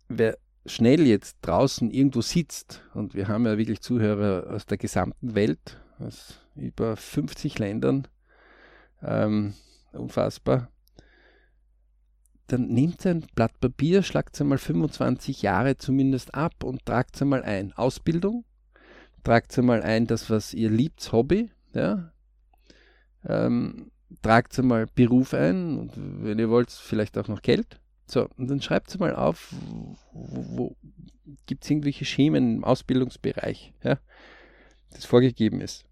wer 0.08 0.38
schnell 0.66 1.06
jetzt 1.08 1.38
draußen 1.42 1.92
irgendwo 1.92 2.22
sitzt, 2.22 2.84
und 2.94 3.14
wir 3.14 3.28
haben 3.28 3.46
ja 3.46 3.58
wirklich 3.58 3.82
Zuhörer 3.82 4.54
aus 4.54 4.66
der 4.66 4.78
gesamten 4.78 5.36
Welt, 5.36 5.80
aus 6.00 6.40
über 6.56 6.96
50 6.96 7.60
Ländern. 7.60 8.08
Ähm, 9.02 9.54
unfassbar. 9.92 10.70
Dann 12.48 12.68
nehmt 12.68 13.06
ein 13.06 13.26
Blatt 13.36 13.60
Papier, 13.60 14.02
schlagt 14.02 14.36
es 14.36 14.42
einmal 14.42 14.58
25 14.58 15.42
Jahre 15.42 15.78
zumindest 15.78 16.34
ab 16.34 16.64
und 16.64 16.86
tragt 16.86 17.16
es 17.16 17.22
einmal 17.22 17.44
ein. 17.44 17.74
Ausbildung, 17.74 18.44
tragt 19.24 19.52
es 19.52 19.60
einmal 19.60 19.84
ein, 19.84 20.08
das, 20.08 20.30
was 20.30 20.54
ihr 20.54 20.70
liebt, 20.70 21.12
Hobby, 21.12 21.52
ja. 21.74 22.12
Ähm, 23.26 23.92
tragt 24.22 24.58
einmal 24.58 24.88
Beruf 24.88 25.34
ein 25.34 25.78
und 25.78 25.92
wenn 25.96 26.40
ihr 26.40 26.50
wollt, 26.50 26.72
vielleicht 26.72 27.18
auch 27.18 27.28
noch 27.28 27.42
Geld. 27.42 27.80
So, 28.08 28.28
und 28.38 28.50
dann 28.50 28.62
schreibt 28.62 28.98
mal 29.00 29.16
auf, 29.16 29.54
wo, 30.12 30.46
wo 30.58 30.76
gibt 31.46 31.64
es 31.64 31.70
irgendwelche 31.70 32.06
Schemen 32.06 32.58
im 32.58 32.64
Ausbildungsbereich, 32.64 33.74
ja, 33.84 34.00
das 34.92 35.06
vorgegeben 35.06 35.62
ist. 35.62 35.86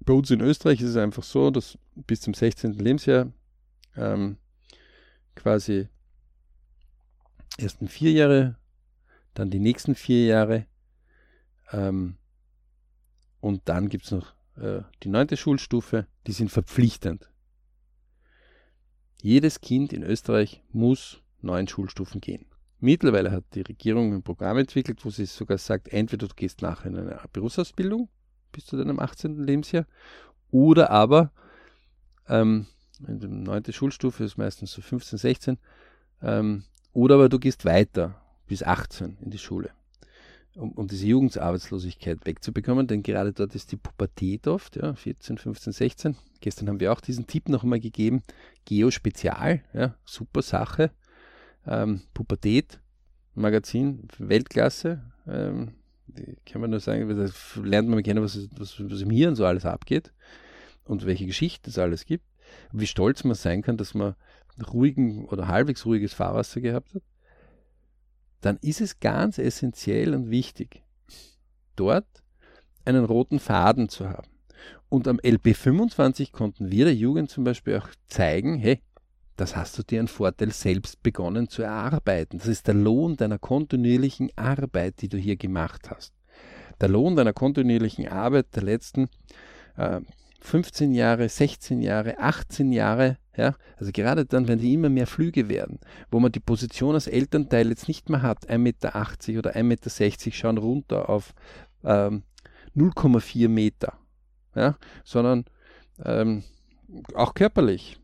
Bei 0.00 0.12
uns 0.12 0.30
in 0.30 0.40
Österreich 0.40 0.80
ist 0.80 0.90
es 0.90 0.96
einfach 0.96 1.24
so, 1.24 1.50
dass 1.50 1.76
bis 1.94 2.20
zum 2.20 2.34
16. 2.34 2.74
Lebensjahr 2.74 3.32
ähm, 3.96 4.36
quasi 5.34 5.88
ersten 7.58 7.88
vier 7.88 8.12
Jahre, 8.12 8.56
dann 9.34 9.50
die 9.50 9.58
nächsten 9.58 9.94
vier 9.94 10.24
Jahre 10.26 10.66
ähm, 11.72 12.16
und 13.40 13.62
dann 13.68 13.88
gibt 13.88 14.04
es 14.04 14.12
noch 14.12 14.34
äh, 14.56 14.82
die 15.02 15.08
neunte 15.08 15.36
Schulstufe, 15.36 16.06
die 16.26 16.32
sind 16.32 16.50
verpflichtend. 16.50 17.28
Jedes 19.22 19.60
Kind 19.60 19.92
in 19.92 20.02
Österreich 20.02 20.62
muss 20.72 21.22
neun 21.42 21.68
Schulstufen 21.68 22.20
gehen. 22.20 22.46
Mittlerweile 22.78 23.30
hat 23.30 23.44
die 23.54 23.60
Regierung 23.60 24.14
ein 24.14 24.22
Programm 24.22 24.56
entwickelt, 24.56 25.04
wo 25.04 25.10
sie 25.10 25.26
sogar 25.26 25.58
sagt, 25.58 25.88
entweder 25.88 26.26
du 26.26 26.34
gehst 26.34 26.62
nachher 26.62 26.86
in 26.86 26.96
eine 26.96 27.20
Berufsausbildung 27.32 28.08
bis 28.52 28.64
zu 28.64 28.76
deinem 28.76 28.98
18. 28.98 29.44
Lebensjahr 29.44 29.86
oder 30.50 30.90
aber 30.90 31.30
ähm, 32.26 32.66
in 33.06 33.20
der 33.20 33.28
neunte 33.28 33.72
Schulstufe 33.72 34.24
ist 34.24 34.38
meistens 34.38 34.72
so 34.72 34.80
15, 34.80 35.18
16 35.18 35.58
ähm, 36.22 36.64
oder 36.92 37.16
aber 37.16 37.28
du 37.28 37.38
gehst 37.38 37.64
weiter 37.64 38.20
bis 38.46 38.62
18 38.62 39.18
in 39.20 39.30
die 39.30 39.38
Schule 39.38 39.70
um, 40.56 40.72
um 40.72 40.86
diese 40.88 41.06
Jugendarbeitslosigkeit 41.06 42.24
wegzubekommen, 42.24 42.86
denn 42.86 43.02
gerade 43.02 43.32
dort 43.32 43.54
ist 43.54 43.72
die 43.72 43.76
Pubertät 43.76 44.48
oft, 44.48 44.76
ja, 44.76 44.94
14, 44.94 45.38
15, 45.38 45.72
16. 45.72 46.16
Gestern 46.40 46.68
haben 46.68 46.80
wir 46.80 46.92
auch 46.92 47.00
diesen 47.00 47.26
Tipp 47.26 47.48
noch 47.48 47.62
einmal 47.62 47.80
gegeben, 47.80 48.22
Geo-Spezial, 48.64 49.62
ja, 49.72 49.94
super 50.04 50.42
Sache. 50.42 50.90
Ähm, 51.66 52.02
Pubertät, 52.14 52.80
Magazin, 53.34 54.08
Weltklasse. 54.18 55.02
Ähm, 55.26 55.74
kann 56.44 56.60
man 56.60 56.70
nur 56.70 56.80
sagen, 56.80 57.08
lernt 57.62 57.88
man 57.88 58.02
kennen, 58.02 58.22
was, 58.22 58.48
was, 58.56 58.80
was 58.80 59.02
im 59.02 59.10
Hirn 59.10 59.36
so 59.36 59.44
alles 59.44 59.64
abgeht 59.64 60.12
und 60.84 61.06
welche 61.06 61.26
Geschichte 61.26 61.70
es 61.70 61.78
alles 61.78 62.04
gibt. 62.04 62.24
Wie 62.72 62.88
stolz 62.88 63.22
man 63.22 63.36
sein 63.36 63.62
kann, 63.62 63.76
dass 63.76 63.94
man 63.94 64.16
ruhigen 64.72 65.26
oder 65.26 65.46
halbwegs 65.46 65.86
ruhiges 65.86 66.12
Fahrwasser 66.12 66.60
gehabt 66.60 66.94
hat 66.94 67.02
dann 68.40 68.58
ist 68.62 68.80
es 68.80 69.00
ganz 69.00 69.38
essentiell 69.38 70.14
und 70.14 70.30
wichtig, 70.30 70.82
dort 71.76 72.06
einen 72.84 73.04
roten 73.04 73.38
Faden 73.38 73.88
zu 73.88 74.08
haben. 74.08 74.28
Und 74.88 75.06
am 75.06 75.18
LP25 75.18 76.32
konnten 76.32 76.70
wir 76.70 76.86
der 76.86 76.94
Jugend 76.94 77.30
zum 77.30 77.44
Beispiel 77.44 77.78
auch 77.78 77.88
zeigen, 78.06 78.58
hey, 78.58 78.80
das 79.36 79.56
hast 79.56 79.78
du 79.78 79.82
dir 79.82 80.00
einen 80.00 80.08
Vorteil 80.08 80.52
selbst 80.52 81.02
begonnen 81.02 81.48
zu 81.48 81.62
erarbeiten. 81.62 82.38
Das 82.38 82.48
ist 82.48 82.66
der 82.66 82.74
Lohn 82.74 83.16
deiner 83.16 83.38
kontinuierlichen 83.38 84.30
Arbeit, 84.36 85.00
die 85.00 85.08
du 85.08 85.16
hier 85.16 85.36
gemacht 85.36 85.90
hast. 85.90 86.12
Der 86.80 86.88
Lohn 86.88 87.16
deiner 87.16 87.32
kontinuierlichen 87.32 88.08
Arbeit 88.08 88.54
der 88.54 88.64
letzten 88.64 89.08
äh, 89.76 90.00
15 90.40 90.92
Jahre, 90.92 91.28
16 91.28 91.80
Jahre, 91.80 92.18
18 92.18 92.72
Jahre, 92.72 93.16
ja, 93.40 93.56
also 93.78 93.90
gerade 93.90 94.26
dann, 94.26 94.48
wenn 94.48 94.58
die 94.58 94.74
immer 94.74 94.90
mehr 94.90 95.06
Flüge 95.06 95.48
werden, 95.48 95.78
wo 96.10 96.20
man 96.20 96.30
die 96.30 96.40
Position 96.40 96.94
als 96.94 97.06
Elternteil 97.06 97.70
jetzt 97.70 97.88
nicht 97.88 98.10
mehr 98.10 98.20
hat, 98.20 98.50
1,80 98.50 98.58
Meter 98.58 98.88
oder 99.38 99.56
1,60 99.56 99.62
Meter 99.62 100.32
schauen 100.32 100.58
runter 100.58 101.08
auf 101.08 101.32
ähm, 101.82 102.22
0,4 102.76 103.48
Meter, 103.48 103.94
ja, 104.54 104.76
sondern 105.04 105.46
ähm, 106.04 106.44
auch 107.14 107.32
körperlich, 107.32 107.98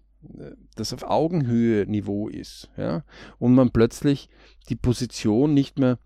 das 0.75 0.95
auf 0.95 1.03
Augenhöhe 1.03 1.85
Niveau 1.87 2.29
ist, 2.29 2.71
ja, 2.79 3.05
und 3.39 3.55
man 3.55 3.73
plötzlich 3.73 4.31
die 4.71 4.77
Position 4.77 5.53
nicht 5.53 5.79
mehr 5.79 5.99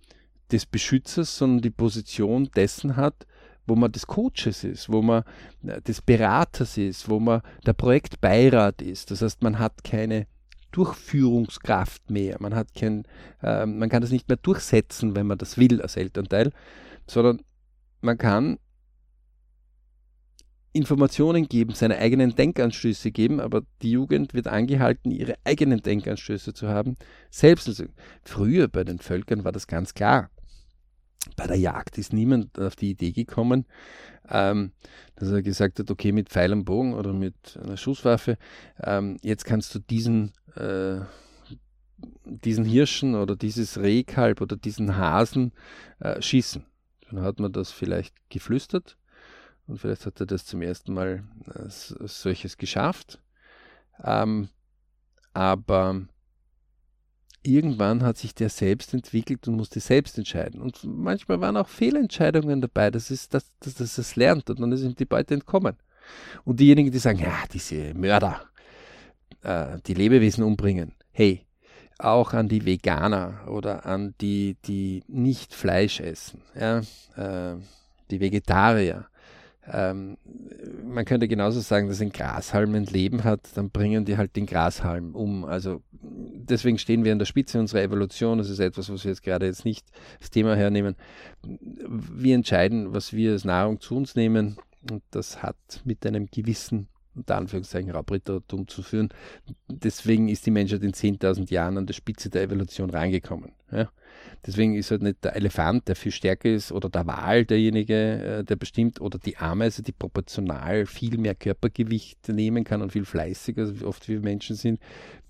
des 0.50 0.66
Beschützers, 0.66 1.38
sondern 1.38 1.62
die 1.62 1.70
Position 1.70 2.50
dessen 2.56 2.96
hat, 2.96 3.28
wo 3.66 3.76
man 3.76 3.92
des 3.92 4.06
Coaches 4.06 4.64
ist, 4.64 4.90
wo 4.90 5.02
man 5.02 5.22
äh, 5.66 5.80
des 5.82 6.02
Beraters 6.02 6.76
ist, 6.76 7.08
wo 7.08 7.20
man 7.20 7.42
der 7.66 7.72
Projektbeirat 7.72 8.82
ist. 8.82 9.10
Das 9.10 9.22
heißt, 9.22 9.42
man 9.42 9.58
hat 9.58 9.84
keine 9.84 10.26
Durchführungskraft 10.72 12.10
mehr. 12.10 12.36
Man 12.40 12.54
hat 12.54 12.74
kein, 12.74 13.04
äh, 13.42 13.66
man 13.66 13.88
kann 13.88 14.02
das 14.02 14.10
nicht 14.10 14.28
mehr 14.28 14.38
durchsetzen, 14.38 15.14
wenn 15.14 15.26
man 15.26 15.38
das 15.38 15.58
will 15.58 15.80
als 15.82 15.96
Elternteil, 15.96 16.52
sondern 17.06 17.40
man 18.00 18.18
kann 18.18 18.58
Informationen 20.72 21.48
geben, 21.48 21.74
seine 21.74 21.98
eigenen 21.98 22.36
Denkanstöße 22.36 23.10
geben, 23.10 23.40
aber 23.40 23.62
die 23.82 23.90
Jugend 23.90 24.34
wird 24.34 24.46
angehalten, 24.46 25.10
ihre 25.10 25.34
eigenen 25.44 25.82
Denkanstöße 25.82 26.54
zu 26.54 26.68
haben. 26.68 26.94
Selbst 27.28 27.66
also 27.66 27.84
früher 28.22 28.68
bei 28.68 28.84
den 28.84 29.00
Völkern 29.00 29.42
war 29.42 29.50
das 29.50 29.66
ganz 29.66 29.94
klar 29.94 30.30
bei 31.36 31.46
der 31.46 31.56
Jagd 31.56 31.98
ist 31.98 32.12
niemand 32.12 32.58
auf 32.58 32.76
die 32.76 32.90
Idee 32.90 33.12
gekommen, 33.12 33.66
ähm, 34.28 34.72
dass 35.16 35.30
er 35.30 35.42
gesagt 35.42 35.78
hat, 35.78 35.90
okay, 35.90 36.12
mit 36.12 36.28
Pfeil 36.28 36.52
und 36.52 36.64
Bogen 36.64 36.94
oder 36.94 37.12
mit 37.12 37.58
einer 37.62 37.76
Schusswaffe, 37.76 38.38
ähm, 38.82 39.18
jetzt 39.22 39.44
kannst 39.44 39.74
du 39.74 39.78
diesen, 39.78 40.32
äh, 40.56 41.00
diesen 42.24 42.64
Hirschen 42.64 43.14
oder 43.14 43.36
dieses 43.36 43.78
Rehkalb 43.78 44.40
oder 44.40 44.56
diesen 44.56 44.96
Hasen 44.96 45.52
äh, 45.98 46.20
schießen. 46.20 46.64
Dann 47.10 47.22
hat 47.22 47.40
man 47.40 47.52
das 47.52 47.72
vielleicht 47.72 48.14
geflüstert 48.30 48.96
und 49.66 49.78
vielleicht 49.78 50.06
hat 50.06 50.20
er 50.20 50.26
das 50.26 50.46
zum 50.46 50.62
ersten 50.62 50.94
Mal 50.94 51.24
äh, 51.54 51.68
solches 51.68 52.56
geschafft. 52.56 53.20
Ähm, 54.02 54.48
aber 55.32 56.02
irgendwann 57.42 58.02
hat 58.02 58.18
sich 58.18 58.34
der 58.34 58.48
selbst 58.48 58.92
entwickelt 58.94 59.46
und 59.48 59.56
musste 59.56 59.80
selbst 59.80 60.18
entscheiden. 60.18 60.60
Und 60.60 60.84
manchmal 60.84 61.40
waren 61.40 61.56
auch 61.56 61.68
Fehlentscheidungen 61.68 62.60
dabei, 62.60 62.90
das 62.90 63.10
ist, 63.10 63.34
dass, 63.34 63.52
dass, 63.60 63.74
dass 63.74 63.98
es 63.98 64.16
lernt 64.16 64.50
und 64.50 64.60
dann 64.60 64.72
ihm 64.72 64.94
die 64.94 65.04
Beute 65.04 65.34
entkommen. 65.34 65.76
Und 66.44 66.60
diejenigen, 66.60 66.90
die 66.90 66.98
sagen, 66.98 67.20
ja, 67.20 67.44
diese 67.52 67.94
Mörder, 67.94 68.42
äh, 69.42 69.78
die 69.86 69.94
Lebewesen 69.94 70.44
umbringen, 70.44 70.92
hey, 71.12 71.46
auch 71.98 72.32
an 72.32 72.48
die 72.48 72.64
Veganer 72.64 73.46
oder 73.46 73.86
an 73.86 74.14
die, 74.20 74.56
die 74.64 75.02
nicht 75.06 75.54
Fleisch 75.54 76.00
essen, 76.00 76.42
ja, 76.58 76.80
äh, 77.16 77.56
die 78.10 78.20
Vegetarier, 78.20 79.06
ähm, 79.66 80.16
man 80.84 81.04
könnte 81.04 81.28
genauso 81.28 81.60
sagen, 81.60 81.88
dass 81.88 82.00
ein 82.00 82.12
Grashalm 82.12 82.74
ein 82.74 82.84
Leben 82.84 83.24
hat, 83.24 83.40
dann 83.54 83.70
bringen 83.70 84.04
die 84.04 84.16
halt 84.16 84.36
den 84.36 84.46
Grashalm 84.46 85.14
um. 85.14 85.44
Also 85.44 85.82
deswegen 86.00 86.78
stehen 86.78 87.04
wir 87.04 87.12
an 87.12 87.18
der 87.18 87.26
Spitze 87.26 87.58
unserer 87.58 87.82
Evolution. 87.82 88.38
Das 88.38 88.48
ist 88.48 88.58
etwas, 88.58 88.90
was 88.90 89.04
wir 89.04 89.10
jetzt 89.10 89.22
gerade 89.22 89.46
jetzt 89.46 89.64
nicht 89.64 89.86
das 90.18 90.30
Thema 90.30 90.56
hernehmen. 90.56 90.96
Wir 91.42 92.34
entscheiden, 92.34 92.94
was 92.94 93.12
wir 93.12 93.32
als 93.32 93.44
Nahrung 93.44 93.80
zu 93.80 93.96
uns 93.96 94.14
nehmen. 94.14 94.56
Und 94.90 95.02
das 95.10 95.42
hat 95.42 95.56
mit 95.84 96.06
einem 96.06 96.26
gewissen 96.30 96.88
unter 97.14 97.36
Anführungszeichen 97.36 97.90
Raubrittertum 97.90 98.68
zu 98.68 98.82
führen. 98.82 99.10
Deswegen 99.68 100.28
ist 100.28 100.46
die 100.46 100.50
Menschheit 100.50 100.82
in 100.82 100.92
10.000 100.92 101.50
Jahren 101.52 101.76
an 101.76 101.86
der 101.86 101.94
Spitze 101.94 102.30
der 102.30 102.42
Evolution 102.42 102.88
reingekommen. 102.88 103.52
Ja? 103.70 103.90
Deswegen 104.46 104.74
ist 104.74 104.90
halt 104.90 105.02
nicht 105.02 105.22
der 105.22 105.36
Elefant, 105.36 105.86
der 105.88 105.96
viel 105.96 106.12
stärker 106.12 106.48
ist, 106.48 106.72
oder 106.72 106.88
der 106.88 107.06
Wal 107.06 107.44
derjenige, 107.44 107.94
äh, 107.94 108.44
der 108.44 108.56
bestimmt, 108.56 109.00
oder 109.00 109.18
die 109.18 109.36
Ameise, 109.36 109.82
die 109.82 109.92
proportional 109.92 110.86
viel 110.86 111.18
mehr 111.18 111.34
Körpergewicht 111.34 112.28
nehmen 112.28 112.64
kann 112.64 112.80
und 112.80 112.92
viel 112.92 113.04
fleißiger, 113.04 113.62
also 113.62 113.86
oft 113.86 114.08
wie 114.08 114.18
Menschen 114.18 114.56
sind, 114.56 114.80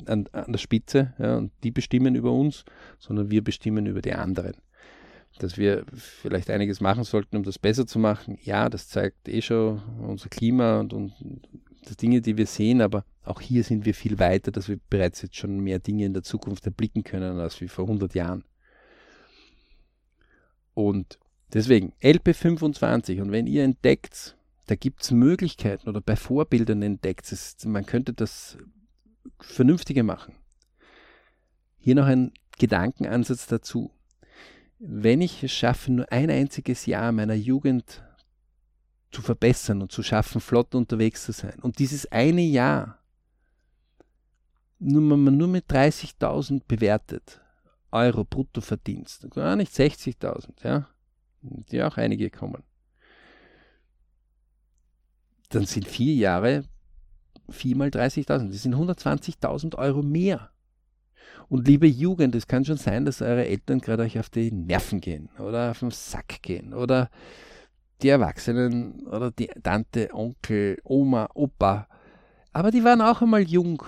an, 0.07 0.29
an 0.33 0.53
der 0.53 0.59
Spitze. 0.59 1.13
Ja? 1.19 1.37
Und 1.37 1.53
die 1.65 1.71
bestimmen 1.71 2.15
über 2.15 2.33
uns, 2.33 2.65
sondern 2.99 3.31
wir 3.31 3.43
bestimmen 3.43 3.87
über 3.87 4.01
die 4.01 4.13
anderen 4.13 4.55
dass 5.39 5.57
wir 5.57 5.85
vielleicht 5.95 6.51
einiges 6.51 6.81
machen 6.81 7.05
sollten, 7.05 7.37
um 7.37 7.45
das 7.45 7.59
besser 7.59 7.87
zu 7.87 7.99
machen. 7.99 8.37
Ja, 8.43 8.69
das 8.69 8.89
zeigt 8.89 9.29
eh 9.29 9.41
schon 9.41 9.81
unser 10.01 10.29
Klima 10.29 10.81
und, 10.81 10.93
und 10.93 11.15
das 11.85 11.97
Dinge, 11.97 12.21
die 12.21 12.37
wir 12.37 12.47
sehen, 12.47 12.81
aber 12.81 13.05
auch 13.25 13.41
hier 13.41 13.65
sind 13.65 13.85
wir 13.85 13.95
viel 13.95 14.19
weiter, 14.19 14.51
dass 14.51 14.69
wir 14.69 14.79
bereits 14.91 15.23
jetzt 15.23 15.37
schon 15.37 15.61
mehr 15.61 15.79
Dinge 15.79 16.05
in 16.05 16.13
der 16.13 16.23
Zukunft 16.23 16.67
erblicken 16.67 17.05
können 17.05 17.39
als 17.39 17.61
wie 17.61 17.69
vor 17.69 17.85
100 17.85 18.15
Jahren. 18.15 18.45
Und 20.89 21.19
deswegen 21.53 21.93
LP25 22.01 23.21
und 23.21 23.33
wenn 23.33 23.47
ihr 23.47 23.65
entdeckt, 23.65 24.37
da 24.67 24.75
gibt 24.77 25.03
es 25.03 25.11
Möglichkeiten 25.11 25.89
oder 25.89 26.01
bei 26.01 26.17
Vorbildern 26.17 26.83
entdeckt, 26.83 27.31
es, 27.33 27.57
man 27.65 27.85
könnte 27.85 28.13
das 28.13 28.57
vernünftiger 29.41 30.03
machen. 30.03 30.35
Hier 31.79 31.95
noch 31.95 32.07
ein 32.07 32.33
Gedankenansatz 32.59 33.47
dazu. 33.47 33.91
Wenn 34.79 35.21
ich 35.21 35.43
es 35.43 35.53
schaffe, 35.53 35.93
nur 35.93 36.11
ein 36.11 36.31
einziges 36.31 36.87
Jahr 36.87 37.13
meiner 37.13 37.35
Jugend 37.35 38.03
zu 39.11 39.23
verbessern 39.23 39.83
und 39.83 39.93
zu 39.93 40.03
schaffen, 40.03 40.41
flott 40.41 40.75
unterwegs 40.75 41.25
zu 41.25 41.33
sein. 41.33 41.59
Und 41.61 41.79
dieses 41.79 42.11
eine 42.11 42.43
Jahr, 42.43 42.99
nur 44.79 45.03
nur 45.03 45.49
mit 45.49 45.71
30.000 45.71 46.63
bewertet, 46.67 47.41
Euro 47.93 48.25
Bruttoverdienst, 48.25 49.31
gar 49.31 49.57
nicht 49.57 49.73
60.000, 49.73 50.65
ja, 50.65 50.89
die 51.43 51.83
auch 51.83 51.97
einige 51.97 52.31
kommen, 52.31 52.63
dann 55.49 55.67
sind 55.67 55.87
vier 55.87 56.15
Jahre 56.15 56.65
4 57.53 57.77
mal 57.77 57.89
30.000, 57.89 58.49
das 58.49 58.63
sind 58.63 58.75
120.000 58.75 59.77
Euro 59.77 60.03
mehr. 60.03 60.51
Und 61.49 61.67
liebe 61.67 61.87
Jugend, 61.87 62.35
es 62.35 62.47
kann 62.47 62.65
schon 62.65 62.77
sein, 62.77 63.05
dass 63.05 63.23
eure 63.23 63.47
Eltern 63.47 63.81
gerade 63.81 64.05
euch 64.05 64.19
auf 64.19 64.31
die 64.31 64.53
Nerven 64.53 65.01
gehen 65.01 65.29
oder 65.39 65.73
auf 65.73 65.81
den 65.81 65.91
Sack 65.91 66.43
gehen 66.43 66.73
oder 66.75 67.11
die 68.03 68.09
Erwachsenen 68.09 69.07
oder 69.09 69.31
die 69.31 69.49
Tante, 69.63 70.11
Onkel, 70.13 70.79
Oma, 70.85 71.29
Opa. 71.35 71.89
Aber 72.53 72.71
die 72.71 72.85
waren 72.85 73.01
auch 73.01 73.21
einmal 73.21 73.43
jung. 73.43 73.83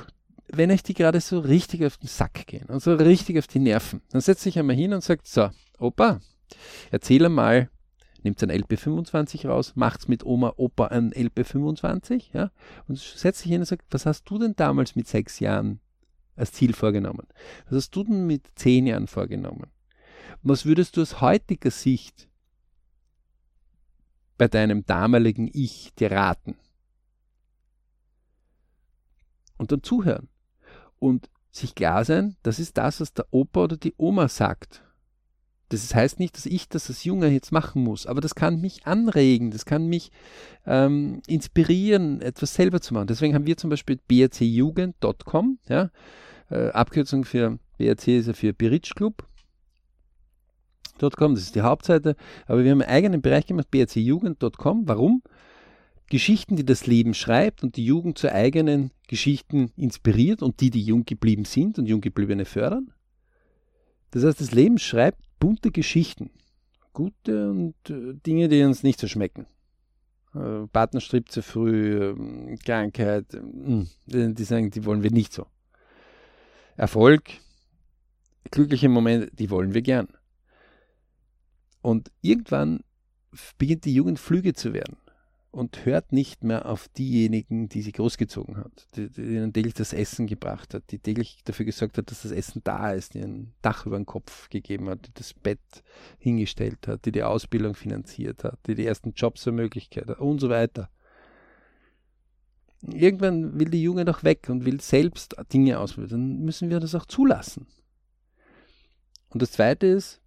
Wenn 0.54 0.70
euch 0.70 0.82
die 0.82 0.94
gerade 0.94 1.20
so 1.20 1.40
richtig 1.40 1.84
auf 1.84 1.96
den 1.96 2.08
Sack 2.08 2.46
gehen 2.46 2.66
und 2.66 2.82
so 2.82 2.94
richtig 2.94 3.38
auf 3.38 3.46
die 3.46 3.58
Nerven, 3.58 4.02
dann 4.10 4.20
setzt 4.20 4.42
sich 4.42 4.58
einmal 4.58 4.76
hin 4.76 4.92
und 4.92 5.02
sagt, 5.02 5.26
so, 5.26 5.50
Opa, 5.78 6.20
erzähl 6.90 7.24
einmal, 7.24 7.70
nimmt 8.22 8.42
ein 8.42 8.50
LP25 8.50 9.48
raus, 9.48 9.72
macht's 9.76 10.08
mit 10.08 10.24
Oma, 10.26 10.52
Opa 10.56 10.88
ein 10.88 11.12
LP25, 11.12 12.24
ja, 12.34 12.50
und 12.86 12.98
setzt 12.98 13.40
sich 13.40 13.50
hin 13.50 13.62
und 13.62 13.66
sagt, 13.66 13.86
was 13.90 14.04
hast 14.04 14.24
du 14.24 14.38
denn 14.38 14.54
damals 14.54 14.94
mit 14.94 15.08
sechs 15.08 15.40
Jahren 15.40 15.80
als 16.36 16.52
Ziel 16.52 16.74
vorgenommen? 16.74 17.26
Was 17.66 17.76
hast 17.76 17.96
du 17.96 18.04
denn 18.04 18.26
mit 18.26 18.46
zehn 18.54 18.86
Jahren 18.86 19.06
vorgenommen? 19.06 19.70
Was 20.42 20.66
würdest 20.66 20.96
du 20.96 21.02
aus 21.02 21.20
heutiger 21.20 21.70
Sicht 21.70 22.28
bei 24.38 24.48
deinem 24.48 24.84
damaligen 24.84 25.48
Ich 25.52 25.94
dir 25.94 26.10
raten? 26.10 26.56
Und 29.56 29.70
dann 29.70 29.82
zuhören. 29.82 30.28
Und 31.02 31.28
sich 31.50 31.74
klar 31.74 32.04
sein, 32.04 32.36
das 32.44 32.60
ist 32.60 32.78
das, 32.78 33.00
was 33.00 33.12
der 33.12 33.26
Opa 33.32 33.64
oder 33.64 33.76
die 33.76 33.92
Oma 33.96 34.28
sagt. 34.28 34.84
Das 35.68 35.92
heißt 35.92 36.20
nicht, 36.20 36.36
dass 36.36 36.46
ich 36.46 36.68
das 36.68 36.88
als 36.88 37.02
Junge 37.02 37.26
jetzt 37.26 37.50
machen 37.50 37.82
muss, 37.82 38.06
aber 38.06 38.20
das 38.20 38.36
kann 38.36 38.60
mich 38.60 38.86
anregen, 38.86 39.50
das 39.50 39.64
kann 39.64 39.88
mich 39.88 40.12
ähm, 40.64 41.20
inspirieren, 41.26 42.20
etwas 42.20 42.54
selber 42.54 42.80
zu 42.80 42.94
machen. 42.94 43.08
Deswegen 43.08 43.34
haben 43.34 43.46
wir 43.46 43.56
zum 43.56 43.68
Beispiel 43.68 43.98
brcjugend.com, 44.06 45.58
ja, 45.68 45.90
äh, 46.50 46.68
Abkürzung 46.68 47.24
für 47.24 47.58
BRC 47.78 48.08
ist 48.08 48.28
ja 48.28 48.32
für 48.32 48.52
Biritsch 48.52 48.94
Club. 48.94 49.26
das 50.98 51.10
ist 51.40 51.56
die 51.56 51.62
Hauptseite, 51.62 52.14
aber 52.46 52.62
wir 52.62 52.70
haben 52.70 52.82
einen 52.82 52.90
eigenen 52.90 53.22
Bereich 53.22 53.46
gemacht, 53.46 53.72
brcjugend.com. 53.72 54.86
Warum? 54.86 55.22
Geschichten, 56.12 56.56
die 56.56 56.66
das 56.66 56.86
Leben 56.86 57.14
schreibt 57.14 57.62
und 57.62 57.76
die 57.76 57.86
Jugend 57.86 58.18
zu 58.18 58.30
eigenen 58.30 58.90
Geschichten 59.08 59.72
inspiriert 59.76 60.42
und 60.42 60.60
die, 60.60 60.68
die 60.68 60.82
jung 60.82 61.06
geblieben 61.06 61.46
sind 61.46 61.78
und 61.78 61.86
Junggebliebene 61.86 62.44
fördern. 62.44 62.92
Das 64.10 64.22
heißt, 64.22 64.38
das 64.38 64.52
Leben 64.52 64.76
schreibt 64.76 65.22
bunte 65.38 65.70
Geschichten. 65.70 66.28
Gute 66.92 67.50
und 67.50 67.74
äh, 67.88 68.12
Dinge, 68.26 68.50
die 68.50 68.62
uns 68.62 68.82
nicht 68.82 69.00
so 69.00 69.08
schmecken. 69.08 69.46
Äh, 70.34 70.66
Partnerstrip 70.70 71.30
zu 71.30 71.40
früh, 71.40 72.10
äh, 72.10 72.56
Krankheit, 72.58 73.32
äh, 73.32 73.86
die 74.06 74.44
sagen, 74.44 74.70
die 74.70 74.84
wollen 74.84 75.02
wir 75.02 75.12
nicht 75.12 75.32
so. 75.32 75.46
Erfolg, 76.76 77.22
glückliche 78.50 78.90
Momente, 78.90 79.30
die 79.34 79.48
wollen 79.48 79.72
wir 79.72 79.80
gern. 79.80 80.08
Und 81.80 82.12
irgendwann 82.20 82.84
beginnt 83.56 83.86
die 83.86 83.94
Jugend 83.94 84.18
flüge 84.18 84.52
zu 84.52 84.74
werden 84.74 84.98
und 85.52 85.84
hört 85.84 86.12
nicht 86.12 86.44
mehr 86.44 86.64
auf 86.66 86.88
diejenigen, 86.88 87.68
die 87.68 87.82
sie 87.82 87.92
großgezogen 87.92 88.56
hat, 88.56 88.88
die, 88.96 89.08
ihnen 89.20 89.52
täglich 89.52 89.74
das 89.74 89.92
Essen 89.92 90.26
gebracht 90.26 90.72
hat, 90.72 90.84
die 90.90 90.98
täglich 90.98 91.42
dafür 91.44 91.66
gesorgt 91.66 91.98
hat, 91.98 92.10
dass 92.10 92.22
das 92.22 92.32
Essen 92.32 92.62
da 92.64 92.92
ist, 92.92 93.12
die 93.12 93.20
ein 93.20 93.52
Dach 93.60 93.84
über 93.84 93.98
den 93.98 94.06
Kopf 94.06 94.48
gegeben 94.48 94.88
hat, 94.88 95.06
die 95.06 95.12
das 95.12 95.34
Bett 95.34 95.60
hingestellt 96.18 96.88
hat, 96.88 97.04
die 97.04 97.12
die 97.12 97.22
Ausbildung 97.22 97.74
finanziert 97.74 98.44
hat, 98.44 98.58
die 98.66 98.74
die 98.74 98.86
ersten 98.86 99.12
Jobs 99.12 99.44
ermöglicht 99.44 99.94
hat 99.96 100.18
und 100.18 100.40
so 100.40 100.48
weiter. 100.48 100.88
Irgendwann 102.80 103.60
will 103.60 103.68
die 103.68 103.82
Jugend 103.82 104.08
auch 104.08 104.24
weg 104.24 104.48
und 104.48 104.64
will 104.64 104.80
selbst 104.80 105.36
Dinge 105.52 105.78
ausprobieren. 105.78 106.10
Dann 106.10 106.44
müssen 106.44 106.70
wir 106.70 106.80
das 106.80 106.94
auch 106.94 107.04
zulassen. 107.04 107.66
Und 109.28 109.42
das 109.42 109.52
Zweite 109.52 109.86
ist, 109.86 110.20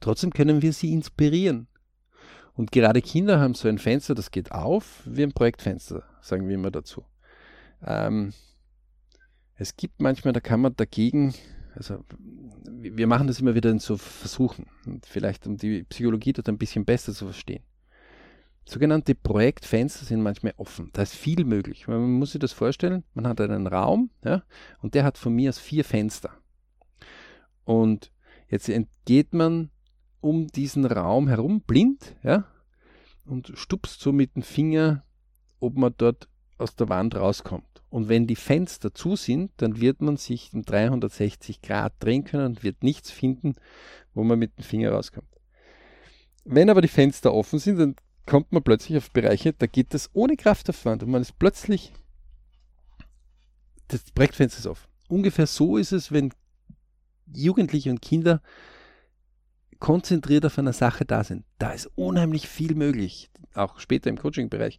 trotzdem 0.00 0.32
können 0.32 0.62
wir 0.62 0.72
sie 0.72 0.92
inspirieren 0.92 1.68
und 2.54 2.72
gerade 2.72 3.02
Kinder 3.02 3.40
haben 3.40 3.54
so 3.54 3.68
ein 3.68 3.78
Fenster, 3.78 4.14
das 4.14 4.30
geht 4.30 4.52
auf, 4.52 5.02
wie 5.04 5.22
ein 5.22 5.32
Projektfenster, 5.32 6.04
sagen 6.20 6.48
wir 6.48 6.54
immer 6.54 6.70
dazu. 6.70 7.04
Ähm, 7.84 8.32
es 9.56 9.76
gibt 9.76 10.00
manchmal, 10.00 10.32
da 10.32 10.40
kann 10.40 10.60
man 10.60 10.74
dagegen, 10.76 11.34
also 11.74 12.04
wir 12.66 13.06
machen 13.06 13.26
das 13.26 13.40
immer 13.40 13.54
wieder 13.54 13.70
in 13.70 13.78
so 13.78 13.96
Versuchen, 13.96 14.66
vielleicht 15.02 15.46
um 15.46 15.56
die 15.56 15.84
Psychologie 15.84 16.32
dort 16.32 16.48
ein 16.48 16.58
bisschen 16.58 16.84
besser 16.84 17.12
zu 17.12 17.26
verstehen. 17.26 17.62
Sogenannte 18.66 19.14
Projektfenster 19.14 20.06
sind 20.06 20.22
manchmal 20.22 20.54
offen. 20.56 20.88
Da 20.94 21.02
ist 21.02 21.14
viel 21.14 21.44
möglich. 21.44 21.86
Man 21.86 22.12
muss 22.12 22.32
sich 22.32 22.40
das 22.40 22.52
vorstellen, 22.52 23.04
man 23.12 23.28
hat 23.28 23.40
einen 23.40 23.66
Raum 23.66 24.10
ja, 24.24 24.42
und 24.80 24.94
der 24.94 25.04
hat 25.04 25.18
von 25.18 25.34
mir 25.34 25.50
aus 25.50 25.58
vier 25.58 25.84
Fenster. 25.84 26.30
Und 27.64 28.10
jetzt 28.48 28.68
entgeht 28.68 29.34
man 29.34 29.70
um 30.24 30.46
diesen 30.46 30.86
Raum 30.86 31.28
herum, 31.28 31.60
blind, 31.60 32.16
ja, 32.22 32.46
und 33.26 33.52
stupst 33.54 34.00
so 34.00 34.10
mit 34.10 34.36
dem 34.36 34.42
Finger, 34.42 35.04
ob 35.60 35.76
man 35.76 35.94
dort 35.98 36.28
aus 36.56 36.74
der 36.76 36.88
Wand 36.88 37.14
rauskommt. 37.14 37.82
Und 37.90 38.08
wenn 38.08 38.26
die 38.26 38.36
Fenster 38.36 38.94
zu 38.94 39.16
sind, 39.16 39.52
dann 39.58 39.80
wird 39.82 40.00
man 40.00 40.16
sich 40.16 40.52
um 40.54 40.62
360 40.62 41.60
Grad 41.60 41.92
drehen 42.00 42.24
können 42.24 42.46
und 42.46 42.64
wird 42.64 42.82
nichts 42.82 43.10
finden, 43.10 43.54
wo 44.14 44.24
man 44.24 44.38
mit 44.38 44.56
dem 44.56 44.64
Finger 44.64 44.92
rauskommt. 44.92 45.28
Wenn 46.44 46.70
aber 46.70 46.80
die 46.80 46.88
Fenster 46.88 47.34
offen 47.34 47.58
sind, 47.58 47.78
dann 47.78 47.94
kommt 48.24 48.50
man 48.50 48.62
plötzlich 48.62 48.96
auf 48.96 49.10
Bereiche, 49.10 49.52
da 49.52 49.66
geht 49.66 49.92
das 49.92 50.08
ohne 50.14 50.36
Kraftaufwand 50.36 51.02
und 51.02 51.10
man 51.10 51.20
ist 51.20 51.38
plötzlich, 51.38 51.92
das 53.88 54.10
Projektfenster 54.12 54.60
ist 54.60 54.66
offen. 54.66 54.88
Ungefähr 55.08 55.46
so 55.46 55.76
ist 55.76 55.92
es, 55.92 56.12
wenn 56.12 56.32
Jugendliche 57.26 57.90
und 57.90 58.00
Kinder 58.00 58.40
konzentriert 59.78 60.46
auf 60.46 60.58
einer 60.58 60.72
Sache 60.72 61.04
da 61.04 61.24
sind, 61.24 61.44
da 61.58 61.72
ist 61.72 61.90
unheimlich 61.94 62.48
viel 62.48 62.74
möglich, 62.74 63.30
auch 63.54 63.78
später 63.78 64.10
im 64.10 64.18
Coaching-Bereich. 64.18 64.78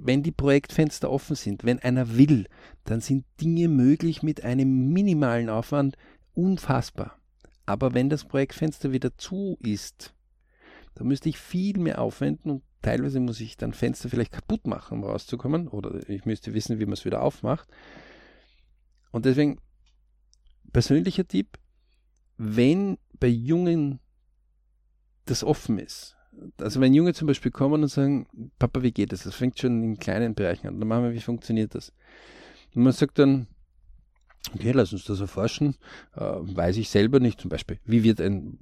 Wenn 0.00 0.22
die 0.22 0.32
Projektfenster 0.32 1.10
offen 1.10 1.36
sind, 1.36 1.64
wenn 1.64 1.78
einer 1.78 2.16
will, 2.16 2.46
dann 2.84 3.00
sind 3.00 3.24
Dinge 3.40 3.68
möglich 3.68 4.22
mit 4.22 4.44
einem 4.44 4.92
minimalen 4.92 5.48
Aufwand 5.48 5.96
unfassbar. 6.34 7.18
Aber 7.66 7.94
wenn 7.94 8.08
das 8.08 8.24
Projektfenster 8.24 8.92
wieder 8.92 9.16
zu 9.16 9.58
ist, 9.60 10.14
dann 10.94 11.06
müsste 11.06 11.28
ich 11.28 11.38
viel 11.38 11.78
mehr 11.78 12.00
aufwenden 12.00 12.50
und 12.50 12.62
teilweise 12.82 13.20
muss 13.20 13.40
ich 13.40 13.56
dann 13.56 13.72
Fenster 13.72 14.08
vielleicht 14.08 14.32
kaputt 14.32 14.66
machen, 14.66 14.98
um 14.98 15.04
rauszukommen, 15.04 15.68
oder 15.68 16.08
ich 16.08 16.24
müsste 16.24 16.52
wissen, 16.54 16.78
wie 16.78 16.86
man 16.86 16.94
es 16.94 17.04
wieder 17.04 17.22
aufmacht. 17.22 17.68
Und 19.10 19.24
deswegen 19.24 19.58
persönlicher 20.72 21.26
Tipp, 21.26 21.58
wenn 22.36 22.98
bei 23.18 23.28
jungen 23.28 24.00
das 25.26 25.44
offen 25.44 25.78
ist. 25.78 26.16
Also 26.60 26.80
wenn 26.80 26.94
Junge 26.94 27.12
zum 27.12 27.26
Beispiel 27.26 27.50
kommen 27.50 27.82
und 27.82 27.88
sagen, 27.88 28.26
Papa, 28.58 28.82
wie 28.82 28.92
geht 28.92 29.12
das? 29.12 29.24
Das 29.24 29.34
fängt 29.34 29.58
schon 29.58 29.82
in 29.82 29.98
kleinen 29.98 30.34
Bereichen 30.34 30.66
an. 30.66 30.80
Dann 30.80 30.88
machen 30.88 31.04
wir, 31.04 31.12
wie 31.12 31.20
funktioniert 31.20 31.74
das? 31.74 31.92
Und 32.74 32.82
man 32.82 32.92
sagt 32.92 33.18
dann, 33.18 33.48
okay, 34.54 34.72
lass 34.72 34.92
uns 34.92 35.04
das 35.04 35.20
erforschen. 35.20 35.76
Äh, 36.16 36.20
weiß 36.20 36.78
ich 36.78 36.88
selber 36.88 37.20
nicht 37.20 37.40
zum 37.40 37.50
Beispiel. 37.50 37.78
Wie 37.84 38.02
wird 38.02 38.20
ein, 38.20 38.58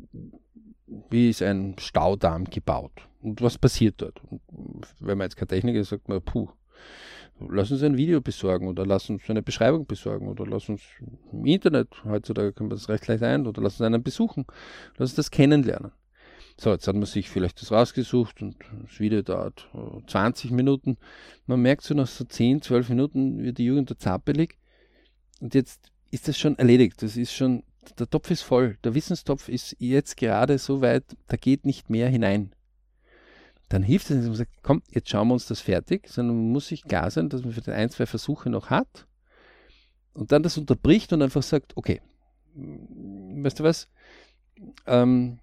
wie 1.10 1.30
ist 1.30 1.42
ein 1.42 1.76
Staudamm 1.78 2.44
gebaut? 2.44 3.08
Und 3.20 3.40
was 3.40 3.56
passiert 3.58 4.02
dort? 4.02 4.20
Und 4.48 4.86
wenn 4.98 5.18
man 5.18 5.26
jetzt 5.26 5.36
kein 5.36 5.48
Techniker 5.48 5.78
ist, 5.78 5.90
sagt 5.90 6.08
man, 6.08 6.22
puh, 6.22 6.48
lass 7.48 7.70
uns 7.70 7.82
ein 7.82 7.96
Video 7.96 8.20
besorgen 8.20 8.68
oder 8.68 8.84
lass 8.84 9.08
uns 9.10 9.28
eine 9.28 9.42
Beschreibung 9.42 9.86
besorgen 9.86 10.28
oder 10.28 10.46
lass 10.46 10.68
uns 10.68 10.82
im 11.32 11.46
Internet, 11.46 11.88
heutzutage 12.04 12.52
können 12.52 12.70
wir 12.70 12.76
das 12.76 12.88
recht 12.88 13.06
leicht 13.06 13.22
ein, 13.22 13.46
oder 13.46 13.62
lass 13.62 13.74
uns 13.74 13.82
einen 13.82 14.02
besuchen. 14.02 14.46
Lass 14.96 15.10
uns 15.10 15.16
das 15.16 15.30
kennenlernen. 15.30 15.92
So, 16.56 16.70
jetzt 16.70 16.86
hat 16.86 16.94
man 16.94 17.06
sich 17.06 17.28
vielleicht 17.30 17.60
das 17.60 17.72
rausgesucht 17.72 18.42
und 18.42 18.56
das 18.82 19.00
Video 19.00 19.22
dauert 19.22 19.68
20 20.06 20.50
Minuten. 20.50 20.98
Man 21.46 21.60
merkt 21.60 21.82
so 21.82 21.94
nach 21.94 22.06
so 22.06 22.24
10, 22.24 22.62
12 22.62 22.90
Minuten 22.90 23.42
wird 23.42 23.58
die 23.58 23.64
Jugend 23.64 23.90
da 23.90 23.98
zappelig. 23.98 24.58
Und 25.40 25.54
jetzt 25.54 25.90
ist 26.10 26.28
das 26.28 26.38
schon 26.38 26.58
erledigt. 26.58 27.02
Das 27.02 27.16
ist 27.16 27.32
schon, 27.32 27.62
der 27.98 28.08
Topf 28.08 28.30
ist 28.30 28.42
voll. 28.42 28.78
Der 28.84 28.94
Wissenstopf 28.94 29.48
ist 29.48 29.76
jetzt 29.78 30.16
gerade 30.16 30.58
so 30.58 30.80
weit, 30.80 31.04
da 31.28 31.36
geht 31.36 31.64
nicht 31.64 31.88
mehr 31.88 32.08
hinein. 32.08 32.54
Dann 33.68 33.82
hilft 33.82 34.06
es 34.06 34.10
nicht, 34.10 34.22
dass 34.22 34.28
man 34.28 34.36
sagt, 34.36 34.62
komm, 34.62 34.82
jetzt 34.90 35.08
schauen 35.08 35.28
wir 35.28 35.34
uns 35.34 35.46
das 35.46 35.60
fertig, 35.60 36.08
sondern 36.08 36.36
man 36.36 36.52
muss 36.52 36.68
sich 36.68 36.82
klar 36.82 37.10
sein, 37.10 37.28
dass 37.28 37.44
man 37.44 37.52
für 37.52 37.72
ein, 37.72 37.90
zwei 37.90 38.06
Versuche 38.06 38.50
noch 38.50 38.68
hat 38.68 39.06
und 40.12 40.32
dann 40.32 40.42
das 40.42 40.58
unterbricht 40.58 41.12
und 41.12 41.22
einfach 41.22 41.42
sagt, 41.42 41.76
okay, 41.76 42.00
weißt 42.54 43.60
du 43.60 43.64
was, 43.64 43.88
ähm, 44.86 45.38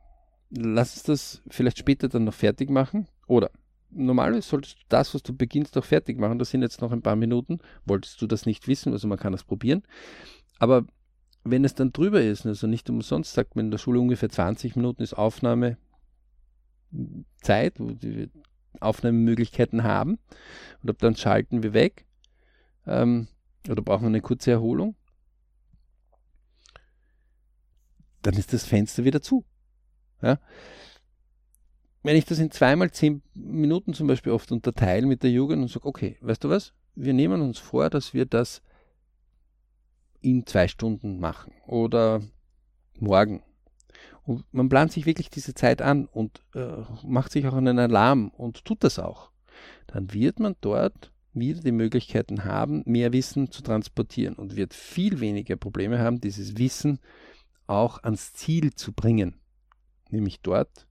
lass 0.49 0.93
uns 0.93 1.03
das 1.03 1.41
vielleicht 1.49 1.77
später 1.77 2.09
dann 2.09 2.23
noch 2.23 2.33
fertig 2.33 2.69
machen 2.69 3.07
Oder 3.27 3.51
normalerweise 3.89 4.47
solltest 4.47 4.77
du 4.79 4.83
das, 4.89 5.13
was 5.13 5.23
du 5.23 5.35
beginnst, 5.35 5.77
auch 5.77 5.85
fertig 5.85 6.19
machen. 6.19 6.39
Das 6.39 6.49
sind 6.49 6.61
jetzt 6.61 6.81
noch 6.81 6.91
ein 6.91 7.01
paar 7.01 7.15
Minuten. 7.15 7.59
Wolltest 7.85 8.21
du 8.21 8.27
das 8.27 8.45
nicht 8.45 8.67
wissen, 8.67 8.91
also 8.93 9.07
man 9.07 9.17
kann 9.17 9.31
das 9.31 9.43
probieren. 9.43 9.83
Aber 10.59 10.85
wenn 11.43 11.63
es 11.63 11.75
dann 11.75 11.93
drüber 11.93 12.21
ist, 12.21 12.45
also 12.45 12.67
nicht 12.67 12.89
umsonst 12.89 13.33
sagt 13.33 13.55
man 13.55 13.65
in 13.65 13.71
der 13.71 13.77
Schule 13.77 13.99
ungefähr 13.99 14.29
20 14.29 14.75
Minuten 14.75 15.03
ist 15.03 15.13
Aufnahmezeit, 15.13 15.79
wo 17.79 17.91
die 17.91 18.29
Aufnahmemöglichkeiten 18.79 19.83
haben. 19.83 20.19
Und 20.83 20.89
ab 20.89 20.97
dann 20.99 21.15
schalten 21.15 21.63
wir 21.63 21.73
weg. 21.73 22.05
Ähm, 22.85 23.27
oder 23.69 23.81
brauchen 23.81 24.03
wir 24.03 24.07
eine 24.07 24.21
kurze 24.21 24.51
Erholung. 24.51 24.95
Dann 28.21 28.35
ist 28.35 28.53
das 28.53 28.65
Fenster 28.65 29.03
wieder 29.05 29.21
zu. 29.21 29.45
Ja? 30.21 30.39
wenn 32.07 32.15
ich 32.15 32.23
das 32.23 32.39
in 32.39 32.51
zweimal 32.51 32.89
zehn 32.91 33.21
Minuten 33.33 33.93
zum 33.93 34.07
Beispiel 34.07 34.31
oft 34.31 34.49
unterteile 34.53 35.05
mit 35.05 35.23
der 35.23 35.31
Jugend 35.31 35.61
und 35.61 35.69
sage, 35.69 35.85
okay, 35.85 36.17
weißt 36.21 36.41
du 36.41 36.49
was, 36.49 36.73
wir 36.95 37.13
nehmen 37.13 37.41
uns 37.41 37.59
vor, 37.59 37.89
dass 37.89 38.13
wir 38.13 38.25
das 38.25 38.61
in 40.21 40.45
zwei 40.45 40.69
Stunden 40.69 41.19
machen 41.19 41.51
oder 41.65 42.21
morgen. 42.97 43.43
Und 44.23 44.45
man 44.53 44.69
plant 44.69 44.93
sich 44.93 45.05
wirklich 45.05 45.29
diese 45.29 45.53
Zeit 45.53 45.81
an 45.81 46.05
und 46.05 46.41
äh, 46.55 46.83
macht 47.03 47.33
sich 47.33 47.45
auch 47.45 47.55
einen 47.55 47.77
Alarm 47.77 48.29
und 48.29 48.63
tut 48.63 48.85
das 48.85 48.99
auch. 48.99 49.31
Dann 49.87 50.13
wird 50.13 50.39
man 50.39 50.55
dort 50.61 51.11
wieder 51.33 51.59
die 51.59 51.73
Möglichkeiten 51.73 52.45
haben, 52.45 52.83
mehr 52.85 53.11
Wissen 53.11 53.51
zu 53.51 53.61
transportieren 53.61 54.35
und 54.35 54.55
wird 54.55 54.73
viel 54.73 55.19
weniger 55.19 55.57
Probleme 55.57 55.99
haben, 55.99 56.21
dieses 56.21 56.57
Wissen 56.57 56.99
auch 57.67 58.01
ans 58.03 58.31
Ziel 58.31 58.73
zu 58.73 58.93
bringen. 58.93 59.41
Nämlich 60.09 60.41
dort, 60.41 60.87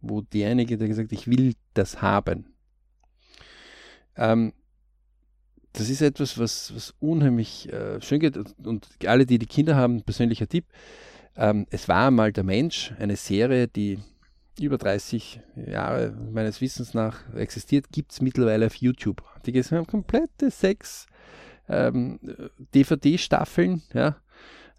wo 0.00 0.20
derjenige, 0.20 0.78
der 0.78 0.88
gesagt 0.88 1.12
ich 1.12 1.26
will 1.26 1.54
das 1.74 2.02
haben. 2.02 2.54
Ähm, 4.16 4.52
das 5.72 5.88
ist 5.90 6.00
etwas, 6.00 6.38
was, 6.38 6.74
was 6.74 6.94
unheimlich 6.98 7.72
äh, 7.72 8.00
schön 8.00 8.20
geht. 8.20 8.36
Und, 8.36 8.88
alle, 9.06 9.26
die 9.26 9.38
die 9.38 9.46
Kinder 9.46 9.76
haben, 9.76 10.02
persönlicher 10.02 10.48
Tipp. 10.48 10.66
Ähm, 11.36 11.66
es 11.70 11.88
war 11.88 12.08
einmal 12.08 12.32
der 12.32 12.44
Mensch, 12.44 12.92
eine 12.98 13.16
Serie, 13.16 13.68
die 13.68 13.98
über 14.60 14.76
30 14.76 15.40
Jahre 15.54 16.10
meines 16.32 16.60
Wissens 16.60 16.94
nach 16.94 17.32
existiert, 17.34 17.90
gibt 17.92 18.12
es 18.12 18.20
mittlerweile 18.20 18.66
auf 18.66 18.74
YouTube. 18.74 19.22
Die 19.46 19.52
haben 19.62 19.86
komplette 19.86 20.50
sechs 20.50 21.06
ähm, 21.68 22.18
DVD-Staffeln, 22.74 23.82
ja, 23.92 24.16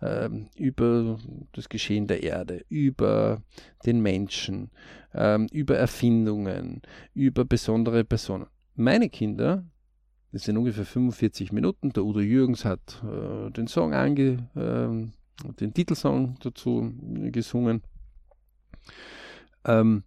ähm, 0.01 0.49
über 0.55 1.19
das 1.51 1.69
Geschehen 1.69 2.07
der 2.07 2.23
Erde, 2.23 2.65
über 2.69 3.41
den 3.85 4.01
Menschen, 4.01 4.71
ähm, 5.13 5.47
über 5.51 5.77
Erfindungen, 5.77 6.81
über 7.13 7.45
besondere 7.45 8.03
Personen. 8.03 8.47
Meine 8.75 9.09
Kinder, 9.09 9.65
das 10.31 10.43
sind 10.43 10.57
ungefähr 10.57 10.85
45 10.85 11.51
Minuten, 11.51 11.91
der 11.91 12.05
Udo 12.05 12.19
Jürgens 12.19 12.65
hat 12.65 13.03
äh, 13.03 13.51
den 13.51 13.67
Song 13.67 13.93
ange, 13.93 14.47
äh, 14.55 15.51
den 15.59 15.73
Titelsong 15.73 16.37
dazu 16.41 16.93
gesungen. 17.31 17.81
Ähm, 19.65 20.03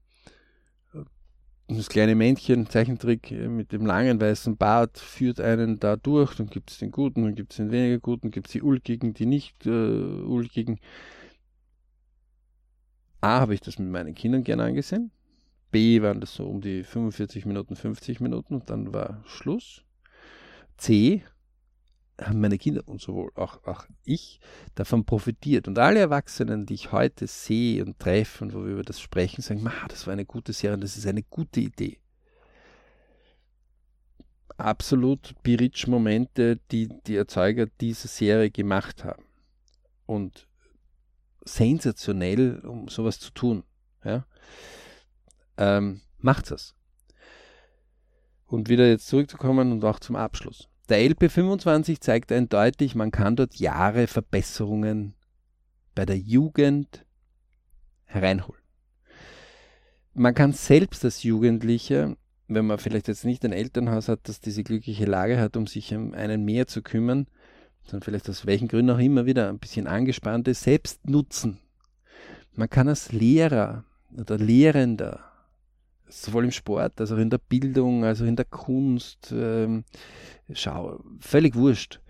das 1.77 1.89
kleine 1.89 2.14
Männchen, 2.14 2.66
Zeichentrick 2.66 3.31
äh, 3.31 3.49
mit 3.49 3.73
dem 3.73 3.87
langen 3.87 4.20
weißen 4.20 4.57
Bart, 4.57 4.99
führt 4.99 5.41
einen 5.41 5.79
da 5.79 5.97
durch. 5.97 6.35
Dann 6.37 6.49
gibt 6.49 6.70
es 6.70 6.79
den 6.79 6.91
Guten, 6.91 7.23
dann 7.25 7.35
gibt 7.35 7.53
es 7.53 7.57
den 7.59 7.70
weniger 7.70 7.99
Guten, 7.99 8.31
gibt 8.31 8.49
es 8.49 8.53
die 8.53 8.62
Ulkigen, 8.62 9.14
die 9.14 9.27
nicht 9.27 9.66
äh, 9.66 9.70
Ulkigen. 9.70 10.79
A, 13.20 13.41
habe 13.41 13.55
ich 13.55 13.61
das 13.61 13.79
mit 13.79 13.89
meinen 13.89 14.14
Kindern 14.14 14.45
gerne 14.45 14.64
angesehen. 14.64 15.11
B, 15.70 16.03
waren 16.03 16.20
das 16.20 16.35
so 16.35 16.47
um 16.47 16.61
die 16.61 16.83
45 16.83 17.47
Minuten, 17.47 17.77
50 17.77 18.20
Minuten 18.20 18.55
und 18.55 18.70
dann 18.70 18.93
war 18.93 19.23
Schluss. 19.27 19.85
C, 20.77 21.23
haben 22.21 22.41
meine 22.41 22.59
Kinder 22.59 22.83
und 22.87 23.01
sowohl 23.01 23.31
auch, 23.35 23.65
auch 23.65 23.87
ich 24.05 24.41
davon 24.75 25.05
profitiert. 25.05 25.67
Und 25.69 25.79
alle 25.79 26.01
Erwachsenen, 26.01 26.67
die 26.67 26.75
ich 26.75 26.93
heute 26.93 27.27
sehe 27.27 27.85
und 27.85 27.99
treffe 27.99 28.45
und 28.45 28.55
wo 28.55 28.65
wir 28.65 28.73
über 28.73 28.83
das 28.83 29.01
sprechen, 29.01 29.43
sagen, 29.43 29.69
das 29.89 30.07
war 30.07 30.13
eine 30.13 30.27
gute 30.27 30.53
Serie 30.53 30.75
und 30.75 30.83
das 30.83 30.97
ist 30.97 31.07
eine 31.07 31.23
gute 31.23 31.61
Idee. 31.61 31.99
Absolut 34.57 35.35
Biritsch-Momente, 35.43 36.61
die 36.71 36.89
die 37.07 37.17
Erzeuger 37.17 37.67
dieser 37.81 38.09
Serie 38.09 38.51
gemacht 38.51 39.05
haben. 39.05 39.25
Und 40.07 40.47
sensationell, 41.45 42.61
um 42.61 42.89
sowas 42.89 43.19
zu 43.19 43.33
tun. 43.33 43.65
Ja? 44.05 44.27
Ähm, 45.57 46.03
macht 46.19 46.51
es. 46.51 46.75
Und 48.47 48.69
wieder 48.69 48.87
jetzt 48.87 49.07
zurückzukommen 49.07 49.73
und 49.73 49.85
auch 49.85 49.99
zum 49.99 50.15
Abschluss. 50.15 50.69
Der 50.93 51.01
LP25 51.09 52.01
zeigt 52.01 52.30
eindeutig, 52.32 52.95
man 52.95 53.11
kann 53.11 53.34
dort 53.34 53.55
Jahre 53.55 54.07
Verbesserungen 54.07 55.14
bei 55.95 56.05
der 56.05 56.18
Jugend 56.18 57.07
hereinholen. 58.05 58.61
Man 60.12 60.34
kann 60.34 60.53
selbst 60.53 61.03
als 61.03 61.22
Jugendlicher, 61.22 62.14
wenn 62.47 62.66
man 62.66 62.76
vielleicht 62.76 63.09
jetzt 63.09 63.24
nicht 63.24 63.43
ein 63.43 63.55
Elternhaus 63.55 64.09
hat, 64.09 64.28
das 64.28 64.40
diese 64.43 64.64
glückliche 64.64 65.07
Lage 65.07 65.40
hat, 65.40 65.57
um 65.57 65.66
sich 65.66 65.95
um 65.95 66.12
einen 66.12 66.45
mehr 66.45 66.66
zu 66.66 66.82
kümmern, 66.82 67.26
sondern 67.84 68.03
vielleicht 68.03 68.28
aus 68.28 68.45
welchen 68.45 68.68
Gründen 68.68 68.90
auch 68.90 68.99
immer 68.99 69.24
wieder 69.24 69.49
ein 69.49 69.61
bisschen 69.61 69.86
angespannt 69.86 70.47
ist, 70.47 70.62
selbst 70.62 71.09
nutzen. 71.09 71.59
Man 72.55 72.68
kann 72.68 72.88
als 72.88 73.12
Lehrer 73.12 73.86
oder 74.14 74.36
Lehrender 74.36 75.32
sowohl 76.13 76.45
im 76.45 76.51
Sport 76.51 77.01
als 77.01 77.13
auch 77.13 77.19
in 77.19 77.31
der 77.31 77.39
Bildung, 77.39 78.05
also 78.05 78.25
in 78.25 78.37
der 78.37 78.45
Kunst, 78.45 79.33
ähm, 79.35 79.85
schau, 80.53 81.03
völlig 81.21 81.55
wurscht. 81.55 82.01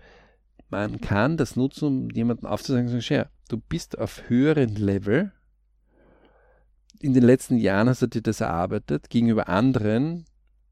Man 0.69 0.99
kann 1.01 1.37
das 1.37 1.55
nutzen, 1.55 1.85
um 1.85 2.09
jemanden 2.09 2.45
aufzusagen, 2.45 2.87
so, 2.87 3.23
du 3.49 3.57
bist 3.57 3.97
auf 3.97 4.27
höheren 4.27 4.75
Level. 4.75 5.31
In 6.99 7.13
den 7.13 7.23
letzten 7.23 7.57
Jahren 7.57 7.89
hast 7.89 8.01
du 8.01 8.07
dir 8.07 8.21
das 8.21 8.41
erarbeitet. 8.41 9.09
Gegenüber 9.09 9.49
anderen 9.49 10.25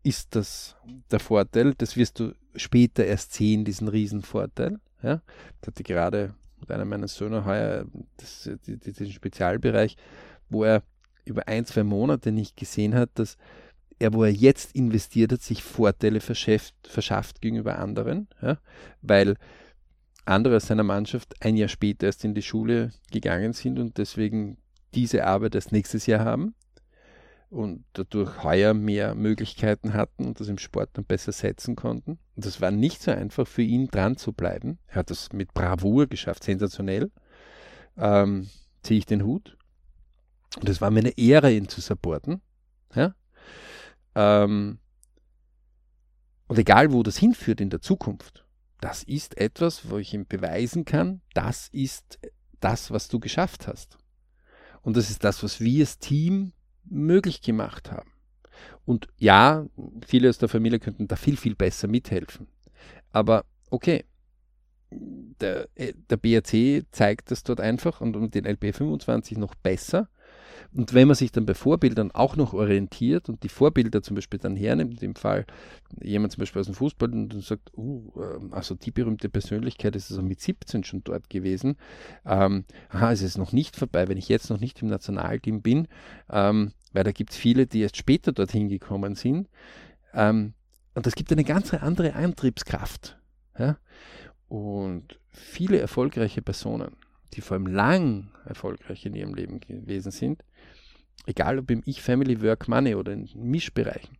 ist 0.03 0.35
das 0.35 0.75
der 1.11 1.19
Vorteil. 1.19 1.73
Das 1.77 1.97
wirst 1.97 2.19
du 2.19 2.33
später 2.55 3.05
erst 3.05 3.33
sehen, 3.33 3.65
diesen 3.65 3.87
Riesenvorteil. 3.87 4.79
Ja? 5.03 5.21
Ich 5.61 5.67
hatte 5.67 5.83
gerade 5.83 6.33
mit 6.59 6.71
einem 6.71 6.89
meiner 6.89 7.07
Söhne 7.07 7.45
heuer 7.45 7.85
das, 8.17 8.49
diesen 8.65 9.11
Spezialbereich, 9.11 9.97
wo 10.49 10.63
er 10.63 10.83
über 11.25 11.47
ein, 11.47 11.65
zwei 11.65 11.83
Monate 11.83 12.31
nicht 12.31 12.57
gesehen 12.57 12.95
hat, 12.95 13.09
dass 13.15 13.37
er, 13.99 14.13
wo 14.13 14.23
er 14.23 14.31
jetzt 14.31 14.75
investiert 14.75 15.31
hat, 15.31 15.41
sich 15.41 15.63
Vorteile 15.63 16.19
verschafft, 16.19 16.75
verschafft 16.83 17.41
gegenüber 17.41 17.77
anderen, 17.77 18.27
ja, 18.41 18.57
weil 19.01 19.35
andere 20.25 20.57
aus 20.57 20.67
seiner 20.67 20.83
Mannschaft 20.83 21.35
ein 21.43 21.55
Jahr 21.55 21.69
später 21.69 22.07
erst 22.07 22.23
in 22.23 22.33
die 22.33 22.41
Schule 22.41 22.91
gegangen 23.11 23.53
sind 23.53 23.79
und 23.79 23.97
deswegen 23.97 24.57
diese 24.93 25.25
Arbeit 25.25 25.55
erst 25.55 25.71
nächstes 25.71 26.05
Jahr 26.05 26.25
haben 26.25 26.55
und 27.49 27.83
dadurch 27.93 28.43
heuer 28.43 28.73
mehr 28.73 29.13
Möglichkeiten 29.13 29.93
hatten 29.93 30.25
und 30.25 30.39
das 30.39 30.47
im 30.47 30.57
Sport 30.57 30.91
dann 30.93 31.05
besser 31.05 31.33
setzen 31.33 31.75
konnten. 31.75 32.17
Und 32.35 32.45
das 32.45 32.61
war 32.61 32.71
nicht 32.71 33.01
so 33.01 33.11
einfach 33.11 33.45
für 33.45 33.61
ihn 33.61 33.87
dran 33.87 34.15
zu 34.15 34.31
bleiben. 34.31 34.79
Er 34.87 34.95
hat 34.95 35.09
das 35.09 35.33
mit 35.33 35.53
Bravour 35.53 36.07
geschafft, 36.07 36.43
sensationell. 36.43 37.11
Ähm, 37.97 38.47
ziehe 38.83 38.99
ich 38.99 39.05
den 39.05 39.23
Hut. 39.23 39.57
Und 40.57 40.67
es 40.67 40.81
war 40.81 40.91
mir 40.91 40.99
eine 40.99 41.17
Ehre, 41.17 41.51
ihn 41.51 41.67
zu 41.67 41.81
supporten. 41.81 42.41
Ja? 42.93 43.15
Ähm, 44.15 44.79
und 46.47 46.59
egal, 46.59 46.91
wo 46.91 47.03
das 47.03 47.17
hinführt 47.17 47.61
in 47.61 47.69
der 47.69 47.81
Zukunft, 47.81 48.45
das 48.81 49.03
ist 49.03 49.37
etwas, 49.37 49.89
wo 49.89 49.97
ich 49.97 50.13
ihm 50.13 50.25
beweisen 50.25 50.85
kann, 50.85 51.21
das 51.33 51.69
ist 51.71 52.19
das, 52.59 52.91
was 52.91 53.07
du 53.07 53.19
geschafft 53.19 53.67
hast. 53.67 53.97
Und 54.81 54.97
das 54.97 55.09
ist 55.09 55.23
das, 55.23 55.43
was 55.43 55.59
wir 55.59 55.83
als 55.83 55.99
Team 55.99 56.53
möglich 56.83 57.41
gemacht 57.41 57.91
haben. 57.91 58.11
Und 58.85 59.07
ja, 59.17 59.65
viele 60.05 60.29
aus 60.29 60.39
der 60.39 60.49
Familie 60.49 60.79
könnten 60.79 61.07
da 61.07 61.15
viel, 61.15 61.37
viel 61.37 61.55
besser 61.55 61.87
mithelfen. 61.87 62.47
Aber 63.11 63.45
okay, 63.69 64.05
der, 64.89 65.69
äh, 65.75 65.93
der 66.09 66.17
BRC 66.17 66.85
zeigt 66.91 67.31
das 67.31 67.43
dort 67.43 67.61
einfach 67.61 68.01
und 68.01 68.35
den 68.35 68.45
LP 68.45 68.75
25 68.75 69.37
noch 69.37 69.55
besser. 69.55 70.09
Und 70.73 70.93
wenn 70.93 71.07
man 71.07 71.15
sich 71.15 71.31
dann 71.31 71.45
bei 71.45 71.53
Vorbildern 71.53 72.11
auch 72.11 72.35
noch 72.35 72.53
orientiert 72.53 73.29
und 73.29 73.43
die 73.43 73.49
Vorbilder 73.49 74.01
zum 74.01 74.15
Beispiel 74.15 74.39
dann 74.39 74.55
hernimmt, 74.55 75.01
dem 75.01 75.15
Fall 75.15 75.45
jemand 76.01 76.33
zum 76.33 76.41
Beispiel 76.41 76.59
aus 76.59 76.67
dem 76.67 76.75
Fußball 76.75 77.11
und 77.11 77.29
dann 77.29 77.41
sagt, 77.41 77.71
uh, 77.77 78.11
also 78.51 78.75
die 78.75 78.91
berühmte 78.91 79.29
Persönlichkeit 79.29 79.95
ist 79.95 80.11
also 80.11 80.21
mit 80.21 80.39
17 80.39 80.83
schon 80.83 81.03
dort 81.03 81.29
gewesen. 81.29 81.75
Ähm, 82.25 82.65
aha, 82.89 83.11
es 83.11 83.21
ist 83.21 83.37
noch 83.37 83.51
nicht 83.51 83.75
vorbei, 83.75 84.07
wenn 84.07 84.17
ich 84.17 84.29
jetzt 84.29 84.49
noch 84.49 84.59
nicht 84.59 84.81
im 84.81 84.87
Nationalteam 84.87 85.61
bin, 85.61 85.87
ähm, 86.29 86.73
weil 86.93 87.03
da 87.03 87.11
gibt 87.11 87.31
es 87.31 87.37
viele, 87.37 87.67
die 87.67 87.81
erst 87.81 87.97
später 87.97 88.31
dorthin 88.31 88.69
gekommen 88.69 89.15
sind. 89.15 89.49
Ähm, 90.13 90.53
und 90.93 91.05
das 91.05 91.15
gibt 91.15 91.31
eine 91.31 91.43
ganz 91.43 91.73
andere 91.73 92.13
Antriebskraft. 92.13 93.17
Ja? 93.57 93.77
Und 94.47 95.19
viele 95.29 95.79
erfolgreiche 95.79 96.41
Personen, 96.41 96.95
die 97.33 97.41
vor 97.41 97.55
allem 97.55 97.67
lang 97.67 98.31
erfolgreich 98.45 99.05
in 99.05 99.15
ihrem 99.15 99.33
Leben 99.33 99.59
gewesen 99.61 100.11
sind, 100.11 100.43
egal 101.25 101.59
ob 101.59 101.71
im 101.71 101.81
Ich, 101.85 102.01
Family, 102.01 102.41
Work, 102.41 102.67
Money 102.67 102.95
oder 102.95 103.13
in 103.13 103.29
Mischbereichen, 103.35 104.17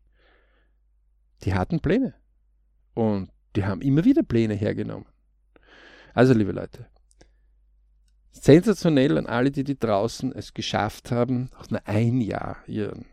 die 1.43 1.54
hatten 1.54 1.80
Pläne. 1.80 2.14
Und 2.93 3.30
die 3.56 3.66
haben 3.66 3.82
immer 3.82 4.06
wieder 4.06 4.24
Pläne 4.24 4.54
hergenommen. 4.54 5.06
Also, 6.14 6.34
liebe 6.34 6.52
Leute, 6.52 6.88
sensationell 8.32 9.18
an 9.18 9.28
alle, 9.28 9.52
die, 9.52 9.64
die 9.64 9.80
draußen 9.80 10.34
es 10.34 10.54
geschafft 10.54 11.12
haben, 11.12 11.49
auch 11.58 11.70
nur 11.70 11.82
ein 11.86 12.22
Jahr 12.22 12.58
ihren 12.68 13.06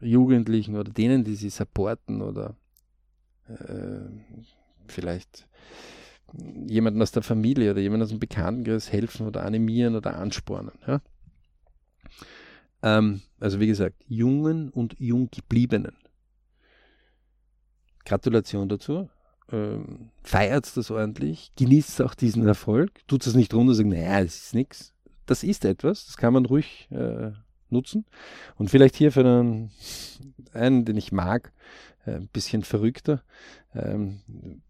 Jugendlichen 0.00 0.76
oder 0.76 0.92
denen, 0.92 1.24
die 1.24 1.36
sie 1.36 1.50
supporten 1.50 2.22
oder 2.22 2.56
äh, 3.48 4.00
vielleicht 4.86 5.48
jemanden 6.66 7.02
aus 7.02 7.12
der 7.12 7.22
Familie 7.22 7.72
oder 7.72 7.80
jemanden 7.80 8.04
aus 8.04 8.10
dem 8.10 8.18
Bekanntenkreis 8.18 8.90
helfen 8.90 9.26
oder 9.26 9.44
animieren 9.44 9.94
oder 9.94 10.16
anspornen. 10.16 10.72
Ja? 10.86 11.00
Ähm, 12.82 13.22
also 13.40 13.60
wie 13.60 13.66
gesagt, 13.66 13.96
Jungen 14.06 14.70
und 14.70 14.96
Junggebliebenen. 14.98 15.96
Gratulation 18.04 18.68
dazu. 18.68 19.08
Ähm, 19.50 20.10
feiert 20.22 20.76
das 20.76 20.90
ordentlich, 20.90 21.52
genießt 21.56 22.00
auch 22.02 22.14
diesen 22.14 22.46
Erfolg, 22.46 23.06
tut 23.06 23.26
es 23.26 23.34
nicht 23.34 23.52
runter 23.52 23.74
sagt, 23.74 23.88
naja, 23.88 24.22
das 24.22 24.36
ist 24.36 24.54
nichts. 24.54 24.94
Das 25.26 25.42
ist 25.42 25.64
etwas, 25.64 26.06
das 26.06 26.16
kann 26.16 26.32
man 26.32 26.46
ruhig 26.46 26.88
äh, 26.90 27.32
nutzen. 27.68 28.06
Und 28.56 28.70
vielleicht 28.70 28.96
hier 28.96 29.12
für 29.12 29.20
einen, 29.20 29.70
einen 30.52 30.84
den 30.84 30.96
ich 30.96 31.12
mag, 31.12 31.52
ein 32.04 32.28
bisschen 32.28 32.62
verrückter. 32.62 33.22
Ähm, 33.74 34.20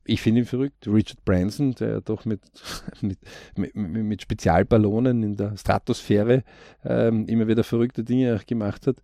ich 0.04 0.20
finde 0.20 0.40
ihn 0.40 0.46
verrückt. 0.46 0.86
Richard 0.86 1.24
Branson, 1.24 1.74
der 1.74 2.00
doch 2.00 2.24
mit, 2.24 2.40
mit, 3.00 3.18
mit, 3.56 3.74
mit 3.74 4.22
Spezialballonen 4.22 5.22
in 5.22 5.36
der 5.36 5.56
Stratosphäre 5.56 6.44
ähm, 6.84 7.26
immer 7.26 7.48
wieder 7.48 7.64
verrückte 7.64 8.04
Dinge 8.04 8.40
gemacht 8.46 8.86
hat, 8.86 8.96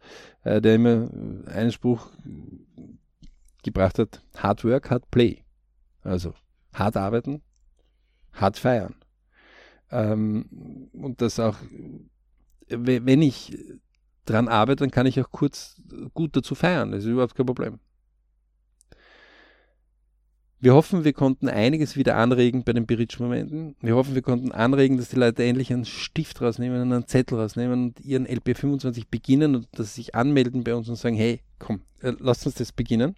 äh, 0.44 0.60
der 0.60 0.74
immer 0.74 1.08
einen 1.46 1.72
Spruch 1.72 2.10
gebracht 3.62 3.98
hat, 3.98 4.22
Hard 4.36 4.64
Work, 4.64 4.90
Hard 4.90 5.10
Play. 5.10 5.44
Also 6.02 6.34
hart 6.72 6.96
arbeiten, 6.96 7.42
hart 8.32 8.58
feiern. 8.58 8.94
Ähm, 9.90 10.90
und 10.92 11.20
das 11.20 11.40
auch, 11.40 11.56
wenn 12.68 13.22
ich 13.22 13.56
dran 14.26 14.48
arbeite, 14.48 14.84
dann 14.84 14.90
kann 14.90 15.06
ich 15.06 15.20
auch 15.20 15.30
kurz 15.30 15.80
gut 16.14 16.36
dazu 16.36 16.54
feiern. 16.54 16.92
Das 16.92 17.04
ist 17.04 17.10
überhaupt 17.10 17.34
kein 17.34 17.46
Problem. 17.46 17.78
Wir 20.60 20.74
hoffen, 20.74 21.04
wir 21.04 21.12
konnten 21.12 21.48
einiges 21.48 21.96
wieder 21.96 22.16
anregen 22.16 22.64
bei 22.64 22.72
den 22.72 22.84
Berichtsmomenten. 22.84 23.76
Wir 23.80 23.94
hoffen, 23.94 24.16
wir 24.16 24.22
konnten 24.22 24.50
anregen, 24.50 24.96
dass 24.96 25.08
die 25.08 25.16
Leute 25.16 25.44
endlich 25.44 25.72
einen 25.72 25.84
Stift 25.84 26.40
rausnehmen 26.40 26.82
und 26.82 26.92
einen 26.92 27.06
Zettel 27.06 27.38
rausnehmen 27.38 27.84
und 27.84 28.00
ihren 28.00 28.26
LP25 28.26 29.04
beginnen 29.08 29.54
und 29.54 29.68
dass 29.78 29.94
sie 29.94 30.02
sich 30.02 30.16
anmelden 30.16 30.64
bei 30.64 30.74
uns 30.74 30.88
und 30.88 30.96
sagen, 30.96 31.14
hey, 31.14 31.42
komm, 31.60 31.82
äh, 32.00 32.12
lasst 32.18 32.44
uns 32.44 32.56
das 32.56 32.72
beginnen. 32.72 33.14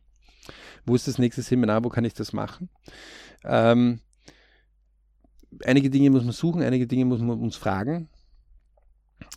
Wo 0.84 0.94
ist 0.94 1.08
das 1.08 1.16
nächste 1.16 1.40
Seminar? 1.40 1.82
Wo 1.82 1.88
kann 1.88 2.04
ich 2.04 2.12
das 2.12 2.34
machen? 2.34 2.68
Ähm, 3.44 4.00
einige 5.64 5.88
Dinge 5.88 6.10
muss 6.10 6.24
man 6.24 6.32
suchen, 6.32 6.62
einige 6.62 6.86
Dinge 6.86 7.06
muss 7.06 7.20
man 7.20 7.40
uns 7.40 7.56
fragen. 7.56 8.10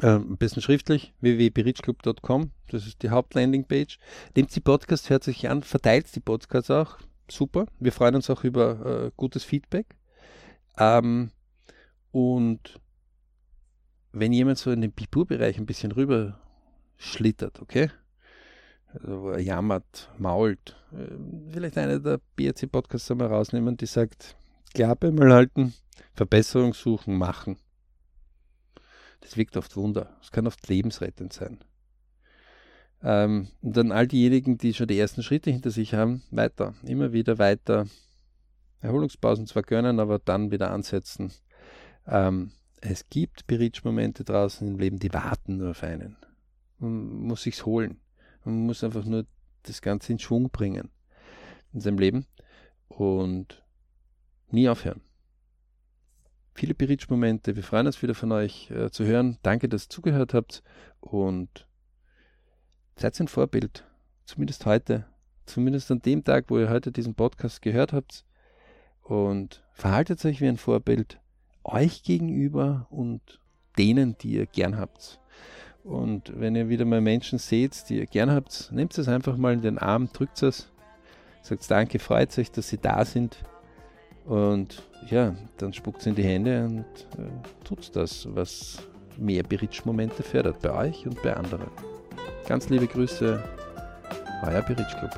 Ähm, 0.02 0.32
am 0.32 0.38
besten 0.38 0.62
schriftlich, 0.62 1.14
www.berichclub.com, 1.22 2.52
das 2.68 2.86
ist 2.86 3.02
die 3.02 3.12
Hauptlandingpage. 3.12 3.98
Nehmt 4.36 4.54
die 4.54 4.60
Podcast, 4.60 5.10
hört 5.10 5.24
sich 5.24 5.50
an, 5.50 5.64
verteilt 5.64 6.14
die 6.14 6.20
Podcasts 6.20 6.70
auch 6.70 6.98
super. 7.30 7.66
Wir 7.80 7.92
freuen 7.92 8.16
uns 8.16 8.30
auch 8.30 8.44
über 8.44 9.06
äh, 9.06 9.12
gutes 9.16 9.44
Feedback. 9.44 9.96
Ähm, 10.78 11.32
und 12.12 12.80
wenn 14.12 14.32
jemand 14.32 14.60
so 14.60 14.72
in 14.72 14.82
den 14.82 14.92
Pipur-Bereich 14.92 15.58
ein 15.58 15.66
bisschen 15.66 15.92
rüber 15.92 16.40
schlittert, 16.98 17.60
okay? 17.60 17.90
Also 18.94 19.32
er 19.32 19.40
jammert, 19.40 20.12
mault, 20.20 20.76
äh, 20.92 21.16
vielleicht 21.52 21.78
eine 21.78 22.00
der 22.00 22.20
BRC-Podcasts 22.36 23.10
einmal 23.10 23.28
rausnehmen, 23.28 23.76
die 23.76 23.88
sagt, 23.88 24.36
Klappe 24.74 25.12
mal 25.12 25.34
halten, 25.34 25.74
Verbesserung 26.14 26.74
suchen, 26.74 27.18
machen. 27.18 27.58
Das 29.22 29.38
wirkt 29.38 29.58
oft 29.58 29.76
Wunder. 29.76 30.18
Es 30.22 30.32
kann 30.32 30.48
oft 30.48 30.68
lebensrettend 30.68 31.34
sein. 31.34 31.60
Ähm, 33.04 33.50
und 33.62 33.76
dann 33.76 33.92
all 33.92 34.08
diejenigen, 34.08 34.58
die 34.58 34.74
schon 34.74 34.88
die 34.88 34.98
ersten 34.98 35.24
Schritte 35.24 35.52
hinter 35.52 35.72
sich 35.72 35.94
haben, 35.94 36.24
weiter, 36.32 36.74
immer 36.84 37.12
wieder 37.12 37.38
weiter. 37.38 37.86
Erholungspausen 38.80 39.48
zwar 39.48 39.64
gönnen, 39.64 40.00
aber 40.00 40.20
dann 40.20 40.52
wieder 40.52 40.72
ansetzen. 40.72 41.32
Ähm, 42.08 42.52
es 42.82 43.10
gibt 43.10 43.48
Berichtsmomente 43.48 44.24
draußen 44.24 44.68
im 44.68 44.80
Leben, 44.80 45.00
die 45.00 45.14
warten 45.14 45.58
nur 45.58 45.72
auf 45.72 45.84
einen. 45.84 46.18
Man 46.80 47.28
muss 47.28 47.44
sich's 47.44 47.66
holen. 47.66 48.00
Man 48.44 48.66
muss 48.66 48.84
einfach 48.84 49.06
nur 49.06 49.26
das 49.64 49.82
Ganze 49.82 50.12
in 50.12 50.20
Schwung 50.20 50.50
bringen 50.50 50.90
in 51.74 51.80
seinem 51.80 51.98
Leben 51.98 52.26
und 52.88 53.64
nie 54.52 54.70
aufhören. 54.70 55.02
Viele 56.54 56.76
Berichtsmomente. 56.76 57.56
Wir 57.56 57.64
freuen 57.64 57.88
uns 57.88 58.02
wieder 58.02 58.14
von 58.14 58.32
euch 58.32 58.70
äh, 58.70 58.92
zu 58.92 59.06
hören. 59.06 59.40
Danke, 59.42 59.68
dass 59.68 59.86
ihr 59.86 59.90
zugehört 59.90 60.34
habt 60.34 60.62
und 61.00 61.68
seid 62.96 63.20
ein 63.20 63.28
Vorbild. 63.28 63.84
Zumindest 64.26 64.66
heute. 64.66 65.06
Zumindest 65.46 65.92
an 65.92 66.02
dem 66.02 66.24
Tag, 66.24 66.46
wo 66.48 66.58
ihr 66.58 66.70
heute 66.70 66.92
diesen 66.92 67.16
Podcast 67.16 67.62
gehört 67.62 67.94
habt. 67.94 68.26
Und 69.02 69.64
verhaltet 69.74 70.24
euch 70.26 70.40
wie 70.40 70.48
ein 70.48 70.58
Vorbild 70.58 71.20
euch 71.64 72.04
gegenüber 72.04 72.88
und 72.90 73.22
denen, 73.78 74.18
die 74.18 74.34
ihr 74.34 74.46
gern 74.46 74.78
habt. 74.78 75.20
Und 75.84 76.32
wenn 76.40 76.56
ihr 76.56 76.70
wieder 76.70 76.86
mal 76.86 77.02
Menschen 77.02 77.40
seht, 77.40 77.90
die 77.90 77.98
ihr 77.98 78.06
gern 78.06 78.32
habt, 78.32 78.72
nehmt 78.72 78.98
es 78.98 79.08
einfach 79.08 79.36
mal 79.36 79.54
in 79.54 79.62
den 79.62 79.78
Arm, 79.78 80.10
drückt 80.14 80.42
es, 80.44 80.72
sagt 81.42 81.70
Danke, 81.70 82.00
freut 82.00 82.38
euch, 82.38 82.52
dass 82.52 82.70
sie 82.70 82.78
da 82.78 83.04
sind. 83.04 83.38
Und 84.26 84.84
ja, 85.10 85.36
dann 85.58 85.74
spuckt 85.74 86.00
es 86.00 86.08
in 86.08 86.16
die 86.16 86.24
Hände 86.24 86.64
und 86.66 86.86
äh, 87.20 87.66
tut 87.66 87.94
das, 87.96 88.28
was 88.34 88.78
mehr 89.18 89.44
Beritsch-Momente 89.44 90.24
fördert 90.24 90.62
bei 90.62 90.72
euch 90.72 91.06
und 91.06 91.22
bei 91.22 91.36
anderen. 91.36 91.68
Ganz 92.48 92.68
liebe 92.70 92.88
Grüße, 92.88 93.42
euer 94.46 94.62
Beritsch 94.64 94.98
Club. 94.98 95.12